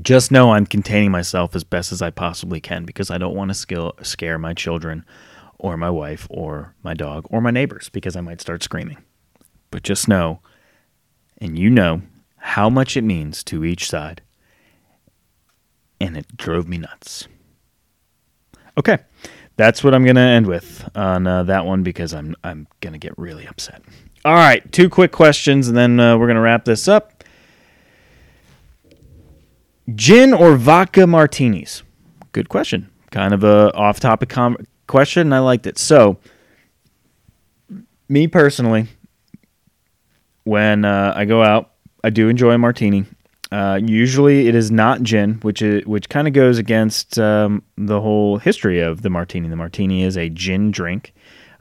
just 0.02 0.32
know 0.32 0.52
I'm 0.52 0.66
containing 0.66 1.12
myself 1.12 1.56
as 1.56 1.64
best 1.64 1.92
as 1.92 2.02
I 2.02 2.10
possibly 2.10 2.60
can 2.60 2.86
because 2.86 3.10
I 3.10 3.18
don't 3.18 3.36
want 3.36 3.54
to 3.54 3.94
scare 4.04 4.38
my 4.38 4.54
children 4.54 5.06
or 5.58 5.78
my 5.78 5.90
wife 5.90 6.28
or 6.30 6.76
my 6.84 6.94
dog 6.94 7.26
or 7.30 7.42
my 7.42 7.52
neighbors 7.52 7.90
because 7.90 8.16
I 8.16 8.22
might 8.22 8.42
start 8.42 8.64
screaming. 8.64 8.98
But 9.72 9.84
just 9.84 10.08
know, 10.08 10.40
and 11.40 11.58
you 11.58 11.70
know, 11.70 12.02
how 12.38 12.70
much 12.70 12.96
it 12.96 13.04
means 13.04 13.44
to 13.46 13.66
each 13.66 13.90
side 13.90 14.22
and 16.00 16.18
it 16.18 16.38
drove 16.38 16.68
me 16.68 16.78
nuts. 16.78 17.28
Okay, 18.78 19.00
that's 19.56 19.84
what 19.84 19.96
I'm 19.96 20.06
gonna 20.06 20.22
end 20.22 20.46
with 20.46 20.88
on 20.96 21.26
uh, 21.26 21.44
that 21.44 21.66
one 21.66 21.84
because 21.84 22.14
I'm 22.14 22.36
I'm 22.44 22.68
gonna 22.82 23.00
get 23.00 23.18
really 23.18 23.48
upset. 23.48 23.82
All 24.28 24.34
right, 24.34 24.70
two 24.74 24.90
quick 24.90 25.14
questions, 25.14 25.70
and 25.70 25.78
then 25.78 26.02
uh, 26.02 26.18
we're 26.18 26.28
gonna 26.28 26.42
wrap 26.42 26.66
this 26.66 26.90
up. 26.90 27.24
Gin 29.96 30.34
or 30.34 30.58
vodka 30.58 31.08
martinis? 31.08 31.82
Good 32.34 32.50
question. 32.50 32.90
Kind 33.10 33.34
of 33.34 33.46
a 33.46 33.74
off-topic 33.74 34.28
com- 34.28 34.58
question, 34.86 35.32
I 35.32 35.40
liked 35.40 35.66
it. 35.66 35.78
So, 35.78 36.18
me 38.10 38.28
personally, 38.28 38.88
when 40.44 40.84
uh, 40.84 41.14
I 41.16 41.24
go 41.24 41.42
out, 41.42 41.72
I 42.04 42.10
do 42.10 42.28
enjoy 42.28 42.52
a 42.52 42.58
martini. 42.58 43.06
Uh, 43.50 43.80
usually, 43.82 44.50
it 44.50 44.56
is 44.56 44.70
not 44.70 45.04
gin, 45.04 45.36
which 45.36 45.62
is, 45.62 45.86
which 45.86 46.10
kind 46.10 46.28
of 46.28 46.34
goes 46.34 46.58
against 46.58 47.18
um, 47.18 47.64
the 47.78 48.02
whole 48.02 48.40
history 48.40 48.82
of 48.82 49.04
the 49.04 49.10
martini. 49.10 49.48
The 49.48 49.56
martini 49.56 50.04
is 50.04 50.18
a 50.18 50.28
gin 50.28 50.70
drink, 50.70 51.14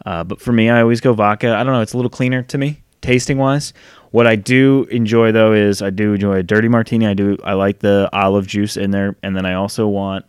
uh, 0.06 0.22
but 0.24 0.40
for 0.40 0.52
me, 0.52 0.70
I 0.70 0.80
always 0.80 1.00
go 1.00 1.12
vodka. 1.12 1.54
I 1.54 1.64
don't 1.64 1.72
know; 1.72 1.82
it's 1.82 1.92
a 1.92 1.96
little 1.96 2.10
cleaner 2.10 2.42
to 2.44 2.56
me, 2.56 2.82
tasting 3.02 3.38
wise. 3.38 3.72
What 4.12 4.26
I 4.26 4.36
do 4.36 4.86
enjoy 4.90 5.32
though 5.32 5.52
is 5.52 5.82
I 5.82 5.90
do 5.90 6.14
enjoy 6.14 6.36
a 6.36 6.42
dirty 6.42 6.68
martini. 6.68 7.06
I 7.06 7.14
do 7.14 7.36
I 7.44 7.54
like 7.54 7.80
the 7.80 8.08
olive 8.12 8.46
juice 8.46 8.76
in 8.76 8.92
there, 8.92 9.16
and 9.22 9.36
then 9.36 9.44
I 9.44 9.54
also 9.54 9.88
want 9.88 10.24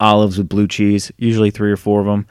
olives 0.00 0.36
with 0.36 0.48
blue 0.48 0.66
cheese, 0.66 1.12
usually 1.16 1.50
three 1.50 1.70
or 1.70 1.76
four 1.76 2.00
of 2.00 2.06
them. 2.06 2.26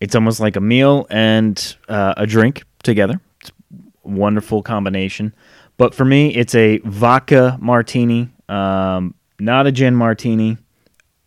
It's 0.00 0.14
almost 0.14 0.40
like 0.40 0.56
a 0.56 0.60
meal 0.60 1.06
and 1.10 1.76
uh, 1.88 2.14
a 2.16 2.26
drink 2.26 2.64
together. 2.82 3.20
It's 3.40 3.50
a 3.70 4.08
wonderful 4.08 4.62
combination. 4.62 5.34
But 5.76 5.94
for 5.94 6.04
me, 6.06 6.34
it's 6.34 6.54
a 6.54 6.78
vodka 6.78 7.58
martini, 7.60 8.30
um, 8.48 9.14
not 9.38 9.66
a 9.66 9.72
gin 9.72 9.94
martini. 9.94 10.56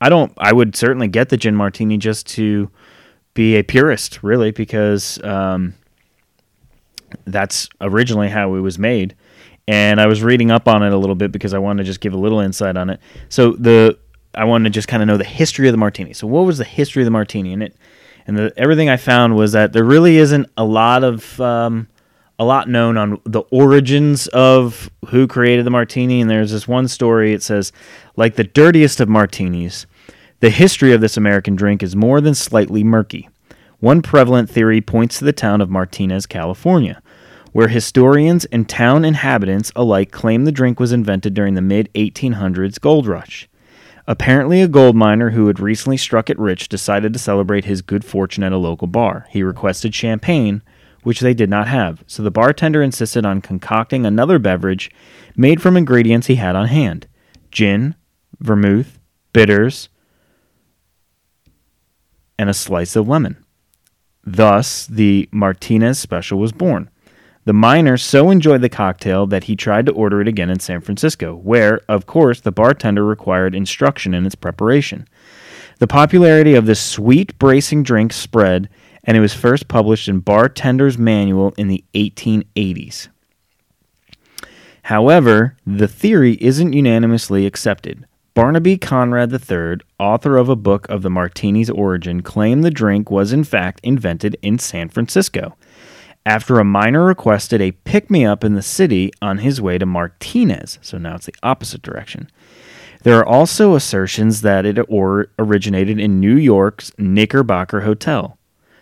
I 0.02 0.10
don't. 0.10 0.34
I 0.38 0.52
would 0.52 0.76
certainly 0.76 1.08
get 1.08 1.30
the 1.30 1.38
gin 1.38 1.56
martini 1.56 1.98
just 1.98 2.26
to 2.30 2.72
be 3.34 3.56
a 3.56 3.64
purist, 3.64 4.22
really, 4.24 4.52
because 4.52 5.24
um, 5.24 5.74
that's 7.26 7.70
originally 7.82 8.30
how 8.30 8.56
it 8.56 8.60
was 8.60 8.78
made. 8.80 9.16
And 9.68 10.02
I 10.02 10.08
was 10.08 10.24
reading 10.24 10.50
up 10.50 10.68
on 10.68 10.82
it 10.84 10.92
a 10.92 10.98
little 10.98 11.16
bit 11.16 11.32
because 11.32 11.54
I 11.54 11.60
wanted 11.60 11.84
to 11.84 11.88
just 11.88 12.02
give 12.02 12.14
a 12.14 12.18
little 12.18 12.40
insight 12.40 12.76
on 12.76 12.90
it. 12.90 13.00
So 13.30 13.52
the 13.52 13.98
I 14.34 14.46
wanted 14.46 14.66
to 14.66 14.70
just 14.72 14.88
kind 14.88 15.02
of 15.02 15.08
know 15.08 15.18
the 15.18 15.24
history 15.24 15.68
of 15.68 15.74
the 15.74 15.78
martini. 15.78 16.14
So 16.14 16.28
what 16.28 16.46
was 16.46 16.58
the 16.58 16.64
history 16.64 17.04
of 17.04 17.06
the 17.06 17.12
martini? 17.12 17.54
And 17.54 17.64
it 17.64 17.76
and 18.26 18.38
the, 18.38 18.54
everything 18.58 18.90
I 18.90 18.98
found 18.98 19.36
was 19.36 19.54
that 19.54 19.74
there 19.74 19.84
really 19.84 20.18
isn't 20.18 20.50
a 20.56 20.64
lot 20.64 21.04
of 21.04 21.40
um, 21.40 21.88
a 22.38 22.46
lot 22.46 22.70
known 22.70 22.98
on 22.98 23.20
the 23.26 23.42
origins 23.52 24.28
of 24.28 24.90
who 25.10 25.28
created 25.28 25.66
the 25.66 25.72
martini. 25.72 26.22
And 26.22 26.30
there's 26.30 26.52
this 26.52 26.68
one 26.68 26.88
story. 26.88 27.34
It 27.34 27.44
says, 27.44 27.72
like 28.16 28.36
the 28.36 28.44
dirtiest 28.44 29.00
of 29.00 29.10
martinis, 29.10 29.88
the 30.40 30.50
history 30.50 30.94
of 30.94 31.02
this 31.02 31.18
American 31.18 31.56
drink 31.56 31.84
is 31.84 31.96
more 31.96 32.22
than 32.22 32.34
slightly 32.34 32.84
murky. 32.84 33.30
One 33.80 34.02
prevalent 34.02 34.50
theory 34.50 34.82
points 34.82 35.20
to 35.20 35.26
the 35.26 35.34
town 35.34 35.62
of 35.62 35.70
Martinez, 35.70 36.26
California, 36.26 37.02
where 37.52 37.68
historians 37.68 38.46
and 38.46 38.68
town 38.68 39.04
inhabitants 39.04 39.72
alike 39.76 40.12
claim 40.12 40.46
the 40.46 40.52
drink 40.52 40.80
was 40.80 40.92
invented 40.92 41.34
during 41.34 41.56
the 41.56 41.62
mid 41.62 41.92
1800s 41.94 42.80
gold 42.80 43.08
rush. 43.08 43.50
Apparently, 44.08 44.62
a 44.62 44.68
gold 44.68 44.96
miner 44.96 45.32
who 45.32 45.48
had 45.48 45.60
recently 45.60 45.98
struck 45.98 46.30
it 46.30 46.40
rich 46.40 46.68
decided 46.68 47.14
to 47.14 47.20
celebrate 47.20 47.66
his 47.66 47.82
good 47.82 48.04
fortune 48.04 48.44
at 48.44 48.52
a 48.52 48.58
local 48.58 48.88
bar. 48.88 49.28
He 49.30 49.44
requested 49.44 49.94
champagne, 49.94 50.64
which 51.04 51.20
they 51.20 51.34
did 51.34 51.50
not 51.50 51.68
have, 51.68 52.04
so 52.08 52.24
the 52.24 52.32
bartender 52.32 52.82
insisted 52.82 53.26
on 53.26 53.42
concocting 53.42 54.06
another 54.06 54.40
beverage 54.40 54.90
made 55.36 55.62
from 55.62 55.78
ingredients 55.78 56.28
he 56.28 56.36
had 56.36 56.56
on 56.56 56.68
hand 56.68 57.08
gin, 57.52 57.96
vermouth, 58.40 59.00
bitters, 59.32 59.90
and 62.40 62.50
a 62.50 62.54
slice 62.54 62.96
of 62.96 63.08
lemon. 63.08 63.36
Thus, 64.24 64.88
the 64.88 65.28
Martinez 65.32 66.00
special 66.00 66.40
was 66.40 66.54
born. 66.54 66.90
The 67.44 67.54
miner 67.54 67.98
so 67.98 68.32
enjoyed 68.32 68.62
the 68.62 68.70
cocktail 68.70 69.28
that 69.28 69.44
he 69.44 69.56
tried 69.56 69.86
to 69.88 69.92
order 69.92 70.22
it 70.22 70.28
again 70.28 70.50
in 70.50 70.60
San 70.60 70.80
Francisco, 70.80 71.36
where, 71.36 71.82
of 71.90 72.06
course, 72.06 72.40
the 72.40 72.52
bartender 72.52 73.04
required 73.04 73.54
instruction 73.54 74.14
in 74.14 74.26
its 74.26 74.36
preparation. 74.36 75.06
The 75.80 75.88
popularity 75.88 76.56
of 76.56 76.66
this 76.66 76.80
sweet, 76.80 77.38
bracing 77.40 77.84
drink 77.84 78.14
spread, 78.14 78.70
and 79.04 79.18
it 79.18 79.22
was 79.22 79.34
first 79.34 79.68
published 79.68 80.08
in 80.08 80.22
Bartender's 80.22 80.98
Manual 80.98 81.54
in 81.58 81.68
the 81.68 81.84
1880s. 81.94 83.10
However, 84.84 85.58
the 85.66 85.88
theory 85.88 86.38
isn't 86.40 86.74
unanimously 86.74 87.46
accepted. 87.46 88.06
Barnaby 88.34 88.78
Conrad 88.78 89.34
III, 89.34 89.78
author 89.98 90.38
of 90.38 90.50
a 90.50 90.56
book 90.56 90.88
of 90.90 91.02
the 91.02 91.10
martini's 91.10 91.70
origin, 91.70 92.22
claimed 92.22 92.64
the 92.64 92.72
drink 92.72 93.10
was 93.10 93.34
in 93.34 93.44
fact 93.44 93.80
invented 93.84 94.38
in 94.42 94.60
San 94.60 94.90
Francisco 94.90 95.56
after 96.26 96.60
a 96.60 96.64
miner 96.64 97.04
requested 97.04 97.62
a 97.62 97.72
pick 97.72 98.10
me 98.10 98.26
up 98.26 98.44
in 98.44 98.54
the 98.54 98.62
city 98.62 99.12
on 99.22 99.40
his 99.40 99.62
way 99.62 99.78
to 99.78 99.86
Martinez. 99.86 100.78
So 100.82 100.98
now 100.98 101.16
it's 101.16 101.26
the 101.26 101.34
opposite 101.42 101.82
direction. 101.82 102.30
There 103.04 103.18
are 103.18 103.26
also 103.26 103.76
assertions 103.76 104.42
that 104.42 104.66
it 104.66 104.78
or 104.90 105.32
originated 105.40 106.00
in 106.00 106.20
New 106.20 106.36
York's 106.36 106.92
Knickerbocker 106.98 107.82
Hotel. 107.82 108.38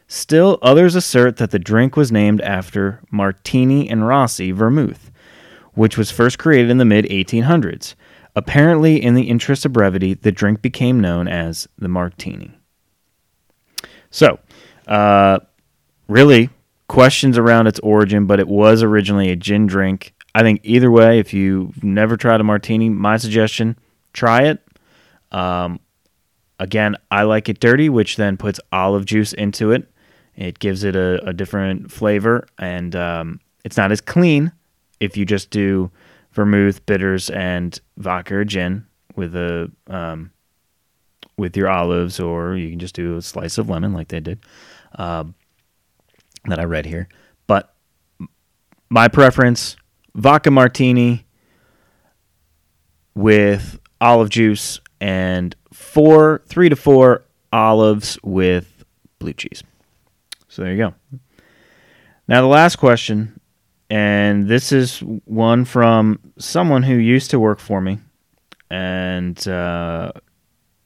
Still, 0.07 0.57
others 0.61 0.95
assert 0.95 1.37
that 1.37 1.51
the 1.51 1.59
drink 1.59 1.95
was 1.95 2.11
named 2.11 2.41
after 2.41 3.01
Martini 3.11 3.89
and 3.89 4.07
Rossi 4.07 4.51
vermouth, 4.51 5.11
which 5.73 5.97
was 5.97 6.09
first 6.09 6.39
created 6.39 6.71
in 6.71 6.79
the 6.79 6.85
mid 6.85 7.05
1800s. 7.05 7.93
Apparently, 8.37 9.03
in 9.03 9.15
the 9.15 9.29
interest 9.29 9.65
of 9.65 9.73
brevity, 9.73 10.13
the 10.13 10.31
drink 10.31 10.61
became 10.61 10.99
known 10.99 11.27
as 11.27 11.67
the 11.75 11.87
Martini. 11.87 12.51
So, 14.11 14.37
uh, 14.85 15.39
really, 16.07 16.51
questions 16.87 17.39
around 17.39 17.65
its 17.65 17.79
origin, 17.79 18.27
but 18.27 18.39
it 18.39 18.47
was 18.47 18.83
originally 18.83 19.31
a 19.31 19.35
gin 19.35 19.65
drink. 19.65 20.13
I 20.35 20.43
think 20.43 20.61
either 20.63 20.91
way, 20.91 21.17
if 21.17 21.33
you've 21.33 21.83
never 21.83 22.15
tried 22.15 22.39
a 22.39 22.43
martini, 22.43 22.89
my 22.89 23.17
suggestion 23.17 23.75
try 24.13 24.43
it. 24.43 24.61
Um, 25.31 25.79
again, 26.59 26.95
I 27.09 27.23
like 27.23 27.49
it 27.49 27.59
dirty, 27.59 27.89
which 27.89 28.17
then 28.17 28.37
puts 28.37 28.59
olive 28.71 29.05
juice 29.05 29.33
into 29.33 29.71
it. 29.71 29.91
It 30.35 30.59
gives 30.59 30.83
it 30.83 30.95
a, 30.95 31.29
a 31.29 31.33
different 31.33 31.91
flavor, 31.91 32.47
and 32.59 32.95
um, 32.95 33.39
it's 33.65 33.77
not 33.77 33.91
as 33.91 33.99
clean 33.99 34.51
if 34.99 35.17
you 35.17 35.25
just 35.25 35.49
do 35.49 35.89
vermouth, 36.37 36.85
bitters, 36.85 37.31
and 37.31 37.81
vodka 37.97 38.35
or 38.35 38.45
gin 38.45 38.85
with 39.15 39.35
a 39.35 39.71
um, 39.87 40.31
with 41.35 41.57
your 41.57 41.67
olives, 41.67 42.19
or 42.19 42.55
you 42.55 42.69
can 42.69 42.79
just 42.79 42.95
do 42.95 43.17
a 43.17 43.21
slice 43.21 43.57
of 43.57 43.69
lemon 43.69 43.91
like 43.91 44.07
they 44.09 44.19
did 44.19 44.39
uh, 44.95 45.23
that 46.45 46.59
I 46.59 46.63
read 46.63 46.85
here. 46.85 47.09
But 47.47 47.73
my 48.89 49.07
preference 49.07 49.77
vodka 50.13 50.51
martini 50.51 51.25
with 53.15 53.79
olive 53.99 54.29
juice 54.29 54.79
and 55.01 55.55
four, 55.73 56.43
three 56.45 56.69
to 56.69 56.75
four 56.75 57.25
olives 57.51 58.19
with 58.23 58.85
blue 59.17 59.33
cheese. 59.33 59.63
So 60.49 60.61
there 60.61 60.71
you 60.71 60.77
go. 60.77 60.93
Now, 62.27 62.41
the 62.41 62.47
last 62.47 62.75
question, 62.75 63.36
and 63.89 64.47
this 64.47 64.71
is 64.71 64.99
one 64.99 65.65
from 65.65 66.19
someone 66.37 66.83
who 66.83 66.95
used 66.95 67.31
to 67.31 67.39
work 67.39 67.59
for 67.59 67.79
me 67.79 67.99
and 68.69 69.47
uh, 69.47 70.11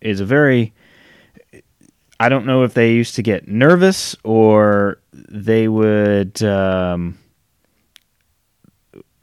is 0.02 0.20
a 0.20 0.26
very. 0.26 0.74
I 2.20 2.30
don't 2.30 2.46
know 2.46 2.64
if 2.64 2.76
they 2.76 2.94
used 2.94 3.16
to 3.16 3.24
get 3.24 3.48
nervous 3.48 4.16
or 4.24 5.02
they 5.12 5.68
would. 5.68 6.42
Um, 6.44 7.18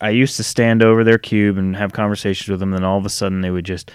I 0.01 0.11
used 0.11 0.37
to 0.37 0.45
stand 0.45 0.83
over 0.83 1.05
their 1.05 1.18
cube 1.18 1.59
and 1.59 1.76
have 1.76 1.93
conversations 1.93 2.49
with 2.49 2.61
them, 2.61 2.72
and 2.72 2.83
then 2.83 2.85
all 2.85 2.99
of 2.99 3.07
a 3.07 3.11
sudden 3.11 3.41
they 3.41 3.51
would 3.51 3.64
just 3.64 3.91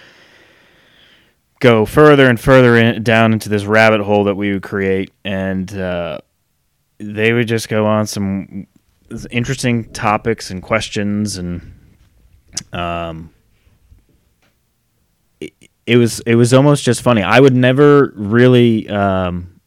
go 1.60 1.84
further 1.84 2.28
and 2.28 2.40
further 2.40 2.76
in, 2.76 3.02
down 3.02 3.32
into 3.32 3.48
this 3.48 3.64
rabbit 3.64 4.00
hole 4.00 4.24
that 4.24 4.34
we 4.34 4.52
would 4.52 4.62
create, 4.62 5.10
and 5.24 5.74
uh, 5.76 6.18
they 6.98 7.32
would 7.34 7.48
just 7.48 7.68
go 7.68 7.86
on 7.86 8.06
some 8.06 8.66
interesting 9.30 9.90
topics 9.92 10.50
and 10.50 10.62
questions, 10.62 11.36
and 11.36 11.72
um, 12.72 13.30
it, 15.40 15.52
it 15.86 15.96
was 15.96 16.20
it 16.20 16.34
was 16.34 16.54
almost 16.54 16.84
just 16.84 17.02
funny. 17.02 17.22
I 17.22 17.40
would 17.40 17.54
never 17.54 18.12
really 18.16 18.88
um, 18.88 19.60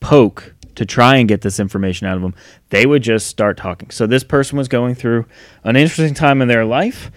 poke 0.00 0.54
to 0.74 0.84
try 0.84 1.16
and 1.16 1.28
get 1.28 1.40
this 1.40 1.58
information 1.58 2.06
out 2.06 2.16
of 2.16 2.22
them. 2.22 2.34
They 2.68 2.84
would 2.84 3.02
just 3.02 3.28
start 3.28 3.56
talking. 3.56 3.90
So 3.90 4.06
this 4.06 4.22
person 4.24 4.58
was 4.58 4.68
going 4.68 4.94
through 4.94 5.24
an 5.64 5.76
interesting 5.76 6.12
time 6.12 6.42
in 6.42 6.48
their 6.48 6.66
life 6.66 7.10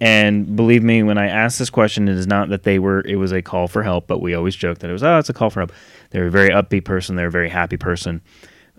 and 0.00 0.56
believe 0.56 0.82
me, 0.82 1.02
when 1.02 1.18
I 1.18 1.28
asked 1.28 1.58
this 1.58 1.70
question, 1.70 2.08
it 2.08 2.16
is 2.16 2.26
not 2.26 2.48
that 2.48 2.64
they 2.64 2.78
were. 2.78 3.00
It 3.06 3.16
was 3.16 3.32
a 3.32 3.42
call 3.42 3.68
for 3.68 3.82
help, 3.82 4.06
but 4.06 4.20
we 4.20 4.34
always 4.34 4.56
joke 4.56 4.78
that 4.78 4.90
it 4.90 4.92
was. 4.92 5.02
Oh, 5.02 5.18
it's 5.18 5.28
a 5.28 5.32
call 5.32 5.50
for 5.50 5.60
help. 5.60 5.72
They're 6.10 6.26
a 6.26 6.30
very 6.30 6.50
upbeat 6.50 6.84
person. 6.84 7.16
They're 7.16 7.28
a 7.28 7.30
very 7.30 7.48
happy 7.48 7.76
person. 7.76 8.20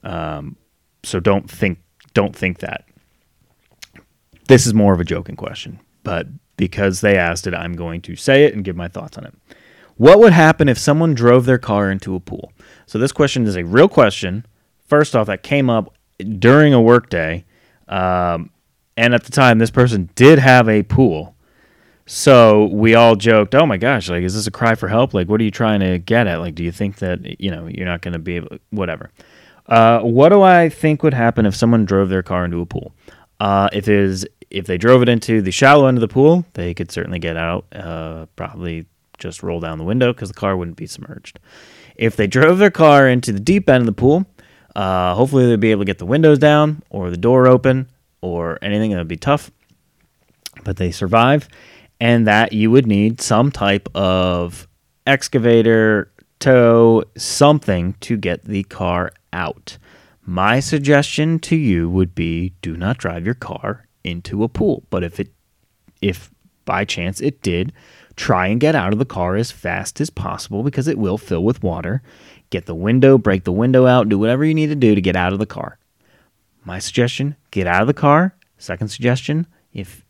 Um, 0.04 0.58
so 1.06 1.20
don't 1.20 1.50
think 1.50 1.80
don't 2.14 2.36
think 2.36 2.60
that. 2.60 2.86
This 4.48 4.66
is 4.66 4.74
more 4.74 4.94
of 4.94 5.00
a 5.00 5.06
joking 5.06 5.36
question, 5.36 5.80
but 6.04 6.28
because 6.58 7.02
they 7.02 7.18
asked 7.18 7.48
it, 7.48 7.54
I'm 7.54 7.74
going 7.74 8.02
to 8.02 8.16
say 8.16 8.46
it 8.46 8.54
and 8.54 8.64
give 8.64 8.76
my 8.76 8.88
thoughts 8.88 9.18
on 9.18 9.26
it. 9.26 9.34
What 9.98 10.20
would 10.20 10.34
happen 10.34 10.70
if 10.70 10.78
someone 10.78 11.14
drove 11.14 11.46
their 11.46 11.58
car 11.58 11.90
into 11.90 12.16
a 12.16 12.20
pool? 12.20 12.52
So 12.86 13.00
this 13.00 13.12
question 13.12 13.46
is 13.46 13.56
a 13.56 13.64
real 13.64 13.88
question. 13.88 14.46
First 14.88 15.16
off, 15.16 15.28
that 15.28 15.42
came 15.42 15.70
up 15.70 15.94
during 16.40 16.74
a 16.74 16.82
workday. 16.82 17.46
Um, 17.88 18.52
and 18.98 19.14
at 19.14 19.24
the 19.24 19.32
time, 19.32 19.58
this 19.58 19.72
person 19.72 20.10
did 20.16 20.40
have 20.40 20.70
a 20.70 20.84
pool. 20.84 21.36
So 22.06 22.66
we 22.66 22.94
all 22.94 23.16
joked, 23.16 23.56
"Oh 23.56 23.66
my 23.66 23.78
gosh! 23.78 24.10
Like, 24.10 24.24
is 24.24 24.36
this 24.36 24.46
a 24.46 24.52
cry 24.52 24.76
for 24.76 24.88
help? 24.88 25.14
Like, 25.14 25.28
what 25.28 25.42
are 25.42 25.44
you 25.44 25.52
trying 25.52 25.80
to 25.80 25.98
get 25.98 26.28
at? 26.28 26.40
Like, 26.40 26.54
do 26.54 26.64
you 26.64 26.72
think 26.72 26.98
that 26.98 27.42
you 27.42 27.50
know 27.50 27.68
you're 27.68 27.88
not 27.88 28.02
going 28.02 28.14
to 28.14 28.20
be 28.20 28.36
able? 28.36 28.58
Whatever. 28.70 29.12
Uh, 29.68 30.02
what 30.02 30.30
do 30.30 30.42
I 30.42 30.70
think 30.70 31.04
would 31.04 31.14
happen 31.14 31.46
if 31.46 31.56
someone 31.56 31.86
drove 31.86 32.10
their 32.10 32.24
car 32.24 32.46
into 32.46 32.62
a 32.62 32.66
pool? 32.66 32.94
Uh, 33.40 33.70
if 33.74 33.88
is 33.88 34.26
if 34.50 34.68
they 34.68 34.78
drove 34.78 35.02
it 35.02 35.10
into 35.10 35.42
the 35.42 35.52
shallow 35.52 35.88
end 35.88 35.98
of 35.98 36.02
the 36.02 36.08
pool, 36.08 36.46
they 36.54 36.74
could 36.74 36.92
certainly 36.92 37.20
get 37.20 37.36
out. 37.36 37.66
Uh, 37.74 38.28
probably 38.36 38.86
just 39.18 39.44
roll 39.44 39.60
down 39.60 39.78
the 39.78 39.84
window 39.84 40.14
because 40.14 40.30
the 40.30 40.36
car 40.36 40.56
wouldn't 40.56 40.78
be 40.78 40.86
submerged. 40.88 41.40
If 41.96 42.16
they 42.16 42.28
drove 42.28 42.58
their 42.58 42.72
car 42.72 43.08
into 43.08 43.32
the 43.32 43.40
deep 43.40 43.70
end 43.70 43.82
of 43.82 43.86
the 43.86 43.94
pool, 43.94 44.26
uh, 44.76 45.16
hopefully 45.16 45.48
they'd 45.48 45.60
be 45.60 45.72
able 45.72 45.82
to 45.82 45.86
get 45.86 45.98
the 45.98 46.06
windows 46.06 46.38
down 46.38 46.84
or 46.90 47.10
the 47.10 47.18
door 47.18 47.48
open 47.48 47.90
or 48.22 48.60
anything 48.62 48.92
that 48.92 48.98
would 48.98 49.08
be 49.08 49.16
tough, 49.16 49.52
but 50.64 50.78
they 50.78 50.92
survive, 50.92 51.48
and 52.00 52.28
that 52.28 52.54
you 52.54 52.72
would 52.72 52.88
need 52.88 53.22
some 53.22 53.52
type 53.52 53.88
of 53.96 54.68
excavator, 55.08 56.12
tow, 56.40 57.04
something 57.16 57.94
to 58.02 58.18
get 58.18 58.44
the 58.44 58.64
car 58.64 59.12
out. 59.36 59.78
My 60.26 60.60
suggestion 60.60 61.38
to 61.40 61.56
you 61.56 61.90
would 61.90 62.16
be 62.16 62.54
do 62.62 62.76
not 62.76 62.98
drive 62.98 63.26
your 63.26 63.36
car 63.36 63.88
into 64.04 64.44
a 64.44 64.50
pool. 64.50 64.84
But 64.90 65.04
if 65.04 65.20
it 65.20 65.32
if 66.02 66.32
by 66.66 66.86
chance 66.86 67.22
it 67.22 67.42
did, 67.42 67.74
try 68.16 68.48
and 68.48 68.60
get 68.60 68.76
out 68.76 68.94
of 68.94 69.00
the 69.00 69.06
car 69.06 69.36
as 69.36 69.52
fast 69.52 70.02
as 70.02 70.10
possible 70.10 70.64
because 70.64 70.88
it 70.88 70.98
will 70.98 71.18
fill 71.18 71.44
with 71.44 71.62
water. 71.62 72.02
Get 72.50 72.66
the 72.66 72.76
window, 72.76 73.18
break 73.18 73.44
the 73.44 73.52
window 73.52 73.86
out, 73.86 74.10
do 74.10 74.18
whatever 74.18 74.46
you 74.46 74.54
need 74.54 74.68
to 74.68 74.76
do 74.76 74.96
to 74.96 75.02
get 75.02 75.16
out 75.16 75.34
of 75.34 75.40
the 75.40 75.46
car. 75.46 75.78
My 76.64 76.80
suggestion, 76.80 77.36
get 77.52 77.68
out 77.68 77.82
of 77.82 77.88
the 77.88 77.94
car. 77.94 78.36
Second 78.58 78.88
suggestion, 78.88 79.46
if 79.74 80.06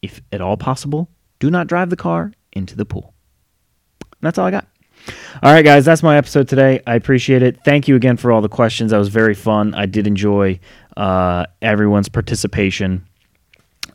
if 0.00 0.20
at 0.32 0.40
all 0.40 0.56
possible, 0.56 1.08
do 1.38 1.50
not 1.50 1.68
drive 1.68 1.90
the 1.90 1.96
car 1.96 2.32
into 2.52 2.76
the 2.76 2.84
pool. 2.84 3.14
that's 4.20 4.38
all 4.38 4.46
I 4.46 4.50
got. 4.50 4.66
All 5.42 5.52
right, 5.52 5.64
guys, 5.64 5.84
that's 5.84 6.02
my 6.02 6.16
episode 6.16 6.48
today. 6.48 6.80
I 6.86 6.94
appreciate 6.94 7.42
it. 7.42 7.64
Thank 7.64 7.88
you 7.88 7.96
again 7.96 8.16
for 8.16 8.30
all 8.30 8.40
the 8.40 8.48
questions. 8.48 8.90
That 8.90 8.98
was 8.98 9.08
very 9.08 9.34
fun. 9.34 9.74
I 9.74 9.86
did 9.86 10.06
enjoy 10.06 10.60
uh, 10.96 11.46
everyone's 11.60 12.08
participation. 12.08 13.06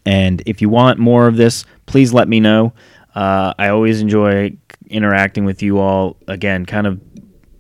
And 0.06 0.42
if 0.46 0.62
you 0.62 0.70
want 0.70 1.00
more 1.00 1.28
of 1.28 1.38
this, 1.38 1.66
please 1.86 2.14
let 2.14 2.28
me 2.28 2.40
know. 2.40 2.74
Uh, 3.16 3.54
I 3.58 3.70
always 3.70 4.02
enjoy 4.02 4.58
interacting 4.90 5.46
with 5.46 5.62
you 5.62 5.80
all. 5.80 6.18
Again, 6.28 6.66
kind 6.66 6.88
of 6.88 7.02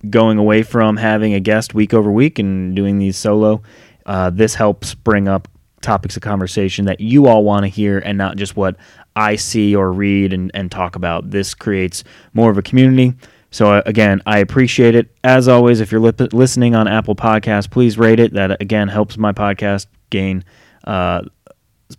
going 0.10 0.38
away 0.38 0.64
from 0.64 0.98
having 0.98 1.34
a 1.34 1.40
guest 1.40 1.74
week 1.74 1.94
over 1.94 2.12
week 2.12 2.40
and 2.40 2.76
doing 2.76 3.00
these 3.00 3.18
solo 3.18 3.62
uh, 4.08 4.30
this 4.30 4.56
helps 4.56 4.96
bring 4.96 5.28
up 5.28 5.48
topics 5.82 6.16
of 6.16 6.24
conversation 6.24 6.86
that 6.86 7.00
you 7.00 7.28
all 7.28 7.44
want 7.44 7.64
to 7.64 7.68
hear 7.68 8.00
and 8.00 8.18
not 8.18 8.38
just 8.38 8.56
what 8.56 8.78
I 9.16 9.36
see 9.36 9.76
or 9.76 9.92
read 9.92 10.34
and, 10.34 10.50
and 10.54 10.72
talk 10.72 10.96
about. 10.96 11.30
This 11.30 11.54
creates 11.54 12.04
more 12.34 12.50
of 12.50 12.58
a 12.58 12.62
community. 12.62 13.14
So, 13.52 13.72
uh, 13.72 13.82
again, 13.86 14.22
I 14.26 14.40
appreciate 14.40 14.96
it. 14.96 15.16
As 15.24 15.48
always, 15.48 15.80
if 15.80 15.92
you're 15.92 16.02
li- 16.02 16.28
listening 16.34 16.76
on 16.76 16.88
Apple 16.88 17.16
Podcasts, 17.16 17.70
please 17.70 17.98
rate 17.98 18.20
it. 18.20 18.34
That, 18.34 18.62
again, 18.62 18.88
helps 18.88 19.18
my 19.18 19.32
podcast 19.32 19.88
gain 20.10 20.44
uh, 20.84 21.22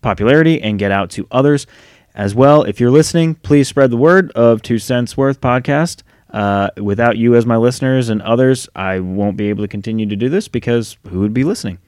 popularity 0.02 0.60
and 0.60 0.78
get 0.78 0.92
out 0.92 1.10
to 1.10 1.26
others. 1.30 1.66
As 2.14 2.34
well, 2.34 2.64
if 2.64 2.80
you're 2.80 2.90
listening, 2.90 3.34
please 3.36 3.68
spread 3.68 3.90
the 3.90 3.96
word 3.96 4.30
of 4.32 4.60
Two 4.60 4.78
Cents 4.78 5.16
Worth 5.16 5.40
podcast. 5.40 6.02
Uh, 6.30 6.68
without 6.76 7.16
you 7.16 7.34
as 7.34 7.46
my 7.46 7.56
listeners 7.56 8.10
and 8.10 8.20
others, 8.20 8.68
I 8.76 9.00
won't 9.00 9.38
be 9.38 9.48
able 9.48 9.64
to 9.64 9.68
continue 9.68 10.06
to 10.06 10.16
do 10.16 10.28
this 10.28 10.48
because 10.48 10.98
who 11.08 11.20
would 11.20 11.32
be 11.32 11.44
listening? 11.44 11.78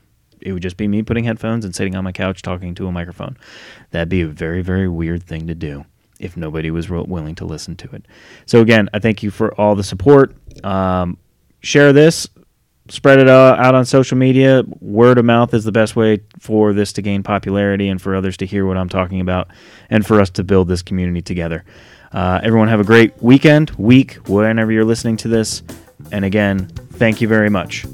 it 0.41 0.53
would 0.53 0.63
just 0.63 0.77
be 0.77 0.89
me 0.89 1.03
putting 1.03 1.25
headphones 1.25 1.65
and 1.65 1.75
sitting 1.75 1.95
on 1.95 2.05
my 2.05 2.13
couch 2.13 2.43
talking 2.43 2.75
to 2.75 2.87
a 2.87 2.93
microphone. 2.93 3.37
That'd 3.91 4.09
be 4.09 4.23
a 4.23 4.27
very, 4.27 4.63
very 4.63 4.89
weird 4.89 5.23
thing 5.23 5.47
to 5.47 5.55
do 5.55 5.85
if 6.21 6.37
nobody 6.37 6.71
was 6.71 6.89
willing 6.89 7.35
to 7.35 7.45
listen 7.45 7.75
to 7.77 7.91
it. 7.93 8.07
So, 8.47 8.61
again, 8.61 8.89
I 8.95 9.01
thank 9.01 9.23
you 9.23 9.31
for 9.31 9.53
all 9.61 9.75
the 9.75 9.83
support. 9.83 10.35
Um, 10.65 11.19
share 11.61 11.93
this, 11.93 12.29
spread 12.89 13.19
it 13.19 13.29
uh, 13.29 13.57
out 13.59 13.75
on 13.75 13.85
social 13.85 14.17
media. 14.17 14.63
Word 14.81 15.19
of 15.19 15.25
mouth 15.25 15.55
is 15.55 15.65
the 15.65 15.73
best 15.73 15.97
way 15.97 16.21
for 16.39 16.73
this 16.73 16.93
to 16.95 17.03
gain 17.03 17.23
popularity 17.23 17.89
and 17.89 18.01
for 18.01 18.15
others 18.15 18.37
to 18.39 18.47
hear 18.47 18.67
what 18.67 18.77
I'm 18.77 18.89
talking 18.89 19.21
about 19.21 19.49
and 19.89 20.07
for 20.07 20.21
us 20.21 20.31
to 20.31 20.45
build 20.45 20.69
this 20.69 20.83
community 20.83 21.23
together. 21.23 21.65
Uh, 22.13 22.41
everyone, 22.43 22.69
have 22.69 22.81
a 22.81 22.85
great 22.85 23.21
weekend, 23.23 23.71
week, 23.71 24.15
whenever 24.29 24.73
you're 24.73 24.85
listening 24.85 25.17
to 25.19 25.29
this. 25.29 25.63
And 26.11 26.25
again, 26.25 26.67
thank 26.95 27.21
you 27.21 27.29
very 27.29 27.51
much. 27.51 27.87